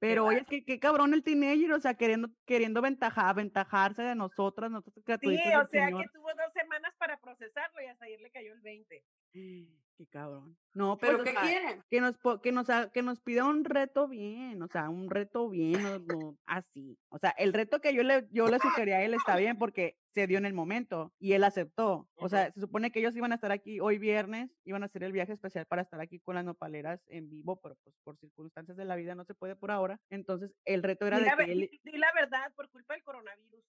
Pero 0.00 0.24
oye, 0.24 0.38
es 0.38 0.46
que 0.46 0.64
qué 0.64 0.78
cabrón 0.80 1.12
el 1.12 1.22
teenager, 1.22 1.72
o 1.72 1.80
sea, 1.80 1.92
queriendo, 1.94 2.30
queriendo 2.46 2.80
ventaja, 2.80 3.28
aventajarse 3.28 4.00
de 4.02 4.14
nosotras, 4.14 4.70
nosotros 4.70 5.04
Sí, 5.20 5.36
o 5.36 5.38
sea 5.66 5.66
señor. 5.68 6.02
que 6.02 6.08
tuvo 6.14 6.28
dos 6.28 6.52
semanas 6.54 6.94
para 6.98 7.18
procesarlo 7.18 7.82
y 7.82 7.86
hasta 7.86 8.06
ayer 8.06 8.20
le 8.20 8.30
cayó 8.30 8.52
el 8.54 8.60
20. 8.62 9.04
Qué 9.98 10.06
cabrón. 10.06 10.56
No, 10.74 10.96
pues, 10.96 11.10
¿Pero 11.10 11.22
o 11.22 11.24
qué 11.24 11.32
sea, 11.32 11.40
quieren? 11.42 11.82
que 11.90 12.00
nos, 12.00 12.14
que 12.40 12.52
nos, 12.52 12.66
que 12.92 13.02
nos 13.02 13.18
pida 13.20 13.44
un 13.44 13.64
reto 13.64 14.06
bien, 14.06 14.62
o 14.62 14.68
sea, 14.68 14.88
un 14.90 15.10
reto 15.10 15.48
bien, 15.48 15.82
no, 15.82 15.98
no, 15.98 16.38
así. 16.46 16.96
O 17.08 17.18
sea, 17.18 17.30
el 17.30 17.52
reto 17.52 17.80
que 17.80 17.92
yo 17.92 18.04
le, 18.04 18.28
yo 18.30 18.46
le 18.46 18.60
sugerí 18.60 18.92
a 18.92 19.02
él 19.02 19.12
está 19.14 19.34
bien 19.34 19.58
porque 19.58 19.96
se 20.14 20.28
dio 20.28 20.38
en 20.38 20.46
el 20.46 20.54
momento 20.54 21.12
y 21.18 21.32
él 21.32 21.42
aceptó. 21.42 22.08
O 22.14 22.28
sea, 22.28 22.52
se 22.52 22.60
supone 22.60 22.92
que 22.92 23.00
ellos 23.00 23.16
iban 23.16 23.32
a 23.32 23.34
estar 23.34 23.50
aquí 23.50 23.80
hoy 23.80 23.98
viernes, 23.98 24.50
iban 24.64 24.84
a 24.84 24.86
hacer 24.86 25.02
el 25.02 25.10
viaje 25.10 25.32
especial 25.32 25.66
para 25.66 25.82
estar 25.82 26.00
aquí 26.00 26.20
con 26.20 26.36
las 26.36 26.44
nopaleras 26.44 27.00
en 27.08 27.28
vivo, 27.28 27.56
pero 27.60 27.74
pues 27.82 27.96
por 28.04 28.16
circunstancias 28.18 28.76
de 28.76 28.84
la 28.84 28.94
vida 28.94 29.16
no 29.16 29.24
se 29.24 29.34
puede 29.34 29.56
por 29.56 29.72
ahora. 29.72 29.98
Entonces, 30.10 30.52
el 30.64 30.84
reto 30.84 31.08
era 31.08 31.18
de 31.18 31.26
la, 31.26 31.36
que 31.36 31.44
ve- 31.44 31.52
él, 31.52 31.70
di 31.82 31.98
la 31.98 32.12
verdad, 32.14 32.52
por 32.54 32.68
culpa 32.70 32.94
del 32.94 33.02
coronavirus. 33.02 33.64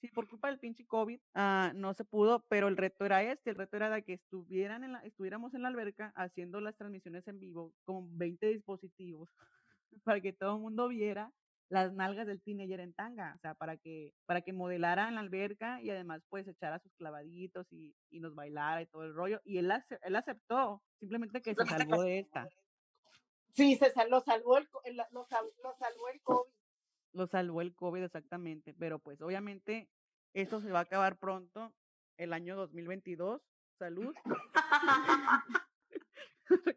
Sí, 0.00 0.08
por 0.08 0.28
culpa 0.28 0.48
del 0.48 0.58
pinche 0.58 0.86
COVID, 0.86 1.20
ah, 1.34 1.72
no 1.74 1.92
se 1.92 2.04
pudo, 2.06 2.46
pero 2.48 2.68
el 2.68 2.78
reto 2.78 3.04
era 3.04 3.22
este, 3.22 3.50
el 3.50 3.56
reto 3.56 3.76
era 3.76 3.90
de 3.90 4.02
que 4.02 4.14
estuvieran 4.14 4.82
en 4.82 4.92
la, 4.92 5.00
estuviéramos 5.00 5.52
en 5.52 5.60
la 5.62 5.68
alberca 5.68 6.10
haciendo 6.16 6.60
las 6.62 6.74
transmisiones 6.76 7.26
en 7.28 7.38
vivo 7.38 7.74
con 7.84 8.16
20 8.16 8.46
dispositivos 8.46 9.28
para 10.04 10.20
que 10.22 10.32
todo 10.32 10.54
el 10.56 10.62
mundo 10.62 10.88
viera 10.88 11.32
las 11.68 11.92
nalgas 11.92 12.26
del 12.26 12.42
teenager 12.42 12.80
en 12.80 12.94
tanga, 12.94 13.34
o 13.36 13.38
sea, 13.40 13.54
para 13.54 13.76
que, 13.76 14.12
para 14.26 14.40
que 14.40 14.52
modelara 14.52 15.06
en 15.08 15.14
la 15.16 15.20
alberca 15.20 15.80
y 15.82 15.90
además 15.90 16.22
pues 16.28 16.48
echara 16.48 16.80
sus 16.80 16.92
clavaditos 16.94 17.66
y, 17.70 17.94
y 18.10 18.20
nos 18.20 18.34
bailara 18.34 18.82
y 18.82 18.86
todo 18.86 19.04
el 19.04 19.14
rollo. 19.14 19.40
Y 19.44 19.58
él, 19.58 19.70
ace- 19.70 19.98
él 20.02 20.16
aceptó, 20.16 20.82
simplemente 20.98 21.42
que 21.42 21.54
se 21.54 21.66
salvó 21.66 22.02
de 22.02 22.18
esta, 22.20 22.48
Sí, 23.54 23.76
se 23.76 23.90
sal- 23.90 24.10
lo 24.10 24.20
salvó 24.20 24.58
el, 24.58 24.68
lo 25.12 25.26
salvó 25.26 26.08
el 26.12 26.20
COVID. 26.22 26.52
Lo 27.12 27.26
salvó 27.26 27.60
el 27.60 27.74
COVID 27.74 28.02
exactamente, 28.02 28.74
pero 28.74 28.98
pues 28.98 29.20
obviamente 29.20 29.88
esto 30.34 30.60
se 30.60 30.70
va 30.70 30.80
a 30.80 30.82
acabar 30.82 31.18
pronto, 31.18 31.72
el 32.16 32.32
año 32.32 32.56
2022. 32.56 33.40
Salud. 33.78 34.14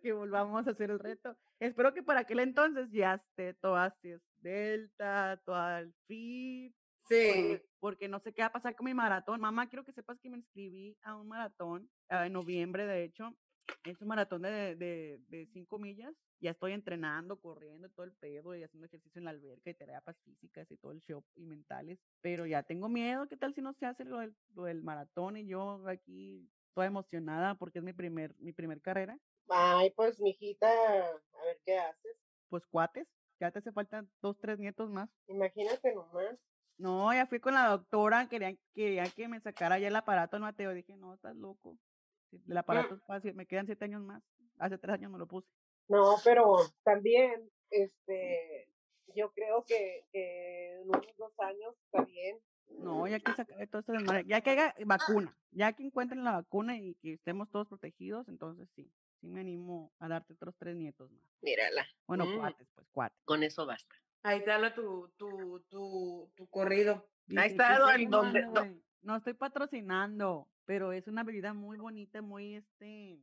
que 0.01 0.13
volvamos 0.13 0.67
a 0.67 0.71
hacer 0.71 0.91
el 0.91 0.99
reto. 0.99 1.35
Espero 1.59 1.93
que 1.93 2.03
para 2.03 2.21
aquel 2.21 2.39
entonces 2.39 2.89
ya 2.91 3.15
esté 3.15 3.53
toda 3.55 3.85
así 3.85 4.11
es 4.11 4.21
Delta, 4.37 5.41
toda 5.45 5.79
el 5.79 5.93
Sí. 6.05 6.73
porque, 7.05 7.65
porque 7.79 8.07
no 8.07 8.19
sé 8.19 8.33
qué 8.33 8.41
va 8.41 8.47
a 8.47 8.53
pasar 8.53 8.75
con 8.75 8.85
mi 8.85 8.93
maratón. 8.93 9.41
Mamá, 9.41 9.67
quiero 9.67 9.83
que 9.83 9.91
sepas 9.93 10.19
que 10.19 10.29
me 10.29 10.37
inscribí 10.37 10.97
a 11.03 11.15
un 11.15 11.27
maratón 11.27 11.89
ah, 12.09 12.25
en 12.25 12.33
noviembre, 12.33 12.85
de 12.85 13.03
hecho, 13.03 13.35
Es 13.83 14.01
un 14.01 14.07
maratón 14.07 14.43
de, 14.43 14.75
de, 14.75 15.19
de 15.27 15.47
cinco 15.47 15.79
millas. 15.79 16.13
Ya 16.43 16.51
estoy 16.51 16.73
entrenando, 16.73 17.39
corriendo, 17.39 17.87
todo 17.87 18.05
el 18.05 18.11
pedo 18.11 18.53
y 18.53 18.63
haciendo 18.63 18.87
ejercicio 18.87 19.17
en 19.17 19.23
la 19.23 19.31
alberca 19.31 19.69
y 19.69 19.75
terapias 19.75 20.17
físicas 20.25 20.69
y 20.69 20.75
todo 20.75 20.91
el 20.91 21.01
show 21.03 21.23
y 21.37 21.45
mentales. 21.45 21.97
Pero 22.19 22.45
ya 22.45 22.63
tengo 22.63 22.89
miedo. 22.89 23.29
¿Qué 23.29 23.37
tal 23.37 23.55
si 23.55 23.61
no 23.61 23.71
se 23.71 23.85
hace 23.85 24.03
lo 24.03 24.19
del, 24.19 24.35
lo 24.53 24.65
del 24.65 24.83
maratón 24.83 25.37
y 25.37 25.45
yo 25.45 25.87
aquí 25.87 26.45
toda 26.73 26.87
emocionada 26.87 27.55
porque 27.55 27.79
es 27.79 27.85
mi 27.85 27.93
primer, 27.93 28.35
mi 28.39 28.51
primer 28.51 28.81
carrera? 28.81 29.17
Ay, 29.47 29.91
pues, 29.91 30.19
mijita, 30.19 30.67
a 30.67 31.45
ver 31.45 31.61
qué 31.65 31.77
haces. 31.77 32.17
Pues 32.49 32.65
cuates, 32.65 33.07
ya 33.39 33.49
te 33.49 33.59
hace 33.59 33.71
falta 33.71 34.05
dos, 34.21 34.37
tres 34.41 34.59
nietos 34.59 34.89
más. 34.89 35.09
Imagínate 35.27 35.95
nomás. 35.95 36.37
No, 36.77 37.13
ya 37.13 37.25
fui 37.25 37.39
con 37.39 37.53
la 37.53 37.69
doctora, 37.69 38.27
quería, 38.27 38.53
quería 38.73 39.05
que 39.05 39.29
me 39.29 39.39
sacara 39.39 39.79
ya 39.79 39.87
el 39.87 39.95
aparato 39.95 40.35
al 40.35 40.41
Mateo. 40.41 40.73
Dije, 40.73 40.93
no, 40.97 41.13
estás 41.13 41.37
loco. 41.37 41.77
El 42.33 42.57
aparato 42.57 42.95
es 42.95 43.03
fácil, 43.03 43.33
me 43.33 43.45
quedan 43.45 43.65
siete 43.65 43.85
años 43.85 44.01
más. 44.01 44.21
Hace 44.57 44.77
tres 44.77 44.95
años 44.95 45.09
me 45.09 45.19
lo 45.19 45.25
puse. 45.25 45.47
No, 45.87 46.15
pero 46.23 46.57
también, 46.83 47.49
este, 47.69 48.67
yo 49.15 49.31
creo 49.33 49.63
que, 49.65 50.05
que 50.11 50.73
en 50.73 50.89
unos 50.89 51.05
dos 51.17 51.33
años 51.39 51.75
está 51.85 52.03
bien. 52.05 52.39
No, 52.79 53.07
ya 53.07 53.19
que 53.19 53.33
sacar 53.33 53.67
todo 53.67 53.79
esto 53.81 53.91
desmadre, 53.91 54.23
ya 54.25 54.41
que 54.41 54.49
haya 54.51 54.73
vacuna, 54.85 55.37
ya 55.51 55.73
que 55.73 55.83
encuentren 55.83 56.23
la 56.23 56.31
vacuna 56.31 56.77
y 56.77 56.95
que 56.95 57.13
estemos 57.13 57.49
todos 57.51 57.67
protegidos, 57.67 58.27
entonces 58.27 58.67
sí, 58.75 58.89
sí 59.21 59.27
me 59.27 59.41
animo 59.41 59.91
a 59.99 60.07
darte 60.07 60.33
otros 60.33 60.55
tres 60.57 60.75
nietos 60.75 61.11
más. 61.11 61.23
Mírala. 61.41 61.85
Bueno, 62.07 62.25
Mm, 62.25 62.37
cuates, 62.37 62.67
pues 62.73 62.87
cuates. 62.91 63.19
Con 63.25 63.43
eso 63.43 63.65
basta. 63.65 63.95
Ahí 64.23 64.43
te 64.43 64.51
habla 64.51 64.73
tu, 64.73 65.09
tu, 65.17 65.59
tu, 65.69 66.31
tu 66.35 66.47
corrido. 66.47 67.07
Ahí 67.37 67.49
está, 67.51 67.73
"¿Qué 67.73 67.79
don- 67.79 67.89
estoy 67.89 68.05
donde- 68.07 68.39
tomando, 68.41 68.61
do- 68.61 68.67
güey?". 68.67 68.83
No 69.01 69.15
estoy 69.17 69.33
patrocinando, 69.33 70.47
pero 70.65 70.93
es 70.93 71.07
una 71.07 71.23
bebida 71.23 71.53
muy 71.53 71.77
bonita, 71.77 72.21
muy 72.21 72.55
este, 72.55 73.19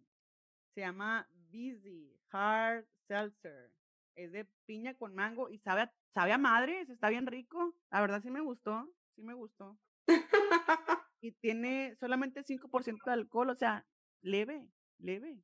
se 0.75 0.81
llama 0.83 1.27
Busy 1.51 2.17
Hard 2.31 2.87
Seltzer. 3.07 3.73
Es 4.15 4.33
de 4.33 4.45
piña 4.67 4.95
con 4.95 5.15
mango 5.15 5.51
y 5.51 5.59
sabe 5.59 5.83
a, 5.83 5.95
sabe 6.13 6.33
a 6.33 6.39
madres, 6.39 6.89
está 6.89 7.09
bien 7.09 7.27
rico. 7.27 7.75
La 7.91 8.01
verdad 8.01 8.21
sí 8.23 8.31
me 8.31 8.41
gustó, 8.41 8.89
sí 9.15 9.23
me 9.23 9.35
gustó. 9.35 9.79
Y 11.23 11.33
tiene 11.33 11.95
solamente 12.01 12.43
5% 12.43 13.05
de 13.05 13.13
alcohol, 13.13 13.51
o 13.51 13.55
sea, 13.55 13.87
leve, 14.23 14.67
leve. 14.97 15.43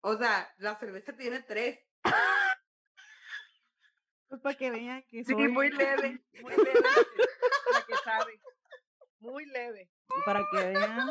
O 0.00 0.16
sea, 0.16 0.48
la 0.58 0.78
cerveza 0.78 1.16
tiene 1.16 1.42
tres. 1.42 1.80
Pues 4.28 4.40
para 4.40 4.56
que 4.56 4.70
vean 4.70 5.02
que 5.08 5.24
Sí, 5.24 5.32
soy, 5.32 5.48
muy 5.48 5.70
leve, 5.70 6.24
muy 6.42 6.56
leve 6.56 6.74
la 6.74 6.94
que, 6.94 7.72
la 7.72 7.86
que 7.86 7.94
sabe. 8.04 8.40
Muy 9.18 9.46
leve. 9.46 9.90
para 10.24 10.44
que 10.52 10.56
vean. 10.58 11.10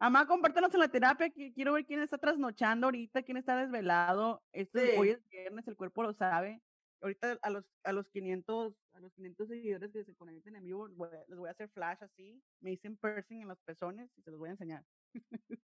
Amá, 0.00 0.26
compártanos 0.26 0.72
en 0.74 0.80
la 0.80 0.88
terapia, 0.88 1.28
que 1.30 1.52
quiero 1.52 1.72
ver 1.72 1.84
quién 1.84 2.00
está 2.00 2.18
trasnochando 2.18 2.86
ahorita, 2.86 3.22
quién 3.22 3.36
está 3.36 3.56
desvelado. 3.56 4.42
Esto 4.52 4.78
es- 4.78 4.98
hoy 4.98 5.10
es 5.10 5.28
viernes, 5.28 5.66
el 5.66 5.76
cuerpo 5.76 6.02
lo 6.04 6.12
sabe. 6.12 6.62
Ahorita 7.00 7.38
a 7.42 7.50
los, 7.50 7.64
a 7.84 7.92
los 7.92 8.08
500, 8.08 8.74
a 8.92 9.00
los 9.00 9.12
500 9.12 9.48
seguidores 9.48 9.92
que 9.92 10.04
se 10.04 10.14
conecten 10.16 10.56
en 10.56 10.64
vivo, 10.64 10.88
les 10.88 11.38
voy 11.38 11.48
a 11.48 11.52
hacer 11.52 11.68
flash 11.70 11.98
así. 12.02 12.42
Me 12.60 12.70
dicen 12.70 12.96
piercing 12.96 13.42
en 13.42 13.48
los 13.48 13.58
pezones 13.60 14.10
y 14.16 14.22
se 14.22 14.30
los 14.30 14.38
voy 14.38 14.48
a 14.48 14.52
enseñar. 14.52 14.84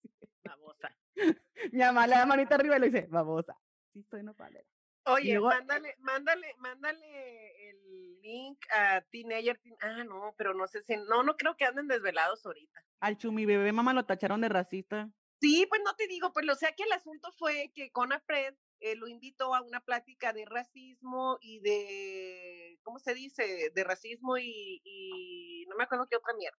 Babosa. 0.45 0.95
Mi 1.73 1.79
mamá 1.81 2.07
le 2.07 2.15
da 2.15 2.27
manita 2.27 2.55
arriba 2.55 2.77
y 2.77 2.81
le 2.81 2.91
dice, 2.91 3.07
babosa. 3.11 3.59
Sí, 3.93 4.01
estoy 4.01 4.23
nopalera. 4.23 4.65
Oye, 5.07 5.33
luego- 5.35 5.49
mándale, 5.49 5.95
mándale, 5.99 6.55
mándale 6.59 7.58
a 8.73 9.01
Teenager. 9.11 9.59
Teen- 9.61 9.77
Ah, 9.81 10.05
no, 10.05 10.35
pero 10.37 10.55
no 10.55 10.67
sé 10.67 10.83
si, 10.83 10.97
no, 10.97 11.23
no 11.23 11.37
creo 11.37 11.57
que 11.57 11.65
anden 11.65 11.89
desvelados 11.89 12.45
ahorita. 12.45 12.85
Al 13.01 13.17
chumi 13.17 13.47
bebé 13.47 13.73
mamá 13.73 13.93
lo 13.93 14.05
tacharon 14.05 14.41
de 14.41 14.49
racista. 14.49 15.11
Sí, 15.41 15.67
pues 15.69 15.81
no 15.85 15.95
te 15.95 16.09
digo, 16.09 16.33
pues 16.33 16.49
o 16.49 16.55
sea 16.57 16.73
que 16.73 16.83
el 16.83 16.93
asunto 16.93 17.31
fue 17.39 17.71
que 17.73 17.91
Conapred 17.93 18.55
eh, 18.81 18.97
lo 18.97 19.07
invitó 19.07 19.55
a 19.55 19.63
una 19.63 19.81
plática 19.81 20.33
de 20.33 20.45
racismo 20.45 21.39
y 21.41 21.61
de, 21.61 22.79
¿cómo 22.83 22.99
se 22.99 23.15
dice? 23.15 23.71
De 23.73 23.85
racismo 23.85 24.37
y, 24.37 24.81
y 24.85 25.65
no 25.69 25.77
me 25.77 25.85
acuerdo 25.85 26.07
qué 26.11 26.17
otra 26.17 26.35
mierda. 26.35 26.59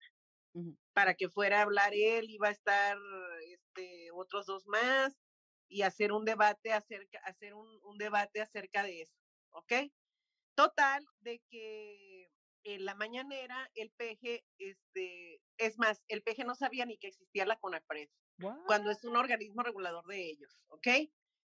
Para 0.93 1.13
que 1.13 1.29
fuera 1.29 1.59
a 1.59 1.63
hablar 1.63 1.93
él, 1.93 2.29
iba 2.29 2.47
a 2.47 2.51
estar 2.51 2.97
este, 3.47 4.09
otros 4.13 4.45
dos 4.45 4.65
más 4.67 5.13
y 5.67 5.83
hacer 5.83 6.11
un 6.11 6.25
debate 6.25 6.73
acerca, 6.73 7.19
hacer 7.23 7.53
un, 7.53 7.67
un 7.83 7.97
debate 7.97 8.41
acerca 8.41 8.83
de 8.83 9.01
eso, 9.01 9.13
¿ok? 9.51 9.73
Total, 10.59 11.05
de 11.21 11.41
que 11.49 12.33
en 12.65 12.83
la 12.83 12.93
mañanera 12.93 13.71
el 13.75 13.91
peje, 13.91 14.45
este, 14.57 15.41
es 15.57 15.77
más, 15.77 16.03
el 16.09 16.21
peje 16.21 16.43
no 16.43 16.53
sabía 16.53 16.85
ni 16.85 16.97
que 16.97 17.07
existía 17.07 17.45
la 17.45 17.55
CONAPRED 17.57 18.09
cuando 18.67 18.91
es 18.91 19.05
un 19.05 19.15
organismo 19.15 19.63
regulador 19.63 20.05
de 20.07 20.29
ellos, 20.29 20.59
¿ok? 20.67 20.87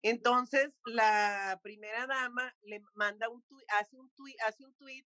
Entonces, 0.03 0.69
la 0.85 1.59
primera 1.63 2.05
dama 2.05 2.55
le 2.61 2.83
manda 2.93 3.27
un 3.29 3.41
tuit, 3.43 3.65
hace 3.71 3.97
un 3.97 4.11
tuit, 4.11 4.39
hace 4.41 4.65
un 4.65 4.75
tuit 4.75 5.07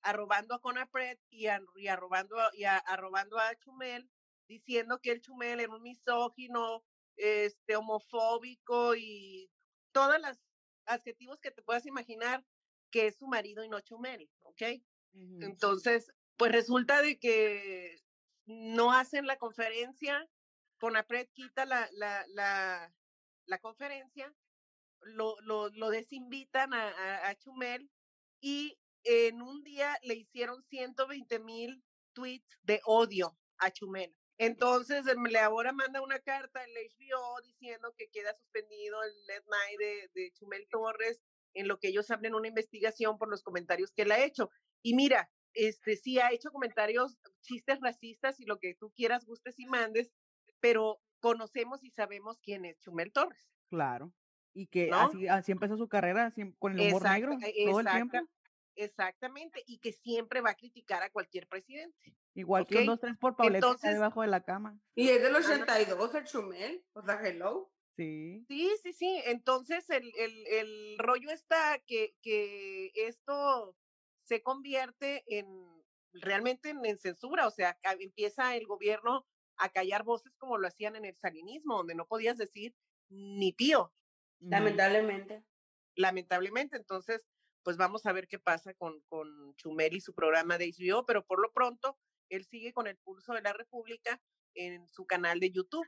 arrobando 0.00 0.54
a 0.54 0.60
Conapred 0.62 1.18
y, 1.28 1.48
a- 1.48 1.60
y 1.76 1.88
arrobando, 1.88 2.40
a- 2.40 2.50
y 2.54 2.64
a- 2.64 2.78
arrobando 2.78 3.38
a 3.38 3.54
Chumel, 3.56 4.10
diciendo 4.48 5.00
que 5.02 5.10
el 5.12 5.20
Chumel 5.20 5.60
era 5.60 5.70
un 5.74 5.82
misógino, 5.82 6.82
este, 7.16 7.76
homofóbico 7.76 8.94
y 8.96 9.50
todos 9.92 10.18
los 10.18 10.38
adjetivos 10.86 11.40
que 11.40 11.50
te 11.50 11.62
puedas 11.62 11.84
imaginar 11.84 12.42
que 12.94 13.08
es 13.08 13.16
su 13.16 13.26
marido 13.26 13.64
y 13.64 13.68
no 13.68 13.80
Chumel, 13.80 14.30
¿ok? 14.42 14.62
Entonces, 15.40 16.12
pues 16.36 16.52
resulta 16.52 17.02
de 17.02 17.18
que 17.18 18.00
no 18.46 18.92
hacen 18.92 19.26
la 19.26 19.36
conferencia, 19.36 20.30
Conapred 20.78 21.26
quita 21.34 21.64
la, 21.64 21.88
la, 21.90 22.24
la, 22.28 22.94
la 23.46 23.58
conferencia, 23.58 24.32
lo, 25.00 25.34
lo, 25.40 25.70
lo 25.70 25.90
desinvitan 25.90 26.72
a, 26.72 26.88
a, 26.88 27.30
a 27.30 27.34
Chumel 27.34 27.90
y 28.40 28.78
en 29.02 29.42
un 29.42 29.64
día 29.64 29.98
le 30.04 30.14
hicieron 30.14 30.62
120 30.62 31.40
mil 31.40 31.82
tweets 32.12 32.60
de 32.62 32.80
odio 32.84 33.36
a 33.58 33.72
Chumel. 33.72 34.16
Entonces, 34.38 35.04
le 35.04 35.38
ahora 35.40 35.72
manda 35.72 36.00
una 36.00 36.20
carta 36.20 36.60
al 36.60 36.70
HBO 36.70 37.40
diciendo 37.42 37.92
que 37.98 38.08
queda 38.08 38.36
suspendido 38.36 39.02
el 39.02 39.26
Late 39.26 39.46
Night 39.48 39.78
de, 39.80 40.10
de 40.14 40.30
Chumel 40.30 40.68
Torres 40.70 41.24
en 41.54 41.68
lo 41.68 41.78
que 41.78 41.88
ellos 41.88 42.10
abren 42.10 42.34
una 42.34 42.48
investigación 42.48 43.16
por 43.18 43.28
los 43.28 43.42
comentarios 43.42 43.92
que 43.92 44.02
él 44.02 44.12
ha 44.12 44.22
hecho. 44.24 44.50
Y 44.82 44.94
mira, 44.94 45.30
este 45.54 45.96
sí 45.96 46.18
ha 46.18 46.32
hecho 46.32 46.50
comentarios, 46.50 47.16
chistes 47.40 47.78
racistas 47.80 48.40
y 48.40 48.44
lo 48.44 48.58
que 48.58 48.74
tú 48.74 48.92
quieras, 48.96 49.24
gustes 49.24 49.58
y 49.58 49.66
mandes, 49.66 50.12
pero 50.60 51.00
conocemos 51.20 51.82
y 51.84 51.90
sabemos 51.90 52.38
quién 52.42 52.64
es 52.64 52.78
Chumel 52.80 53.12
Torres. 53.12 53.48
Claro. 53.70 54.12
Y 54.52 54.66
que 54.68 54.88
¿No? 54.88 55.00
así, 55.00 55.26
así 55.28 55.52
empezó 55.52 55.76
su 55.76 55.88
carrera, 55.88 56.32
con 56.58 56.78
el 56.78 56.88
humor 56.88 57.02
negro, 57.04 57.32
e- 57.42 57.66
todo 57.66 57.80
el 57.80 57.86
tiempo. 57.86 58.18
Exactamente, 58.76 59.62
y 59.66 59.78
que 59.78 59.92
siempre 59.92 60.40
va 60.40 60.50
a 60.50 60.54
criticar 60.56 61.02
a 61.02 61.10
cualquier 61.10 61.46
presidente. 61.46 62.16
Igual 62.34 62.66
que 62.66 62.78
un. 62.78 62.86
2, 62.86 63.00
3 63.00 63.16
por 63.18 63.36
Paulette 63.36 63.62
Entonces- 63.62 63.92
debajo 63.94 64.22
de 64.22 64.28
la 64.28 64.42
cama. 64.42 64.78
Y 64.96 65.08
es 65.10 65.22
del 65.22 65.34
Ah, 65.36 65.38
no. 65.40 65.46
82 65.46 66.14
el 66.16 66.24
Chumel. 66.24 66.84
O 66.92 67.02
sea, 67.02 67.20
hello. 67.24 67.70
Sí. 67.96 68.46
Sí, 68.48 68.70
sí, 68.82 68.92
sí. 68.92 69.22
Entonces 69.24 69.88
el, 69.90 70.10
el, 70.18 70.46
el 70.46 70.98
rollo 70.98 71.30
está 71.30 71.78
que, 71.86 72.14
que 72.22 72.90
esto 72.94 73.76
se 74.22 74.42
convierte 74.42 75.24
en 75.26 75.46
realmente 76.12 76.70
en, 76.70 76.84
en 76.84 76.98
censura, 76.98 77.46
o 77.46 77.50
sea, 77.50 77.78
empieza 77.98 78.56
el 78.56 78.66
gobierno 78.66 79.26
a 79.56 79.68
callar 79.68 80.04
voces 80.04 80.36
como 80.36 80.58
lo 80.58 80.66
hacían 80.68 80.96
en 80.96 81.04
el 81.04 81.16
salinismo, 81.16 81.78
donde 81.78 81.94
no 81.94 82.06
podías 82.06 82.36
decir 82.38 82.74
ni 83.08 83.52
pío. 83.52 83.92
Lamentablemente. 84.40 85.44
lamentablemente. 85.96 86.76
Entonces, 86.76 87.26
pues 87.62 87.76
vamos 87.76 88.04
a 88.06 88.12
ver 88.12 88.28
qué 88.28 88.38
pasa 88.38 88.74
con, 88.74 89.00
con 89.08 89.54
Chumel 89.56 89.94
y 89.94 90.00
su 90.00 90.14
programa 90.14 90.58
de 90.58 90.66
HBO, 90.70 91.06
pero 91.06 91.24
por 91.24 91.40
lo 91.40 91.52
pronto 91.52 91.98
él 92.28 92.44
sigue 92.44 92.72
con 92.72 92.86
el 92.86 92.96
pulso 92.98 93.32
de 93.32 93.42
la 93.42 93.52
República 93.52 94.20
en 94.54 94.86
su 94.88 95.06
canal 95.06 95.40
de 95.40 95.50
YouTube. 95.50 95.86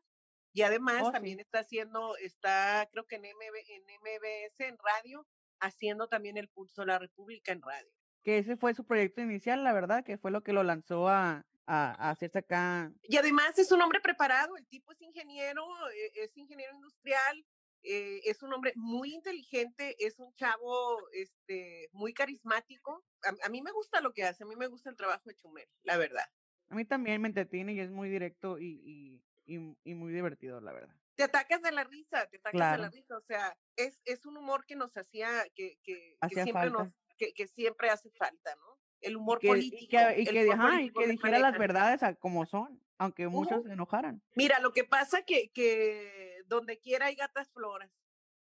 Y 0.56 0.62
además 0.62 1.02
Oh, 1.02 1.06
sí. 1.08 1.12
también 1.12 1.38
está 1.38 1.58
haciendo, 1.58 2.16
está 2.16 2.88
creo 2.90 3.04
que 3.06 3.16
en, 3.16 3.24
MB, 3.24 3.56
en 3.68 3.82
MBS, 4.00 4.60
en 4.60 4.78
radio, 4.78 5.26
haciendo 5.60 6.08
también 6.08 6.38
el 6.38 6.48
pulso 6.48 6.80
de 6.80 6.86
la 6.86 6.98
República 6.98 7.52
en 7.52 7.60
radio. 7.60 7.92
Que 8.24 8.38
ese 8.38 8.56
fue 8.56 8.72
su 8.72 8.86
proyecto 8.86 9.20
inicial, 9.20 9.62
la 9.64 9.74
verdad, 9.74 10.02
que 10.02 10.16
fue 10.16 10.30
lo 10.30 10.42
que 10.42 10.54
lo 10.54 10.62
lanzó 10.62 11.08
a, 11.08 11.44
a, 11.66 11.90
a 12.06 12.10
hacerse 12.10 12.38
acá. 12.38 12.90
Y 13.02 13.18
además 13.18 13.58
es 13.58 13.70
un 13.70 13.82
hombre 13.82 14.00
preparado, 14.00 14.56
el 14.56 14.66
tipo 14.66 14.92
es 14.92 15.02
ingeniero, 15.02 15.62
eh, 15.90 16.12
es 16.14 16.34
ingeniero 16.38 16.72
industrial, 16.74 17.44
eh, 17.82 18.20
es 18.24 18.42
un 18.42 18.54
hombre 18.54 18.72
muy 18.76 19.12
inteligente, 19.12 19.94
es 19.98 20.18
un 20.18 20.32
chavo 20.36 20.98
este, 21.12 21.90
muy 21.92 22.14
carismático. 22.14 23.04
A, 23.24 23.46
a 23.46 23.48
mí 23.50 23.60
me 23.60 23.72
gusta 23.72 24.00
lo 24.00 24.14
que 24.14 24.24
hace, 24.24 24.44
a 24.44 24.46
mí 24.46 24.56
me 24.56 24.68
gusta 24.68 24.88
el 24.88 24.96
trabajo 24.96 25.28
de 25.28 25.34
Chumel, 25.36 25.68
la 25.82 25.98
verdad. 25.98 26.24
A 26.70 26.74
mí 26.74 26.86
también 26.86 27.20
me 27.20 27.28
entretiene 27.28 27.74
y 27.74 27.80
es 27.80 27.90
muy 27.90 28.08
directo 28.08 28.58
y, 28.58 28.80
y, 28.82 29.22
y, 29.46 29.76
y 29.84 29.94
muy 29.94 30.12
divertido, 30.12 30.60
la 30.60 30.72
verdad. 30.72 30.94
Te 31.14 31.22
atacas 31.22 31.62
de 31.62 31.72
la 31.72 31.84
risa, 31.84 32.26
te 32.26 32.36
atacas 32.36 32.72
de 32.72 32.82
la 32.82 32.90
risa, 32.90 33.16
o 33.16 33.22
sea, 33.22 33.56
es, 33.76 34.00
es 34.04 34.26
un 34.26 34.36
humor 34.36 34.66
que 34.66 34.76
nos 34.76 34.94
hacía, 34.96 35.44
que, 35.54 35.78
que, 35.82 36.18
que 36.20 36.34
siempre 36.34 36.52
falta. 36.52 36.84
nos, 36.84 36.92
que, 37.16 37.32
que 37.32 37.46
siempre 37.48 37.88
hace 37.88 38.10
falta, 38.10 38.54
¿no? 38.56 38.78
El 39.00 39.16
humor 39.16 39.38
y 39.42 39.46
político. 39.46 39.84
y 40.16 40.24
que, 40.26 40.46
y 40.46 40.50
ajá, 40.50 40.82
y 40.82 40.90
dijera 40.90 41.38
las 41.38 41.58
verdades 41.58 42.02
a 42.02 42.14
como 42.14 42.44
son, 42.44 42.82
aunque 42.98 43.28
muchos 43.28 43.64
se 43.64 43.72
enojaran. 43.72 44.22
Mira, 44.34 44.58
lo 44.60 44.72
que 44.72 44.84
pasa 44.84 45.22
que, 45.22 45.50
que 45.52 46.42
donde 46.46 46.78
quiera 46.78 47.06
hay 47.06 47.14
gatas 47.14 47.50
floras. 47.50 47.90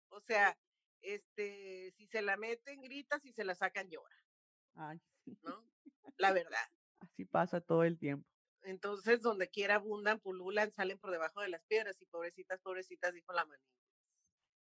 O 0.09 0.19
sea, 0.21 0.57
este, 1.01 1.91
si 1.97 2.07
se 2.07 2.21
la 2.21 2.35
meten, 2.37 2.81
grita, 2.81 3.19
si 3.19 3.31
se 3.31 3.43
la 3.43 3.53
sacan, 3.55 3.89
llora, 3.89 4.15
Ay, 4.75 4.99
sí. 5.23 5.37
¿no? 5.43 5.63
La 6.17 6.31
verdad. 6.31 6.67
Así 6.99 7.25
pasa 7.25 7.61
todo 7.61 7.83
el 7.83 7.97
tiempo. 7.99 8.27
Entonces, 8.65 9.21
donde 9.21 9.49
quiera 9.49 9.75
abundan, 9.75 10.19
pululan, 10.19 10.71
salen 10.73 10.99
por 10.99 11.11
debajo 11.11 11.41
de 11.41 11.49
las 11.49 11.63
piedras 11.65 12.01
y 12.01 12.05
pobrecitas, 12.05 12.59
pobrecitas, 12.61 13.13
dijo 13.13 13.33
la 13.33 13.45
manita. 13.45 13.69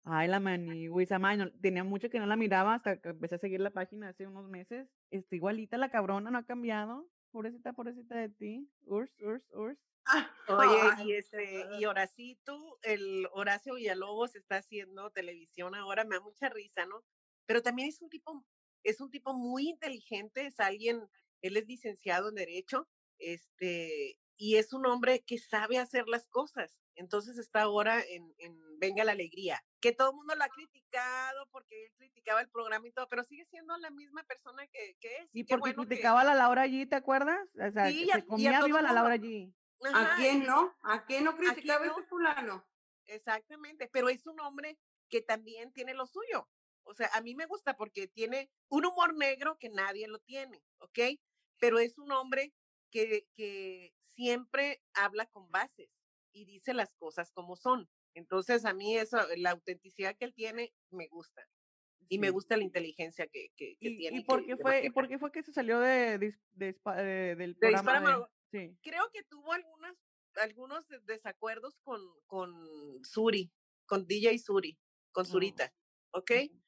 Ay, 0.06 0.28
la 0.28 0.38
Manigüis, 0.40 1.10
ama, 1.12 1.34
no- 1.36 1.50
tenía 1.60 1.82
mucho 1.84 2.10
que 2.10 2.18
no 2.18 2.26
la 2.26 2.36
miraba 2.36 2.74
hasta 2.74 3.00
que 3.00 3.08
empecé 3.10 3.36
a 3.36 3.38
seguir 3.38 3.60
la 3.60 3.70
página 3.70 4.08
hace 4.10 4.26
unos 4.26 4.48
meses. 4.48 4.88
Está 5.10 5.34
igualita 5.36 5.78
la 5.78 5.90
cabrona, 5.90 6.30
no 6.30 6.38
ha 6.38 6.44
cambiado. 6.44 7.08
Pobrecita, 7.30 7.72
pobrecita 7.72 8.16
de 8.16 8.28
ti. 8.28 8.70
Urs, 8.86 9.10
urs, 9.20 9.42
urs. 9.52 9.78
Oye, 10.46 10.92
Ay, 10.96 11.06
y 11.06 11.12
este, 11.14 11.66
y 11.78 11.84
Horacito, 11.86 12.78
el 12.82 13.26
Horacio 13.32 13.74
Villalobos 13.76 14.34
está 14.36 14.56
haciendo 14.58 15.10
televisión 15.10 15.74
ahora, 15.74 16.04
me 16.04 16.16
da 16.16 16.20
mucha 16.22 16.50
risa, 16.50 16.84
¿no? 16.86 17.02
Pero 17.46 17.62
también 17.62 17.88
es 17.88 18.02
un 18.02 18.10
tipo, 18.10 18.46
es 18.82 19.00
un 19.00 19.10
tipo 19.10 19.32
muy 19.32 19.68
inteligente, 19.70 20.46
es 20.46 20.60
alguien, 20.60 21.00
él 21.40 21.56
es 21.56 21.66
licenciado 21.66 22.28
en 22.28 22.34
Derecho, 22.34 22.88
este, 23.18 24.18
y 24.36 24.56
es 24.56 24.72
un 24.72 24.86
hombre 24.86 25.22
que 25.26 25.38
sabe 25.38 25.78
hacer 25.78 26.06
las 26.08 26.28
cosas. 26.28 26.78
Entonces 26.96 27.38
está 27.38 27.62
ahora 27.62 28.00
en, 28.02 28.34
en 28.38 28.56
Venga 28.78 29.02
la 29.04 29.12
Alegría, 29.12 29.64
que 29.80 29.92
todo 29.92 30.10
el 30.10 30.16
mundo 30.16 30.34
lo 30.34 30.44
ha 30.44 30.48
criticado 30.48 31.48
porque 31.50 31.86
él 31.86 31.92
criticaba 31.96 32.40
el 32.40 32.48
programa 32.50 32.86
y 32.86 32.92
todo, 32.92 33.08
pero 33.08 33.24
sigue 33.24 33.44
siendo 33.46 33.76
la 33.78 33.90
misma 33.90 34.22
persona 34.24 34.66
que, 34.68 34.96
que 35.00 35.16
es. 35.16 35.28
Y 35.32 35.44
qué 35.44 35.54
porque 35.54 35.70
bueno 35.70 35.82
que- 35.82 35.88
criticaba 35.88 36.20
a 36.20 36.24
la 36.24 36.34
Laura 36.34 36.62
allí, 36.62 36.86
¿te 36.86 36.96
acuerdas? 36.96 37.48
O 37.54 37.70
sea, 37.72 37.90
Sí, 37.90 38.06
se 38.06 38.12
a 38.18 38.24
comía 38.24 38.62
viva 38.64 38.82
la. 38.82 38.92
Laura 38.92 39.14
allí. 39.14 39.52
¿A 39.92 40.14
quién 40.16 40.44
no? 40.46 40.74
¿A 40.82 41.04
quién 41.04 41.24
no 41.24 41.36
criticaba 41.36 41.84
no? 41.86 41.92
ese 41.92 42.02
fulano? 42.08 42.64
Exactamente, 43.06 43.88
pero 43.92 44.08
es 44.08 44.26
un 44.26 44.40
hombre 44.40 44.78
que 45.10 45.20
también 45.20 45.72
tiene 45.72 45.94
lo 45.94 46.06
suyo. 46.06 46.48
O 46.84 46.94
sea, 46.94 47.08
a 47.14 47.20
mí 47.20 47.34
me 47.34 47.46
gusta 47.46 47.76
porque 47.76 48.06
tiene 48.08 48.50
un 48.68 48.84
humor 48.86 49.14
negro 49.14 49.58
que 49.58 49.68
nadie 49.70 50.06
lo 50.08 50.18
tiene, 50.20 50.62
¿ok? 50.78 50.98
Pero 51.58 51.78
es 51.78 51.98
un 51.98 52.12
hombre 52.12 52.52
que, 52.94 53.26
que 53.34 53.92
siempre 54.08 54.80
habla 54.94 55.26
con 55.26 55.50
bases 55.50 55.90
y 56.32 56.44
dice 56.44 56.72
las 56.74 56.94
cosas 56.94 57.32
como 57.32 57.56
son. 57.56 57.88
Entonces, 58.14 58.64
a 58.64 58.72
mí 58.72 58.96
eso, 58.96 59.18
la 59.36 59.50
autenticidad 59.50 60.16
que 60.16 60.24
él 60.26 60.34
tiene, 60.34 60.72
me 60.90 61.08
gusta. 61.08 61.42
Y 62.08 62.18
me 62.18 62.28
Sí. 62.28 62.32
gusta 62.32 62.56
la 62.56 62.62
inteligencia 62.62 63.26
que, 63.26 63.48
que, 63.56 63.76
que 63.80 63.88
¿Y, 63.88 63.96
tiene. 63.98 64.18
y 64.18 64.24
por 64.24 64.44
qué 64.46 64.56
fue, 64.56 64.84
y 64.84 64.90
por 64.90 65.08
qué 65.08 65.18
fue 65.18 65.32
que 65.32 65.42
se 65.42 65.52
salió 65.52 65.80
de, 65.80 66.18
de 66.18 66.34
de- 66.52 67.34
del 67.36 67.54
De 67.54 67.70
programa 67.70 68.28
de-. 68.52 68.68
Sí. 68.68 68.78
Creo 68.82 69.10
que 69.12 69.24
tuvo 69.24 69.52
algunas, 69.52 69.96
algunos 70.36 70.86
de- 70.86 71.00
desacuerdos 71.00 71.76
con, 71.82 72.00
con 72.26 72.52
Suri, 73.04 73.50
con 73.86 74.06
DJ 74.06 74.38
Suri, 74.38 74.78
con 75.12 75.22
Oh. 75.22 75.28
Zurita, 75.28 75.74
¿ok? 76.12 76.30
Ujú. 76.50 76.62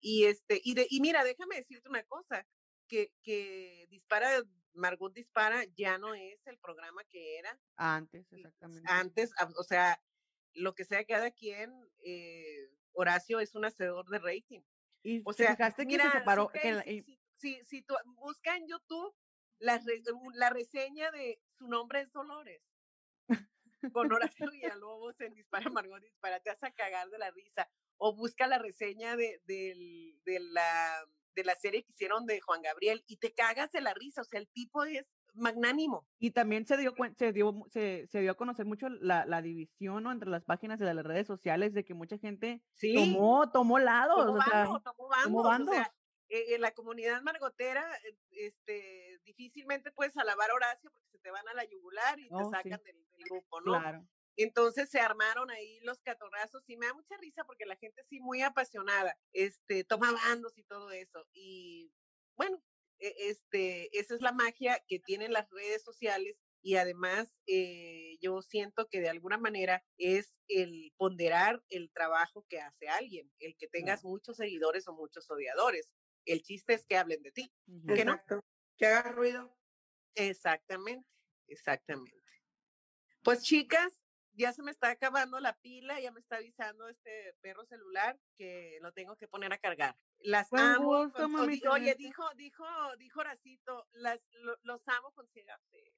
Y 0.00 0.24
este, 0.24 0.60
y 0.64 0.74
de, 0.74 0.86
y 0.90 1.00
mira, 1.00 1.22
déjame 1.22 1.56
decirte 1.56 1.88
una 1.88 2.02
cosa, 2.04 2.44
que, 2.88 3.12
que 3.22 3.86
Dispara, 3.90 4.42
Margot 4.72 5.12
Dispara 5.12 5.64
ya 5.76 5.98
no 5.98 6.14
es 6.14 6.46
el 6.46 6.58
programa 6.58 7.04
que 7.04 7.38
era 7.38 7.58
Antes, 7.76 8.26
exactamente. 8.32 8.90
antes, 8.90 9.32
o 9.56 9.62
sea, 9.62 10.02
lo 10.54 10.74
que 10.74 10.84
sea 10.84 11.04
cada 11.04 11.30
quien, 11.30 11.72
eh, 12.04 12.70
Horacio 12.92 13.38
es 13.40 13.54
un 13.54 13.64
hacedor 13.64 14.08
de 14.08 14.18
rating. 14.18 14.62
Y 15.04 15.22
O 15.24 15.32
sea, 15.32 15.52
fijaste 15.52 15.82
que 15.82 15.86
mira, 15.86 16.10
se 16.10 16.18
separó. 16.18 16.44
Sujei, 16.52 16.60
que 16.62 16.82
si, 16.82 16.90
y- 16.90 17.02
si, 17.02 17.18
si- 17.36 17.64
si 17.64 17.82
tú 17.82 17.94
busca 18.16 18.56
en 18.56 18.66
YouTube 18.66 19.14
la, 19.60 19.80
la 20.34 20.50
reseña 20.50 21.10
de 21.12 21.40
su 21.58 21.68
nombre 21.68 22.00
es 22.00 22.12
Dolores. 22.12 22.62
Con 23.92 24.12
Horacio 24.12 24.46
Villalobos 24.52 25.20
en 25.20 25.34
Dispara 25.34 25.70
Margot 25.70 26.02
Dispara, 26.02 26.40
te 26.40 26.50
vas 26.50 26.62
a 26.62 26.72
cagar 26.72 27.08
de 27.10 27.18
la 27.18 27.30
risa. 27.30 27.70
O 27.96 28.14
busca 28.16 28.46
la 28.48 28.58
reseña 28.58 29.16
de, 29.16 29.40
del- 29.44 30.20
de, 30.24 30.40
la, 30.40 31.04
de 31.38 31.44
la 31.44 31.54
serie 31.54 31.82
que 31.84 31.92
hicieron 31.92 32.26
de 32.26 32.40
Juan 32.40 32.62
Gabriel 32.62 33.04
y 33.06 33.16
te 33.18 33.32
cagas 33.32 33.70
de 33.70 33.80
la 33.80 33.94
risa. 33.94 34.22
O 34.22 34.24
sea, 34.24 34.40
el 34.40 34.48
tipo 34.48 34.84
es 34.84 35.04
magnánimo. 35.34 36.06
Y 36.18 36.32
también 36.32 36.66
se 36.66 36.76
dio, 36.76 36.92
se 37.16 37.32
dio, 37.32 37.54
se, 37.70 38.06
se 38.08 38.20
dio 38.20 38.32
a 38.32 38.36
conocer 38.36 38.66
mucho 38.66 38.88
la, 38.88 39.24
la 39.24 39.40
división 39.40 40.02
¿no? 40.02 40.10
entre 40.10 40.28
las 40.30 40.44
páginas 40.44 40.78
de 40.80 40.92
las 40.92 41.04
redes 41.04 41.26
sociales 41.28 41.74
de 41.74 41.84
que 41.84 41.94
mucha 41.94 42.18
gente 42.18 42.62
Sí. 42.74 42.94
tomó, 42.94 43.50
tomó 43.52 43.78
lados. 43.78 44.26
tomó 44.26 44.38
o 44.38 44.42
sea, 44.42 44.64
bando, 44.64 44.80
tomó 44.80 45.08
bandos, 45.08 45.24
tomó 45.24 45.38
o 45.38 45.42
sea, 45.42 45.50
bandos. 45.50 45.76
eh, 46.28 46.54
en 46.54 46.60
la 46.60 46.72
comunidad 46.72 47.22
margotera, 47.22 47.84
eh, 48.04 48.16
este, 48.30 49.20
difícilmente 49.24 49.92
puedes 49.92 50.16
alabar 50.16 50.50
a 50.50 50.54
Horacio 50.54 50.90
porque 50.90 51.08
se 51.12 51.18
te 51.20 51.30
van 51.30 51.46
a 51.48 51.54
la 51.54 51.64
yugular 51.64 52.18
y 52.18 52.28
te 52.28 52.34
Oh, 52.34 52.44
sí. 52.46 52.50
sacan 52.50 52.82
del, 52.84 52.96
del 52.96 53.24
grupo, 53.30 53.60
¿no? 53.60 53.72
claro. 53.78 54.08
Entonces 54.38 54.88
se 54.88 55.00
armaron 55.00 55.50
ahí 55.50 55.80
los 55.80 56.00
catorrazos 56.00 56.62
y 56.68 56.76
me 56.76 56.86
da 56.86 56.94
mucha 56.94 57.16
risa 57.18 57.44
porque 57.44 57.66
la 57.66 57.76
gente 57.76 58.04
sí 58.08 58.20
muy 58.20 58.40
apasionada, 58.42 59.18
este, 59.32 59.82
toma 59.84 60.12
bandos 60.12 60.56
y 60.56 60.62
todo 60.62 60.92
eso. 60.92 61.26
Y 61.32 61.92
bueno, 62.36 62.62
e- 63.00 63.14
este, 63.18 63.96
esa 63.98 64.14
es 64.14 64.20
la 64.22 64.32
magia 64.32 64.82
que 64.86 65.00
tienen 65.00 65.32
las 65.32 65.50
redes 65.50 65.82
sociales 65.82 66.38
y 66.62 66.76
además 66.76 67.36
eh, 67.46 68.16
yo 68.20 68.40
siento 68.42 68.88
que 68.88 69.00
de 69.00 69.08
alguna 69.08 69.38
manera 69.38 69.84
es 69.96 70.36
el 70.46 70.92
ponderar 70.96 71.64
el 71.68 71.90
trabajo 71.90 72.46
que 72.48 72.60
hace 72.60 72.88
alguien, 72.88 73.32
el 73.40 73.56
que 73.56 73.66
tengas 73.66 74.04
muchos 74.04 74.36
seguidores 74.36 74.86
o 74.86 74.92
muchos 74.94 75.28
odiadores. 75.30 75.90
El 76.24 76.42
chiste 76.42 76.74
es 76.74 76.86
que 76.86 76.96
hablen 76.96 77.22
de 77.22 77.32
ti. 77.32 77.52
¿Que 77.92 78.04
no? 78.04 78.12
Exacto. 78.12 78.40
Que 78.76 78.86
haga 78.86 79.10
ruido. 79.10 79.58
Exactamente, 80.14 81.08
exactamente. 81.48 82.12
Pues 83.22 83.42
chicas, 83.42 83.98
ya 84.38 84.52
se 84.52 84.62
me 84.62 84.70
está 84.70 84.90
acabando 84.90 85.40
la 85.40 85.52
pila, 85.58 86.00
ya 86.00 86.12
me 86.12 86.20
está 86.20 86.36
avisando 86.36 86.88
este 86.88 87.34
perro 87.40 87.66
celular 87.66 88.18
que 88.36 88.78
lo 88.80 88.92
tengo 88.92 89.16
que 89.16 89.26
poner 89.28 89.52
a 89.52 89.58
cargar. 89.58 89.96
Las 90.20 90.48
Fue 90.48 90.60
un 90.62 90.70
amo. 90.76 90.84
gusto, 91.04 91.22
con- 91.22 91.32
mami, 91.32 91.60
oye, 91.70 91.94
dijo, 91.96 92.22
dijo, 92.36 92.64
dijo 92.98 93.20
Horacito, 93.20 93.86
las, 93.92 94.20
lo- 94.30 94.56
los 94.62 94.80
amo 94.88 95.10
con 95.12 95.26
ciega 95.28 95.58
fe. 95.70 95.92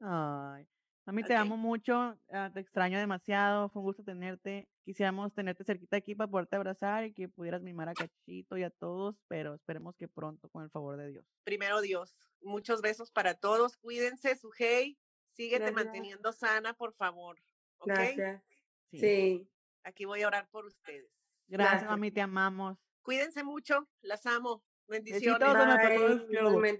Ay, 0.00 0.66
mami, 1.06 1.22
te 1.22 1.34
Ok. 1.34 1.40
amo 1.40 1.56
mucho, 1.56 2.18
ah, 2.32 2.50
te 2.52 2.60
extraño 2.60 2.98
demasiado, 2.98 3.68
fue 3.70 3.80
un 3.80 3.86
gusto 3.86 4.02
tenerte. 4.04 4.68
Quisiéramos 4.84 5.32
tenerte 5.34 5.64
cerquita 5.64 5.96
aquí 5.96 6.14
para 6.14 6.30
poderte 6.30 6.56
abrazar 6.56 7.04
y 7.04 7.12
que 7.14 7.28
pudieras 7.28 7.62
mimar 7.62 7.88
a 7.88 7.94
Cachito 7.94 8.56
y 8.56 8.62
a 8.64 8.70
todos, 8.70 9.16
pero 9.28 9.54
esperemos 9.54 9.94
que 9.96 10.08
pronto, 10.08 10.48
con 10.50 10.62
el 10.64 10.70
favor 10.70 10.96
de 10.96 11.08
Dios. 11.08 11.24
Primero 11.44 11.80
Dios, 11.80 12.16
muchos 12.40 12.82
besos 12.82 13.10
para 13.10 13.34
todos, 13.34 13.76
cuídense, 13.76 14.36
Sujei, 14.36 14.98
síguete 15.32 15.66
Gracias. 15.70 15.84
manteniendo 15.84 16.32
sana, 16.32 16.74
por 16.74 16.92
favor. 16.94 17.40
Gracias. 17.84 18.42
Sí. 18.90 18.98
Sí. 18.98 19.50
Aquí 19.84 20.04
voy 20.04 20.22
a 20.22 20.28
orar 20.28 20.48
por 20.50 20.64
ustedes. 20.66 21.10
Gracias, 21.48 21.72
Gracias. 21.72 21.90
mami, 21.90 22.10
te 22.10 22.20
amamos. 22.20 22.78
Cuídense 23.02 23.44
mucho, 23.44 23.88
las 24.02 24.26
amo. 24.26 24.64
Bendiciones. 24.88 25.38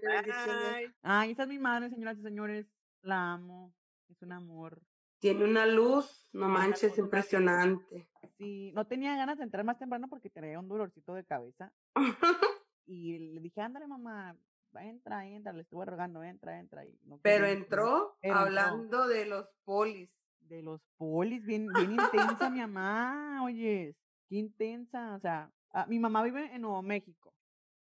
Bye. 0.01 0.95
Ay, 1.01 1.31
esa 1.31 1.43
es 1.43 1.49
mi 1.49 1.59
madre, 1.59 1.89
señoras 1.89 2.17
y 2.17 2.21
señores. 2.21 2.67
La 3.01 3.33
amo. 3.33 3.73
Es 4.09 4.21
un 4.21 4.31
amor. 4.31 4.81
Tiene 5.19 5.45
una 5.45 5.65
luz, 5.65 6.27
no 6.31 6.47
manches, 6.47 6.91
luz, 6.91 6.99
impresionante. 6.99 8.09
Sí, 8.37 8.71
no 8.73 8.85
tenía 8.85 9.15
ganas 9.15 9.37
de 9.37 9.43
entrar 9.45 9.65
más 9.65 9.79
temprano 9.79 10.07
porque 10.07 10.29
traía 10.29 10.59
un 10.59 10.67
dolorcito 10.67 11.13
de 11.13 11.25
cabeza. 11.25 11.73
Y 12.89 13.19
le 13.33 13.41
dije, 13.41 13.59
ándale, 13.59 13.85
mamá, 13.85 14.37
entra, 14.79 15.25
entra. 15.27 15.51
Le 15.51 15.63
estuve 15.63 15.83
rogando, 15.83 16.23
entra, 16.23 16.57
entra. 16.57 16.85
Y 16.85 16.97
no 17.03 17.19
Pero 17.21 17.43
quería 17.43 17.57
entrar. 17.59 17.81
entró 17.81 18.17
Pero 18.21 18.33
entró. 18.33 18.45
hablando 18.45 19.07
de 19.09 19.25
los 19.25 19.45
polis. 19.65 20.09
De 20.47 20.61
los 20.61 20.81
polis, 20.97 21.43
bien, 21.45 21.67
bien 21.73 21.91
intensa 21.91 22.49
mi 22.49 22.59
mamá, 22.59 23.41
oyes. 23.43 23.95
Qué 24.29 24.35
intensa. 24.37 25.15
O 25.15 25.19
sea, 25.19 25.51
ah, 25.71 25.85
mi 25.87 25.99
mamá 25.99 26.23
vive 26.23 26.53
en 26.53 26.61
Nuevo 26.61 26.81
México. 26.81 27.33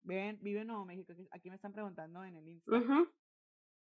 Ven, 0.04 0.38
vive 0.42 0.62
en 0.62 0.68
Nuevo 0.68 0.86
México. 0.86 1.14
aquí- 1.32 1.50
me 1.50 1.56
están 1.56 1.74
preguntando 1.74 2.24
en 2.24 2.36
el 2.36 2.48
Insta. 2.48 2.72
Ujú. 2.78 3.08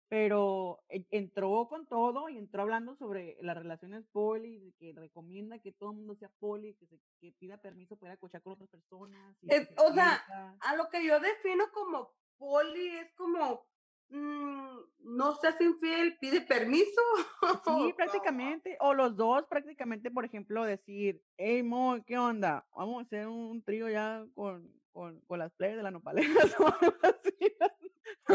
pero 0.09 0.81
entró 1.11 1.69
con 1.69 1.87
todo 1.87 2.29
y 2.29 2.37
entró 2.37 2.63
hablando 2.63 2.97
sobre 2.97 3.37
las 3.43 3.57
relaciones 3.57 4.05
poli, 4.11 4.59
de 4.59 4.73
que 4.73 4.93
recomienda 4.93 5.61
que 5.61 5.71
todo 5.71 5.93
el 5.93 5.99
mundo 5.99 6.17
sea 6.17 6.29
poli, 6.41 6.75
que, 6.75 6.87
se, 6.89 6.99
que 7.21 7.31
pida 7.39 7.59
permiso 7.59 7.97
para 7.97 8.17
cochar 8.17 8.43
con 8.43 8.55
otras 8.55 8.69
personas. 8.71 9.37
y 9.41 9.55
Es- 9.55 9.69
que 9.69 9.75
se 9.77 9.81
o 9.81 9.95
sea. 9.95 10.57
A 10.63 10.75
lo 10.75 10.89
que 10.89 11.07
yo 11.07 11.21
defino 11.21 11.65
como 11.73 12.11
poli 12.39 12.89
es 12.89 13.13
como 13.15 13.65
mm, 14.11 14.79
no 15.17 15.35
seas 15.37 15.61
infiel, 15.61 16.17
pide 16.21 16.41
permiso. 16.43 17.01
Sí, 17.65 17.93
prácticamente, 17.97 18.77
o 18.81 18.95
los 18.95 19.17
dos 19.17 19.47
prácticamente, 19.49 20.11
por 20.11 20.25
ejemplo, 20.25 20.65
decir, 20.65 21.23
hey, 21.37 21.63
Mo, 21.63 22.03
¿qué 22.07 22.19
onda? 22.19 22.67
Vamos 22.75 22.99
a 23.03 23.07
hacer 23.07 23.27
un 23.29 23.63
trío 23.63 23.89
ya 23.89 24.25
con, 24.35 24.71
con, 24.93 25.21
con 25.23 25.39
las 25.39 25.53
players 25.55 25.79
de 25.79 25.83
la 25.83 25.91
nopalera 25.91 26.29
o 26.59 26.67
algo 26.67 26.97
así. 27.03 27.37
Qué 27.39 28.35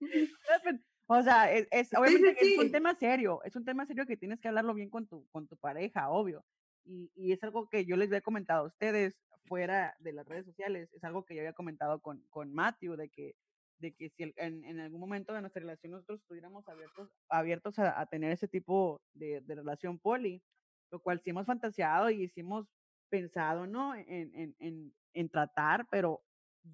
No 0.48 0.60
sé. 0.62 0.80
O 1.10 1.22
sea, 1.22 1.50
es, 1.52 1.66
es- 1.70 1.94
obviamente 1.94 2.36
es 2.40 2.58
un 2.58 2.70
tema 2.72 2.94
serio, 2.94 3.40
es 3.44 3.56
un 3.56 3.64
tema 3.64 3.86
serio 3.86 4.06
que 4.06 4.16
tienes 4.16 4.40
que 4.40 4.48
hablarlo 4.48 4.74
bien 4.74 4.90
con 4.90 5.06
tu, 5.06 5.26
con 5.28 5.46
tu 5.48 5.56
pareja, 5.56 6.10
obvio. 6.10 6.44
Y, 6.84 7.10
y 7.14 7.32
es 7.32 7.42
algo 7.42 7.68
que 7.68 7.84
yo 7.84 7.96
les 7.96 8.08
había 8.08 8.20
comentado 8.20 8.64
a 8.64 8.68
ustedes 8.68 9.14
fuera 9.46 9.96
de 10.00 10.12
las 10.12 10.26
redes 10.26 10.44
sociales, 10.44 10.90
es 10.92 11.02
algo 11.04 11.24
que 11.24 11.34
yo 11.34 11.40
había 11.40 11.54
comentado 11.54 12.00
con, 12.00 12.22
con 12.28 12.52
Matthew, 12.52 12.96
de 12.96 13.08
que, 13.08 13.34
de 13.78 13.92
que 13.94 14.10
si 14.10 14.24
en, 14.36 14.64
en 14.64 14.80
algún 14.80 15.00
momento 15.00 15.32
de 15.32 15.40
nuestra 15.40 15.60
relación 15.60 15.92
nosotros 15.92 16.20
estuviéramos 16.20 16.68
abiertos, 16.68 17.10
abiertos 17.28 17.78
a, 17.78 18.00
a 18.00 18.06
tener 18.06 18.32
ese 18.32 18.48
tipo 18.48 19.00
de, 19.14 19.40
de 19.40 19.54
relación 19.54 19.98
poli, 19.98 20.42
lo 20.90 21.00
cual 21.00 21.20
sí 21.20 21.30
hemos 21.30 21.46
fantaseado 21.46 22.10
y 22.10 22.28
sí 22.28 22.40
hemos 22.40 22.66
pensado, 23.08 23.66
¿no? 23.66 23.94
En, 23.94 24.34
en, 24.34 24.54
en, 24.58 24.92
en 25.14 25.28
tratar, 25.28 25.86
pero 25.90 26.22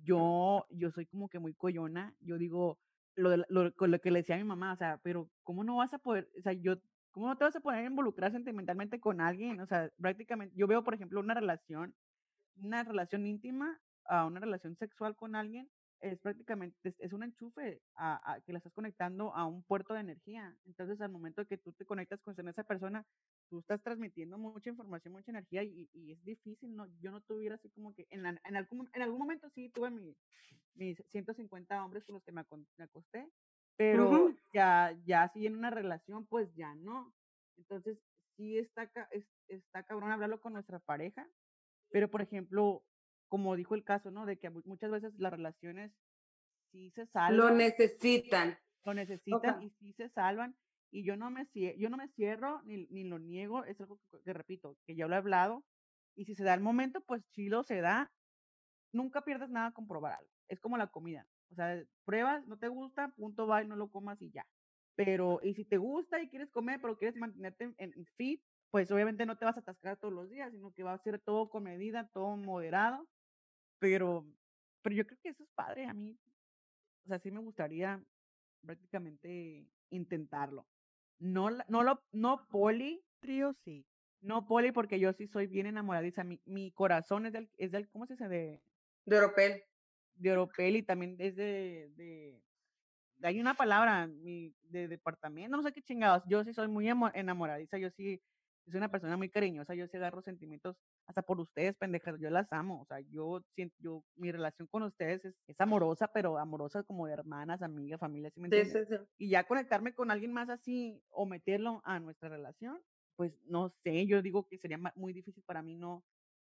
yo, 0.03 0.67
yo 0.71 0.91
soy 0.91 1.07
como 1.07 1.29
que 1.29 1.39
muy 1.39 1.55
coyona, 1.55 2.15
yo 2.21 2.39
digo, 2.39 2.79
lo, 3.17 3.31
de 3.31 3.45
lo, 3.49 3.71
lo 3.71 4.01
que 4.01 4.11
le 4.11 4.21
decía 4.21 4.35
a 4.35 4.39
mi 4.39 4.45
mamá, 4.45 4.73
o 4.73 4.77
sea, 4.77 4.99
pero 5.03 5.31
¿cómo 5.43 5.63
no 5.65 5.77
vas 5.77 5.95
a 5.95 5.99
poder, 5.99 6.29
o 6.39 6.43
sea, 6.43 6.53
yo, 6.53 6.77
¿cómo 7.13 7.29
no 7.29 7.37
te 7.37 7.45
vas 7.45 7.57
a 7.57 7.61
poder 7.61 7.85
involucrar 7.85 8.33
sentimentalmente 8.33 8.99
con 9.01 9.21
alguien? 9.21 9.61
O 9.61 9.67
sea, 9.67 9.91
prácticamente, 10.01 10.55
yo 10.57 10.67
veo, 10.67 10.83
por 10.83 10.95
ejemplo, 10.95 11.21
una 11.21 11.35
relación, 11.35 11.95
una 12.57 12.83
relación 12.83 13.27
íntima 13.27 13.81
a 14.07 14.27
una 14.27 14.41
relación 14.41 14.77
sexual 14.77 15.15
con 15.17 15.37
alguien, 15.37 15.71
es 16.05 16.21
prácticamente, 16.21 16.95
es, 16.99 17.13
un 17.13 17.23
enchufe 17.23 17.83
a, 17.95 18.35
a 18.35 18.41
que 18.43 18.53
la 18.53 18.59
estás 18.59 18.73
conectando 18.75 19.35
a 19.35 19.47
un 19.47 19.63
puerto 19.65 19.95
de 19.95 20.01
energía. 20.01 20.57
Entonces, 20.67 21.01
al 21.01 21.11
momento 21.11 21.47
que 21.47 21.57
tú 21.59 21.73
te 21.73 21.87
conectas 21.87 22.21
con 22.21 22.37
esa 22.49 22.65
persona, 22.65 23.07
tú 23.49 23.61
estás 23.61 23.83
transmitiendo 23.83 24.37
mucha 24.39 24.71
información, 24.71 25.15
mucha 25.15 25.31
energía 25.31 25.63
y, 25.65 25.89
y 25.93 26.13
es 26.13 26.23
difícil, 26.25 26.77
¿no? 26.77 26.87
Yo 27.01 27.11
no 27.11 27.23
tuviera 27.23 27.55
así 27.57 27.71
como 27.71 27.95
que, 27.95 28.07
en, 28.11 28.23
la- 28.23 28.41
en, 28.45 28.57
algún, 28.57 28.89
en 28.93 29.03
algún 29.03 29.19
momento 29.19 29.49
sí 29.51 29.71
tuve 29.71 29.91
mi, 29.91 30.15
mis 30.75 31.03
150 31.09 31.85
hombres 31.85 32.05
con 32.05 32.15
los 32.15 32.25
que 32.25 32.33
me, 32.33 32.43
acosté, 32.79 33.31
pero 33.77 34.31
ya, 34.53 34.97
ya 35.05 35.23
así 35.25 35.47
en 35.47 35.57
una 35.57 35.71
relación, 35.71 36.27
pues 36.27 36.55
ya 36.55 36.75
no. 36.75 37.15
Entonces, 37.57 37.99
sí 38.37 38.59
está, 38.59 38.89
ca- 38.89 39.09
es- 39.11 39.29
está 39.49 39.85
cabrón 39.85 40.11
hablarlo 40.13 40.41
con 40.41 40.53
nuestra 40.53 40.81
pareja, 40.81 41.27
pero 41.91 42.11
por 42.11 42.23
ejemplo, 42.23 42.85
como 43.35 43.57
dijo 43.57 43.75
el 43.75 43.83
caso, 43.85 44.13
¿no? 44.13 44.27
De 44.27 44.39
que 44.39 44.49
mu- 44.49 44.63
muchas 44.65 44.93
veces 44.93 45.13
las 45.19 45.33
relaciones 45.33 45.93
sí 46.73 46.91
se 46.93 47.07
Lo 47.27 47.51
salvan, 47.51 47.51
necesitan. 47.51 48.59
lo 48.85 48.95
necesitan 48.95 49.57
Oja. 49.57 49.63
y 49.63 49.71
sí 49.71 49.93
se 49.95 50.09
salvan. 50.09 50.57
Y 50.91 51.05
yo 51.05 51.17
no 51.17 51.31
me, 51.31 51.49
yo 51.77 51.91
no 51.91 51.97
me 51.97 52.09
cierro 52.09 52.63
ni, 52.63 52.87
ni 52.91 53.05
lo 53.05 53.19
niego, 53.19 53.65
es 53.65 53.81
algo 53.81 53.99
que, 53.99 54.23
que 54.25 54.33
repito, 54.33 54.77
que 54.87 54.95
ya 54.95 55.09
lo 55.09 55.15
he 55.15 55.19
hablado. 55.19 55.65
Y 56.15 56.27
si 56.27 56.35
se 56.37 56.45
da 56.45 56.55
el 56.55 56.61
momento, 56.61 57.01
pues 57.01 57.25
chilo 57.31 57.65
se 57.65 57.81
da. 57.81 58.13
Nunca 58.93 59.23
pierdes 59.23 59.51
nada 59.51 59.73
con 59.73 59.89
probar 59.89 60.15
algo. 60.21 60.31
Es 60.49 60.61
como 60.61 60.77
la 60.79 60.89
comida. 60.89 61.27
O 61.51 61.55
sea, 61.57 61.83
pruebas, 62.05 62.47
no 62.47 62.59
te 62.59 62.69
gusta, 62.69 63.09
punto, 63.17 63.47
va 63.47 63.63
y 63.63 63.69
no 63.69 63.77
lo 63.77 63.91
comas 63.91 64.23
y 64.23 64.31
ya. 64.31 64.47
Pero, 64.97 65.41
y 65.43 65.55
si 65.55 65.65
te 65.65 65.79
gusta 65.79 66.21
y 66.23 66.29
quieres 66.31 66.51
comer, 66.51 66.81
pero 66.81 66.97
quieres 66.97 67.17
mantenerte 67.17 67.65
en, 67.65 67.75
en 67.79 68.07
fit, 68.17 68.43
pues 68.71 68.91
obviamente 68.93 69.27
no 69.27 69.37
te 69.39 69.45
vas 69.47 69.57
a 69.57 69.61
atascar 69.61 69.99
todos 69.99 70.15
los 70.15 70.31
días, 70.31 70.53
sino 70.53 70.73
que 70.73 70.85
va 70.85 70.93
a 70.95 70.99
ser 70.99 71.21
todo 71.21 71.51
con 71.51 71.65
medida, 71.65 72.09
todo 72.13 72.37
moderado. 72.37 73.09
Pero, 73.85 74.25
pero 74.81 74.97
yo 74.97 75.05
creo 75.07 75.19
que 75.23 75.29
eso 75.29 75.43
es 75.43 75.51
padre 75.55 75.85
a 75.85 75.93
mí. 75.93 76.19
O 77.05 77.09
sea, 77.09 77.19
sí 77.19 77.31
me 77.31 77.41
gustaría 77.41 78.03
prácticamente 78.63 79.69
intentarlo. 79.91 80.67
No, 81.19 81.51
no 81.69 81.83
lo, 81.83 82.03
no 82.13 82.49
poli, 82.49 83.05
Trío 83.21 83.53
sí. 83.53 83.87
no 84.23 84.47
poli, 84.47 84.73
porque 84.73 84.99
yo 84.99 85.13
sí 85.13 85.27
soy 85.27 85.49
bien 85.49 85.67
enamoradiza. 85.67 86.25
Mi, 86.25 86.41
mi 86.47 86.73
corazón 86.73 87.27
es 87.27 87.35
del, 87.35 87.51
es 87.59 87.73
del, 87.73 87.91
¿cómo 87.91 88.07
se 88.07 88.15
dice? 88.15 88.29
De, 88.29 88.63
De 89.07 89.17
Oropel. 89.19 89.63
de 90.15 90.33
Oropel 90.33 90.77
y 90.77 90.83
también 90.83 91.17
es 91.19 91.37
de, 91.37 91.91
de, 91.95 92.43
de- 93.19 93.29
hay 93.29 93.41
una 93.41 93.55
palabra, 93.55 94.07
mi, 94.07 94.55
de 94.63 94.89
departamento, 94.89 95.57
no 95.57 95.63
sé 95.63 95.73
qué 95.73 95.83
chingados. 95.83 96.23
Yo 96.27 96.43
sí 96.45 96.55
soy 96.55 96.69
muy 96.69 96.89
enamoradiza, 96.89 97.79
yo 97.79 97.91
sí 97.91 98.23
soy 98.67 98.79
una 98.79 98.91
persona 98.91 99.17
muy 99.19 99.29
cariñosa, 99.31 99.75
yo 99.75 99.87
sí 99.89 99.97
agarro 99.99 100.23
sentimientos 100.23 100.77
hasta 101.07 101.23
por 101.23 101.41
ustedes, 101.41 101.77
pendejas, 101.77 102.19
yo 102.19 102.31
las 102.31 102.51
amo, 102.53 102.83
o 102.83 102.87
sea, 102.87 103.01
yo 103.01 103.43
siento, 103.55 103.77
yo, 103.79 104.05
mi 104.17 104.33
relación 104.33 104.67
con 104.69 104.83
ustedes 104.85 105.25
es, 105.25 105.35
es 105.47 105.61
amorosa, 105.61 106.09
pero 106.09 106.39
amorosa 106.39 106.83
como 106.83 107.07
de 107.07 107.13
hermanas, 107.13 107.63
amigas, 107.63 108.01
familia, 108.01 108.31
¿sí 108.31 108.41
me 108.41 108.47
entiendes? 108.47 108.89
sí, 108.89 108.97
sí. 108.97 109.03
y 109.19 109.31
ya 109.31 109.45
conectarme 109.45 109.95
con 109.95 110.11
alguien 110.11 110.33
más 110.33 110.49
así 110.49 111.03
o 111.11 111.27
meterlo 111.27 111.83
a 111.85 112.01
nuestra 112.01 112.29
relación, 112.29 112.81
pues 113.17 113.33
no 113.45 113.69
sé, 113.83 114.07
yo 114.07 114.23
digo 114.23 114.49
que 114.49 114.59
sería 114.59 114.79
muy 114.97 115.13
difícil 115.13 115.43
para 115.45 115.63
mí 115.63 115.77
no, 115.77 116.05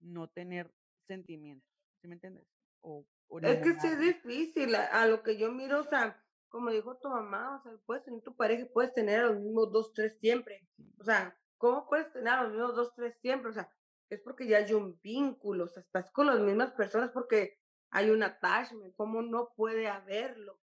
no 0.01 0.29
tener 0.29 0.73
sentimientos, 1.07 1.71
¿sí 2.01 2.09
me 2.09 2.15
entiendes? 2.15 2.47
O, 2.81 3.07
o 3.29 3.41
Es 3.41 3.61
que 3.61 3.79
sí 3.81 3.87
es 3.87 4.01
difícil, 4.01 4.75
a, 4.75 5.03
a 5.03 5.07
lo 5.07 5.23
que 5.23 5.37
yo 5.37 5.53
miro, 5.53 5.81
o 5.81 5.85
sea, 5.85 6.23
como 6.49 6.71
dijo 6.71 6.97
tu 6.97 7.09
mamá, 7.09 7.57
o 7.57 7.63
sea, 7.63 7.73
puedes 7.87 8.05
tener 8.05 8.23
tu 8.23 8.35
pareja 8.35 8.63
y 8.63 8.69
puedes 8.69 8.95
tener 8.95 9.21
a 9.21 9.27
los 9.27 9.41
mismos 9.41 9.71
dos, 9.73 9.93
tres 9.93 10.17
siempre. 10.19 10.67
O 10.99 11.05
sea, 11.05 11.37
¿cómo 11.59 11.87
puedes 11.87 12.11
tener 12.13 12.29
a 12.29 12.43
los 12.45 12.53
mismos 12.53 12.75
dos, 12.75 12.95
tres 12.95 13.17
siempre? 13.21 13.51
O 13.51 13.53
sea, 13.53 13.71
es 14.11 14.21
porque 14.21 14.47
ya 14.47 14.59
hay 14.59 14.73
un 14.73 14.99
vínculo, 15.01 15.65
o 15.65 15.69
sea, 15.69 15.83
estás 15.83 16.11
con 16.11 16.27
las 16.27 16.41
mismas 16.41 16.73
personas 16.73 17.11
porque 17.13 17.59
hay 17.91 18.11
un 18.11 18.23
attachment, 18.23 18.95
¿cómo 18.97 19.23
no 19.23 19.53
puede 19.57 19.89
haberlo? 19.89 20.61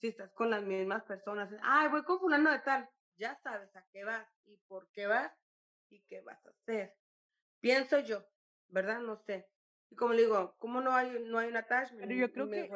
Si 0.00 0.08
estás 0.08 0.32
con 0.32 0.50
las 0.50 0.62
mismas 0.64 1.04
personas, 1.04 1.50
ay, 1.62 1.88
voy 1.88 2.02
con 2.04 2.18
fulano 2.18 2.50
de 2.50 2.60
tal, 2.60 2.88
ya 3.16 3.36
sabes 3.42 3.74
a 3.76 3.84
qué 3.92 4.04
vas 4.04 4.26
y 4.46 4.56
por 4.68 4.90
qué 4.92 5.06
vas 5.06 5.32
y 5.90 6.02
qué 6.08 6.20
vas 6.22 6.44
a 6.46 6.50
hacer. 6.50 6.94
Pienso 7.60 7.98
yo, 8.00 8.24
¿verdad? 8.68 9.00
No 9.00 9.16
sé. 9.16 9.46
Y 9.90 9.96
como 9.96 10.14
le 10.14 10.22
digo, 10.22 10.54
¿cómo 10.58 10.80
no 10.80 10.94
hay, 10.94 11.24
no 11.26 11.38
hay 11.38 11.48
un 11.48 11.56
attachment? 11.56 12.06
Pero 12.06 12.20
yo 12.20 12.32
creo 12.32 12.46
me 12.46 12.68
que- 12.68 12.70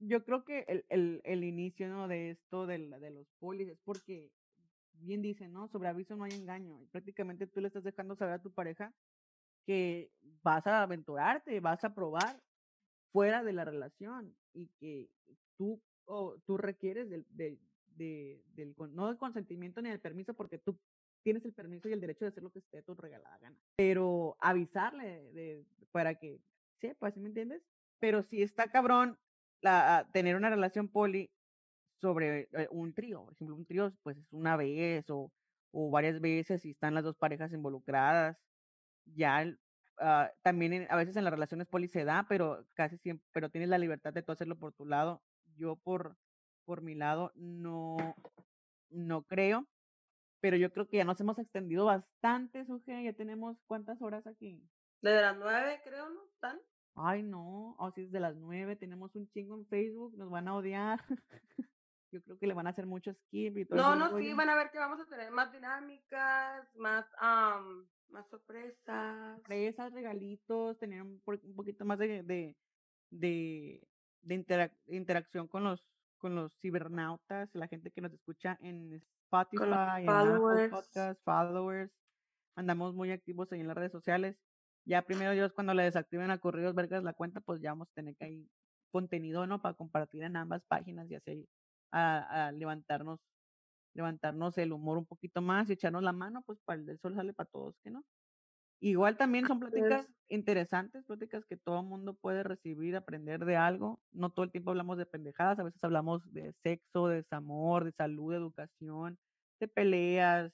Yo 0.00 0.24
creo 0.24 0.44
que 0.44 0.64
el, 0.68 0.84
el, 0.88 1.20
el 1.24 1.44
inicio 1.44 1.88
¿no? 1.88 2.08
de 2.08 2.30
esto 2.30 2.66
de, 2.66 2.78
la- 2.78 2.98
de 2.98 3.10
los 3.10 3.26
polis 3.38 3.68
es 3.68 3.78
porque, 3.84 4.30
bien 4.94 5.22
dicen, 5.22 5.52
¿no? 5.52 5.68
Sobre 5.68 5.88
aviso 5.88 6.16
no 6.16 6.24
hay 6.24 6.32
engaño. 6.32 6.80
Y 6.82 6.86
prácticamente 6.86 7.46
tú 7.46 7.60
le 7.60 7.68
estás 7.68 7.84
dejando 7.84 8.16
saber 8.16 8.34
a 8.34 8.42
tu 8.42 8.52
pareja 8.52 8.92
que 9.66 10.10
vas 10.42 10.66
a 10.66 10.82
aventurarte, 10.82 11.60
vas 11.60 11.84
a 11.84 11.94
probar 11.94 12.42
fuera 13.12 13.42
de 13.42 13.52
la 13.52 13.64
relación 13.64 14.34
y 14.52 14.68
que 14.80 15.10
tú, 15.56 15.80
o 16.04 16.38
tú 16.46 16.56
requieres 16.56 17.08
del, 17.10 17.26
del, 17.30 17.58
de- 17.96 18.42
del, 18.54 18.74
con- 18.74 18.94
no 18.94 19.08
del 19.08 19.18
consentimiento 19.18 19.82
ni 19.82 19.90
del 19.90 20.00
permiso 20.00 20.34
porque 20.34 20.58
tú 20.58 20.78
tienes 21.22 21.44
el 21.44 21.52
permiso 21.52 21.88
y 21.88 21.92
el 21.92 22.00
derecho 22.00 22.24
de 22.24 22.30
hacer 22.30 22.42
lo 22.42 22.50
que 22.50 22.60
esté 22.60 22.82
tu 22.82 22.94
regalada 22.94 23.38
gana. 23.38 23.56
Pero 23.76 24.36
avisarle 24.40 25.30
de, 25.32 25.64
para 25.92 26.14
que, 26.14 26.40
pues, 26.98 27.14
¿sí 27.14 27.20
me 27.20 27.28
entiendes? 27.28 27.62
Pero 27.98 28.22
si 28.22 28.42
está 28.42 28.70
cabrón 28.70 29.18
la, 29.60 29.98
a 29.98 30.10
tener 30.12 30.36
una 30.36 30.48
relación 30.48 30.88
poli 30.88 31.30
sobre 32.00 32.48
eh, 32.52 32.68
un 32.70 32.94
trío, 32.94 33.24
por 33.24 33.34
ejemplo, 33.34 33.56
un 33.56 33.66
trío 33.66 33.92
pues 34.02 34.16
es 34.16 34.32
una 34.32 34.56
vez 34.56 35.10
o, 35.10 35.30
o 35.72 35.90
varias 35.90 36.20
veces 36.20 36.64
y 36.64 36.70
están 36.70 36.94
las 36.94 37.04
dos 37.04 37.16
parejas 37.16 37.52
involucradas, 37.52 38.38
ya 39.04 39.44
ah, 39.98 40.30
también 40.42 40.72
en- 40.72 40.86
a 40.90 40.96
veces 40.96 41.16
en 41.16 41.24
las 41.24 41.32
relaciones 41.32 41.66
poli 41.66 41.88
se 41.88 42.04
da, 42.04 42.26
pero 42.28 42.66
casi 42.74 42.96
siempre, 42.98 43.26
pero 43.32 43.50
tienes 43.50 43.68
la 43.68 43.78
libertad 43.78 44.12
de 44.12 44.22
tú 44.22 44.32
hacerlo 44.32 44.56
por 44.58 44.72
tu 44.72 44.86
lado. 44.86 45.22
Yo 45.56 45.76
por, 45.76 46.16
por 46.64 46.80
mi 46.82 46.94
lado 46.94 47.32
no, 47.34 47.96
no 48.90 49.22
creo, 49.22 49.66
pero 50.40 50.56
yo 50.56 50.72
creo 50.72 50.88
que 50.88 50.96
ya 50.98 51.04
nos 51.04 51.20
hemos 51.20 51.38
extendido 51.38 51.84
bastante, 51.84 52.64
Suje, 52.64 53.04
ya 53.04 53.12
tenemos 53.12 53.58
cuántas 53.66 54.00
horas 54.00 54.26
aquí. 54.26 54.62
desde 55.02 55.20
las 55.22 55.36
nueve, 55.36 55.80
creo, 55.84 56.08
¿no? 56.08 56.20
¿Están? 56.34 56.58
Ay, 56.96 57.22
no, 57.22 57.76
así 57.78 58.02
es 58.02 58.10
de 58.12 58.20
las 58.20 58.36
nueve, 58.36 58.74
tenemos 58.76 59.14
un 59.14 59.28
chingo 59.28 59.54
en 59.54 59.66
Facebook, 59.66 60.16
nos 60.16 60.30
van 60.30 60.48
a 60.48 60.54
odiar. 60.54 60.98
Yo 62.12 62.20
creo 62.22 62.38
que 62.38 62.46
le 62.48 62.54
van 62.54 62.66
a 62.66 62.70
hacer 62.70 62.86
mucho 62.86 63.12
skip 63.14 63.56
y 63.56 63.64
todo 63.64 63.78
No, 63.78 63.94
no, 63.94 64.18
sí, 64.18 64.32
van 64.34 64.48
a 64.48 64.56
ver 64.56 64.70
que 64.72 64.78
vamos 64.78 64.98
a 65.00 65.06
tener 65.06 65.30
más 65.30 65.52
dinámicas, 65.52 66.66
más, 66.74 67.06
am, 67.18 67.86
más 68.10 68.28
sorpresas. 68.28 69.36
sorpresas, 69.36 69.92
regalitos, 69.92 70.78
tener 70.78 71.02
un, 71.02 71.20
un 71.24 71.54
poquito 71.54 71.84
más 71.84 71.98
de, 71.98 72.22
de, 72.22 72.56
de, 73.10 73.86
de 74.22 74.34
interac- 74.34 74.76
interacción 74.86 75.48
con 75.48 75.64
los, 75.64 75.84
con 76.18 76.34
los 76.34 76.52
cibernautas, 76.60 77.48
la 77.54 77.68
gente 77.68 77.90
que 77.90 78.00
nos 78.00 78.12
escucha 78.12 78.58
en 78.60 79.02
Spotify, 79.24 79.64
en 79.64 79.72
Apple 79.74 80.06
followers. 80.06 80.70
Podcast, 80.70 81.24
followers. 81.24 81.92
Andamos 82.56 82.94
muy 82.94 83.10
activos 83.10 83.50
ahí 83.52 83.60
en 83.60 83.68
las 83.68 83.76
redes 83.76 83.92
sociales. 83.92 84.36
Ya 84.84 85.02
primero 85.02 85.32
Dios, 85.32 85.52
cuando 85.52 85.74
le 85.74 85.84
desactiven 85.84 86.30
a 86.30 86.38
Correos 86.38 86.74
Vergas 86.74 87.04
la 87.04 87.12
cuenta, 87.12 87.40
pues 87.40 87.60
ya 87.60 87.70
vamos 87.70 87.88
a 87.90 87.94
tener 87.94 88.16
que 88.16 88.24
ahí 88.24 88.48
contenido, 88.90 89.46
¿no? 89.46 89.62
Para 89.62 89.74
compartir 89.74 90.24
en 90.24 90.36
ambas 90.36 90.62
páginas 90.66 91.08
y 91.10 91.14
así 91.14 91.48
a, 91.92 92.48
a 92.48 92.52
levantarnos 92.52 93.20
levantarnos 93.94 94.58
el 94.58 94.72
humor 94.72 94.98
un 94.98 95.06
poquito 95.06 95.42
más 95.42 95.68
y 95.70 95.74
echarnos 95.74 96.02
la 96.02 96.12
mano, 96.12 96.42
pues 96.46 96.60
para 96.64 96.78
el 96.80 96.86
del 96.86 96.98
sol 97.00 97.14
sale 97.14 97.32
para 97.34 97.48
todos, 97.50 97.76
¿que 97.84 97.90
no? 97.90 98.04
Igual 98.82 99.16
también 99.18 99.46
son 99.46 99.60
pláticas 99.60 100.08
interesantes, 100.28 101.04
pláticas 101.04 101.44
que 101.46 101.56
todo 101.58 101.80
el 101.80 101.86
mundo 101.86 102.14
puede 102.14 102.42
recibir, 102.42 102.96
aprender 102.96 103.44
de 103.44 103.56
algo. 103.56 104.00
No 104.10 104.30
todo 104.30 104.44
el 104.44 104.50
tiempo 104.52 104.70
hablamos 104.70 104.96
de 104.96 105.04
pendejadas, 105.06 105.58
a 105.58 105.64
veces 105.64 105.84
hablamos 105.84 106.22
de 106.32 106.54
sexo, 106.62 107.08
de 107.08 107.16
desamor, 107.16 107.84
de 107.84 107.92
salud, 107.92 108.32
de 108.32 108.38
educación, 108.38 109.18
de 109.60 109.68
peleas, 109.68 110.52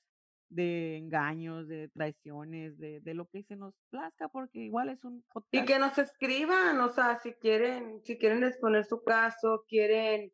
de 0.48 0.96
engaños, 0.98 1.68
de 1.68 1.88
traiciones, 1.88 2.78
de, 2.78 3.00
de 3.00 3.14
lo 3.14 3.26
que 3.28 3.44
se 3.44 3.54
nos 3.56 3.74
plazca, 3.90 4.28
porque 4.28 4.58
igual 4.60 4.88
es 4.88 5.04
un 5.04 5.22
Y 5.50 5.64
podcast. 5.64 5.64
que 5.64 5.78
nos 5.78 5.98
escriban, 5.98 6.80
o 6.80 6.88
sea, 6.90 7.18
si 7.18 7.32
quieren, 7.34 8.00
si 8.04 8.18
quieren 8.18 8.44
exponer 8.44 8.84
su 8.84 9.02
caso, 9.02 9.64
quieren 9.68 10.32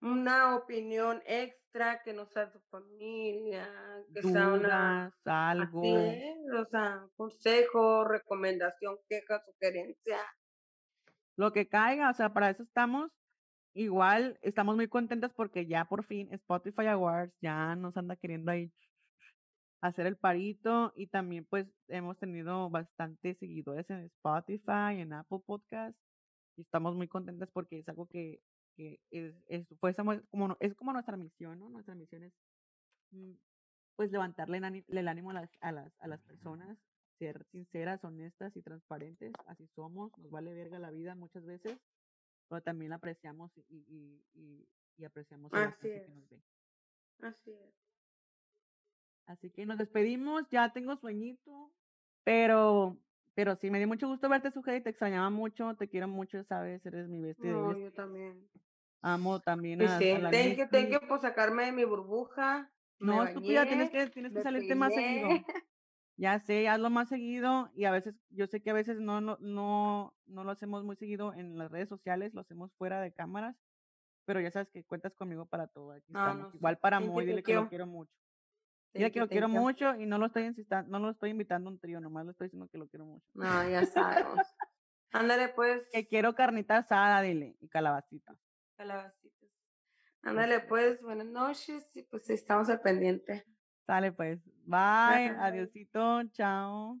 una 0.00 0.56
opinión 0.56 1.22
extra 1.26 2.02
que 2.02 2.12
no 2.12 2.26
sea 2.26 2.50
su 2.50 2.60
familia, 2.70 3.68
que 4.14 4.22
sea 4.22 4.48
una 4.48 5.12
algo. 5.24 5.80
así 5.80 6.34
o 6.56 6.64
sea, 6.66 7.06
consejo, 7.16 8.04
recomendación, 8.04 8.96
queja, 9.08 9.42
sugerencia. 9.44 10.18
lo 11.36 11.52
que 11.52 11.68
caiga, 11.68 12.10
o 12.10 12.14
sea, 12.14 12.32
para 12.32 12.50
eso 12.50 12.62
estamos. 12.62 13.10
Igual 13.74 14.38
estamos 14.42 14.74
muy 14.74 14.88
contentas 14.88 15.32
porque 15.34 15.66
ya 15.66 15.84
por 15.84 16.04
fin 16.04 16.32
Spotify 16.32 16.86
Awards 16.86 17.32
ya 17.40 17.76
nos 17.76 17.96
anda 17.96 18.16
queriendo 18.16 18.50
ahí 18.50 18.72
hacer 19.80 20.06
el 20.06 20.16
parito 20.16 20.92
y 20.96 21.06
también 21.06 21.46
pues 21.48 21.66
hemos 21.86 22.18
tenido 22.18 22.68
bastantes 22.70 23.38
seguidores 23.38 23.88
en 23.90 24.06
Spotify, 24.06 25.00
en 25.00 25.12
Apple 25.12 25.40
Podcast 25.46 25.96
y 26.56 26.62
estamos 26.62 26.96
muy 26.96 27.06
contentas 27.06 27.48
porque 27.52 27.78
es 27.78 27.88
algo 27.88 28.08
que, 28.08 28.40
que 28.78 29.00
es, 29.10 29.66
pues, 29.80 29.96
como, 29.96 30.12
es 30.60 30.74
como 30.76 30.92
nuestra 30.92 31.16
misión, 31.16 31.58
¿no? 31.58 31.68
Nuestra 31.68 31.96
misión 31.96 32.22
es 32.22 32.32
mm, 33.10 33.32
pues 33.96 34.12
levantarle 34.12 34.84
el 34.86 35.08
ánimo 35.08 35.30
a 35.30 35.34
las, 35.34 35.50
a 35.60 35.72
las, 35.72 35.92
a 35.98 36.06
las 36.06 36.22
personas, 36.22 36.78
ser 37.18 37.44
sinceras, 37.50 38.04
honestas 38.04 38.56
y 38.56 38.62
transparentes, 38.62 39.32
así 39.48 39.66
somos, 39.74 40.16
nos 40.16 40.30
vale 40.30 40.54
verga 40.54 40.78
la 40.78 40.92
vida 40.92 41.16
muchas 41.16 41.44
veces, 41.44 41.76
pero 42.48 42.62
también 42.62 42.90
la 42.90 42.96
apreciamos 42.96 43.50
y, 43.56 43.84
y, 43.88 44.22
y, 44.34 44.68
y 44.96 45.04
apreciamos 45.04 45.52
a 45.52 45.58
la 45.58 45.72
gente 45.72 46.04
que 46.06 46.14
nos 46.14 46.28
ve. 46.28 46.40
Así 47.20 47.50
es. 47.50 47.74
Así 49.26 49.50
que 49.50 49.66
nos 49.66 49.76
despedimos, 49.76 50.48
ya 50.50 50.72
tengo 50.72 50.96
sueñito, 50.96 51.72
pero, 52.22 52.96
pero 53.34 53.56
sí, 53.56 53.72
me 53.72 53.78
dio 53.78 53.88
mucho 53.88 54.06
gusto 54.06 54.28
verte, 54.28 54.52
Sujei, 54.52 54.80
te 54.80 54.90
extrañaba 54.90 55.28
mucho, 55.28 55.74
te 55.74 55.88
quiero 55.88 56.06
mucho, 56.06 56.44
sabes, 56.44 56.86
eres 56.86 57.08
mi 57.08 57.20
bestia 57.20 57.50
No, 57.50 57.76
yo 57.76 57.92
también. 57.92 58.48
Amo 59.00 59.40
también 59.40 59.80
a, 59.82 59.98
sí, 59.98 60.10
a 60.10 60.18
la 60.18 60.30
thank 60.30 60.56
you, 60.56 60.68
thank 60.70 60.88
Nicky. 60.88 60.92
you 60.94 61.08
por 61.08 61.20
sacarme 61.20 61.66
de 61.66 61.72
mi 61.72 61.84
burbuja. 61.84 62.70
No, 62.98 63.22
estúpida, 63.22 63.64
tienes 63.64 63.90
que, 63.90 64.06
tienes 64.08 64.32
que 64.32 64.42
salirte 64.42 64.74
más 64.74 64.92
seguido. 64.92 65.28
Ya 66.16 66.40
sé, 66.40 66.68
hazlo 66.68 66.90
más 66.90 67.08
seguido 67.08 67.70
y 67.74 67.84
a 67.84 67.92
veces, 67.92 68.16
yo 68.30 68.48
sé 68.48 68.60
que 68.60 68.70
a 68.70 68.74
veces 68.74 68.98
no, 68.98 69.20
no, 69.20 69.38
no, 69.40 70.16
no 70.26 70.42
lo 70.42 70.50
hacemos 70.50 70.82
muy 70.82 70.96
seguido 70.96 71.32
en 71.32 71.56
las 71.56 71.70
redes 71.70 71.88
sociales, 71.88 72.34
lo 72.34 72.40
hacemos 72.40 72.72
fuera 72.74 73.00
de 73.00 73.12
cámaras, 73.12 73.54
pero 74.24 74.40
ya 74.40 74.50
sabes 74.50 74.68
que 74.68 74.82
cuentas 74.82 75.14
conmigo 75.14 75.46
para 75.46 75.68
todo, 75.68 75.92
aquí 75.92 76.08
estamos. 76.08 76.50
no, 76.50 76.56
Igual 76.56 76.74
sí. 76.74 76.80
para 76.82 76.98
Moy, 76.98 77.24
dile 77.24 77.44
que 77.44 77.54
lo 77.54 77.68
quiero 77.68 77.86
mucho. 77.86 78.12
Dile 78.92 79.12
que 79.12 79.20
lo 79.20 79.28
quiero 79.28 79.48
mucho 79.48 79.94
y 79.94 80.06
no 80.06 80.18
lo 80.18 80.26
estoy 80.26 80.42
insistando, 80.42 80.90
no 80.90 81.04
lo 81.04 81.12
estoy 81.12 81.30
invitando 81.30 81.70
a 81.70 81.72
un 81.74 81.78
trío, 81.78 82.00
nomás 82.00 82.24
le 82.24 82.32
estoy 82.32 82.46
diciendo 82.46 82.66
que 82.68 82.78
lo 82.78 82.88
quiero 82.88 83.06
mucho. 83.06 83.30
No, 83.34 83.68
ya 83.68 83.86
sabemos. 83.86 84.38
Ándale, 85.12 85.50
pues. 85.50 85.86
Que 85.92 86.08
quiero 86.08 86.34
carnita 86.34 86.78
asada, 86.78 87.22
dile, 87.22 87.56
y 87.60 87.68
calabacita. 87.68 88.36
Calabacitas. 88.78 89.50
Ándale, 90.22 90.60
pues. 90.60 91.02
Buenas 91.02 91.26
noches 91.26 91.90
y 91.94 92.04
pues 92.04 92.30
estamos 92.30 92.68
al 92.68 92.80
pendiente. 92.80 93.44
Sale 93.86 94.12
pues. 94.12 94.38
Bye. 94.66 95.30
Bye. 95.30 95.36
Adiosito. 95.40 96.22
Chao. 96.30 96.96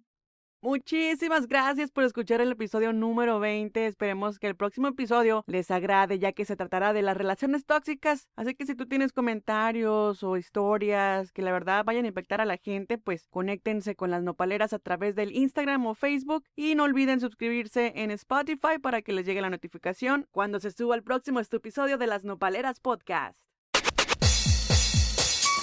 Muchísimas 0.60 1.46
gracias 1.46 1.92
por 1.92 2.02
escuchar 2.02 2.40
el 2.40 2.50
episodio 2.50 2.92
número 2.92 3.38
20. 3.38 3.86
Esperemos 3.86 4.40
que 4.40 4.48
el 4.48 4.56
próximo 4.56 4.88
episodio 4.88 5.44
les 5.46 5.70
agrade 5.70 6.18
ya 6.18 6.32
que 6.32 6.44
se 6.44 6.56
tratará 6.56 6.92
de 6.92 7.02
las 7.02 7.16
relaciones 7.16 7.64
tóxicas. 7.64 8.26
Así 8.34 8.56
que 8.56 8.66
si 8.66 8.74
tú 8.74 8.86
tienes 8.86 9.12
comentarios 9.12 10.24
o 10.24 10.36
historias 10.36 11.30
que 11.30 11.42
la 11.42 11.52
verdad 11.52 11.84
vayan 11.84 12.06
a 12.06 12.08
impactar 12.08 12.40
a 12.40 12.44
la 12.44 12.56
gente, 12.56 12.98
pues 12.98 13.28
conéctense 13.28 13.94
con 13.94 14.10
las 14.10 14.24
nopaleras 14.24 14.72
a 14.72 14.80
través 14.80 15.14
del 15.14 15.30
Instagram 15.30 15.86
o 15.86 15.94
Facebook 15.94 16.42
y 16.56 16.74
no 16.74 16.82
olviden 16.82 17.20
suscribirse 17.20 17.92
en 17.94 18.10
Spotify 18.10 18.80
para 18.82 19.00
que 19.00 19.12
les 19.12 19.26
llegue 19.26 19.40
la 19.40 19.50
notificación 19.50 20.26
cuando 20.32 20.58
se 20.58 20.72
suba 20.72 20.96
el 20.96 21.04
próximo 21.04 21.38
episodio 21.38 21.98
de 21.98 22.08
las 22.08 22.24
Nopaleras 22.24 22.80
Podcast. 22.80 23.47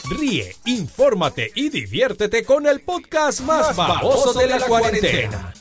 Ríe, 0.09 0.55
infórmate 0.65 1.51
y 1.55 1.69
diviértete 1.69 2.43
con 2.43 2.67
el 2.67 2.81
podcast 2.81 3.41
más 3.41 3.75
baboso 3.75 4.33
de 4.33 4.47
la 4.47 4.59
cuarentena. 4.59 5.53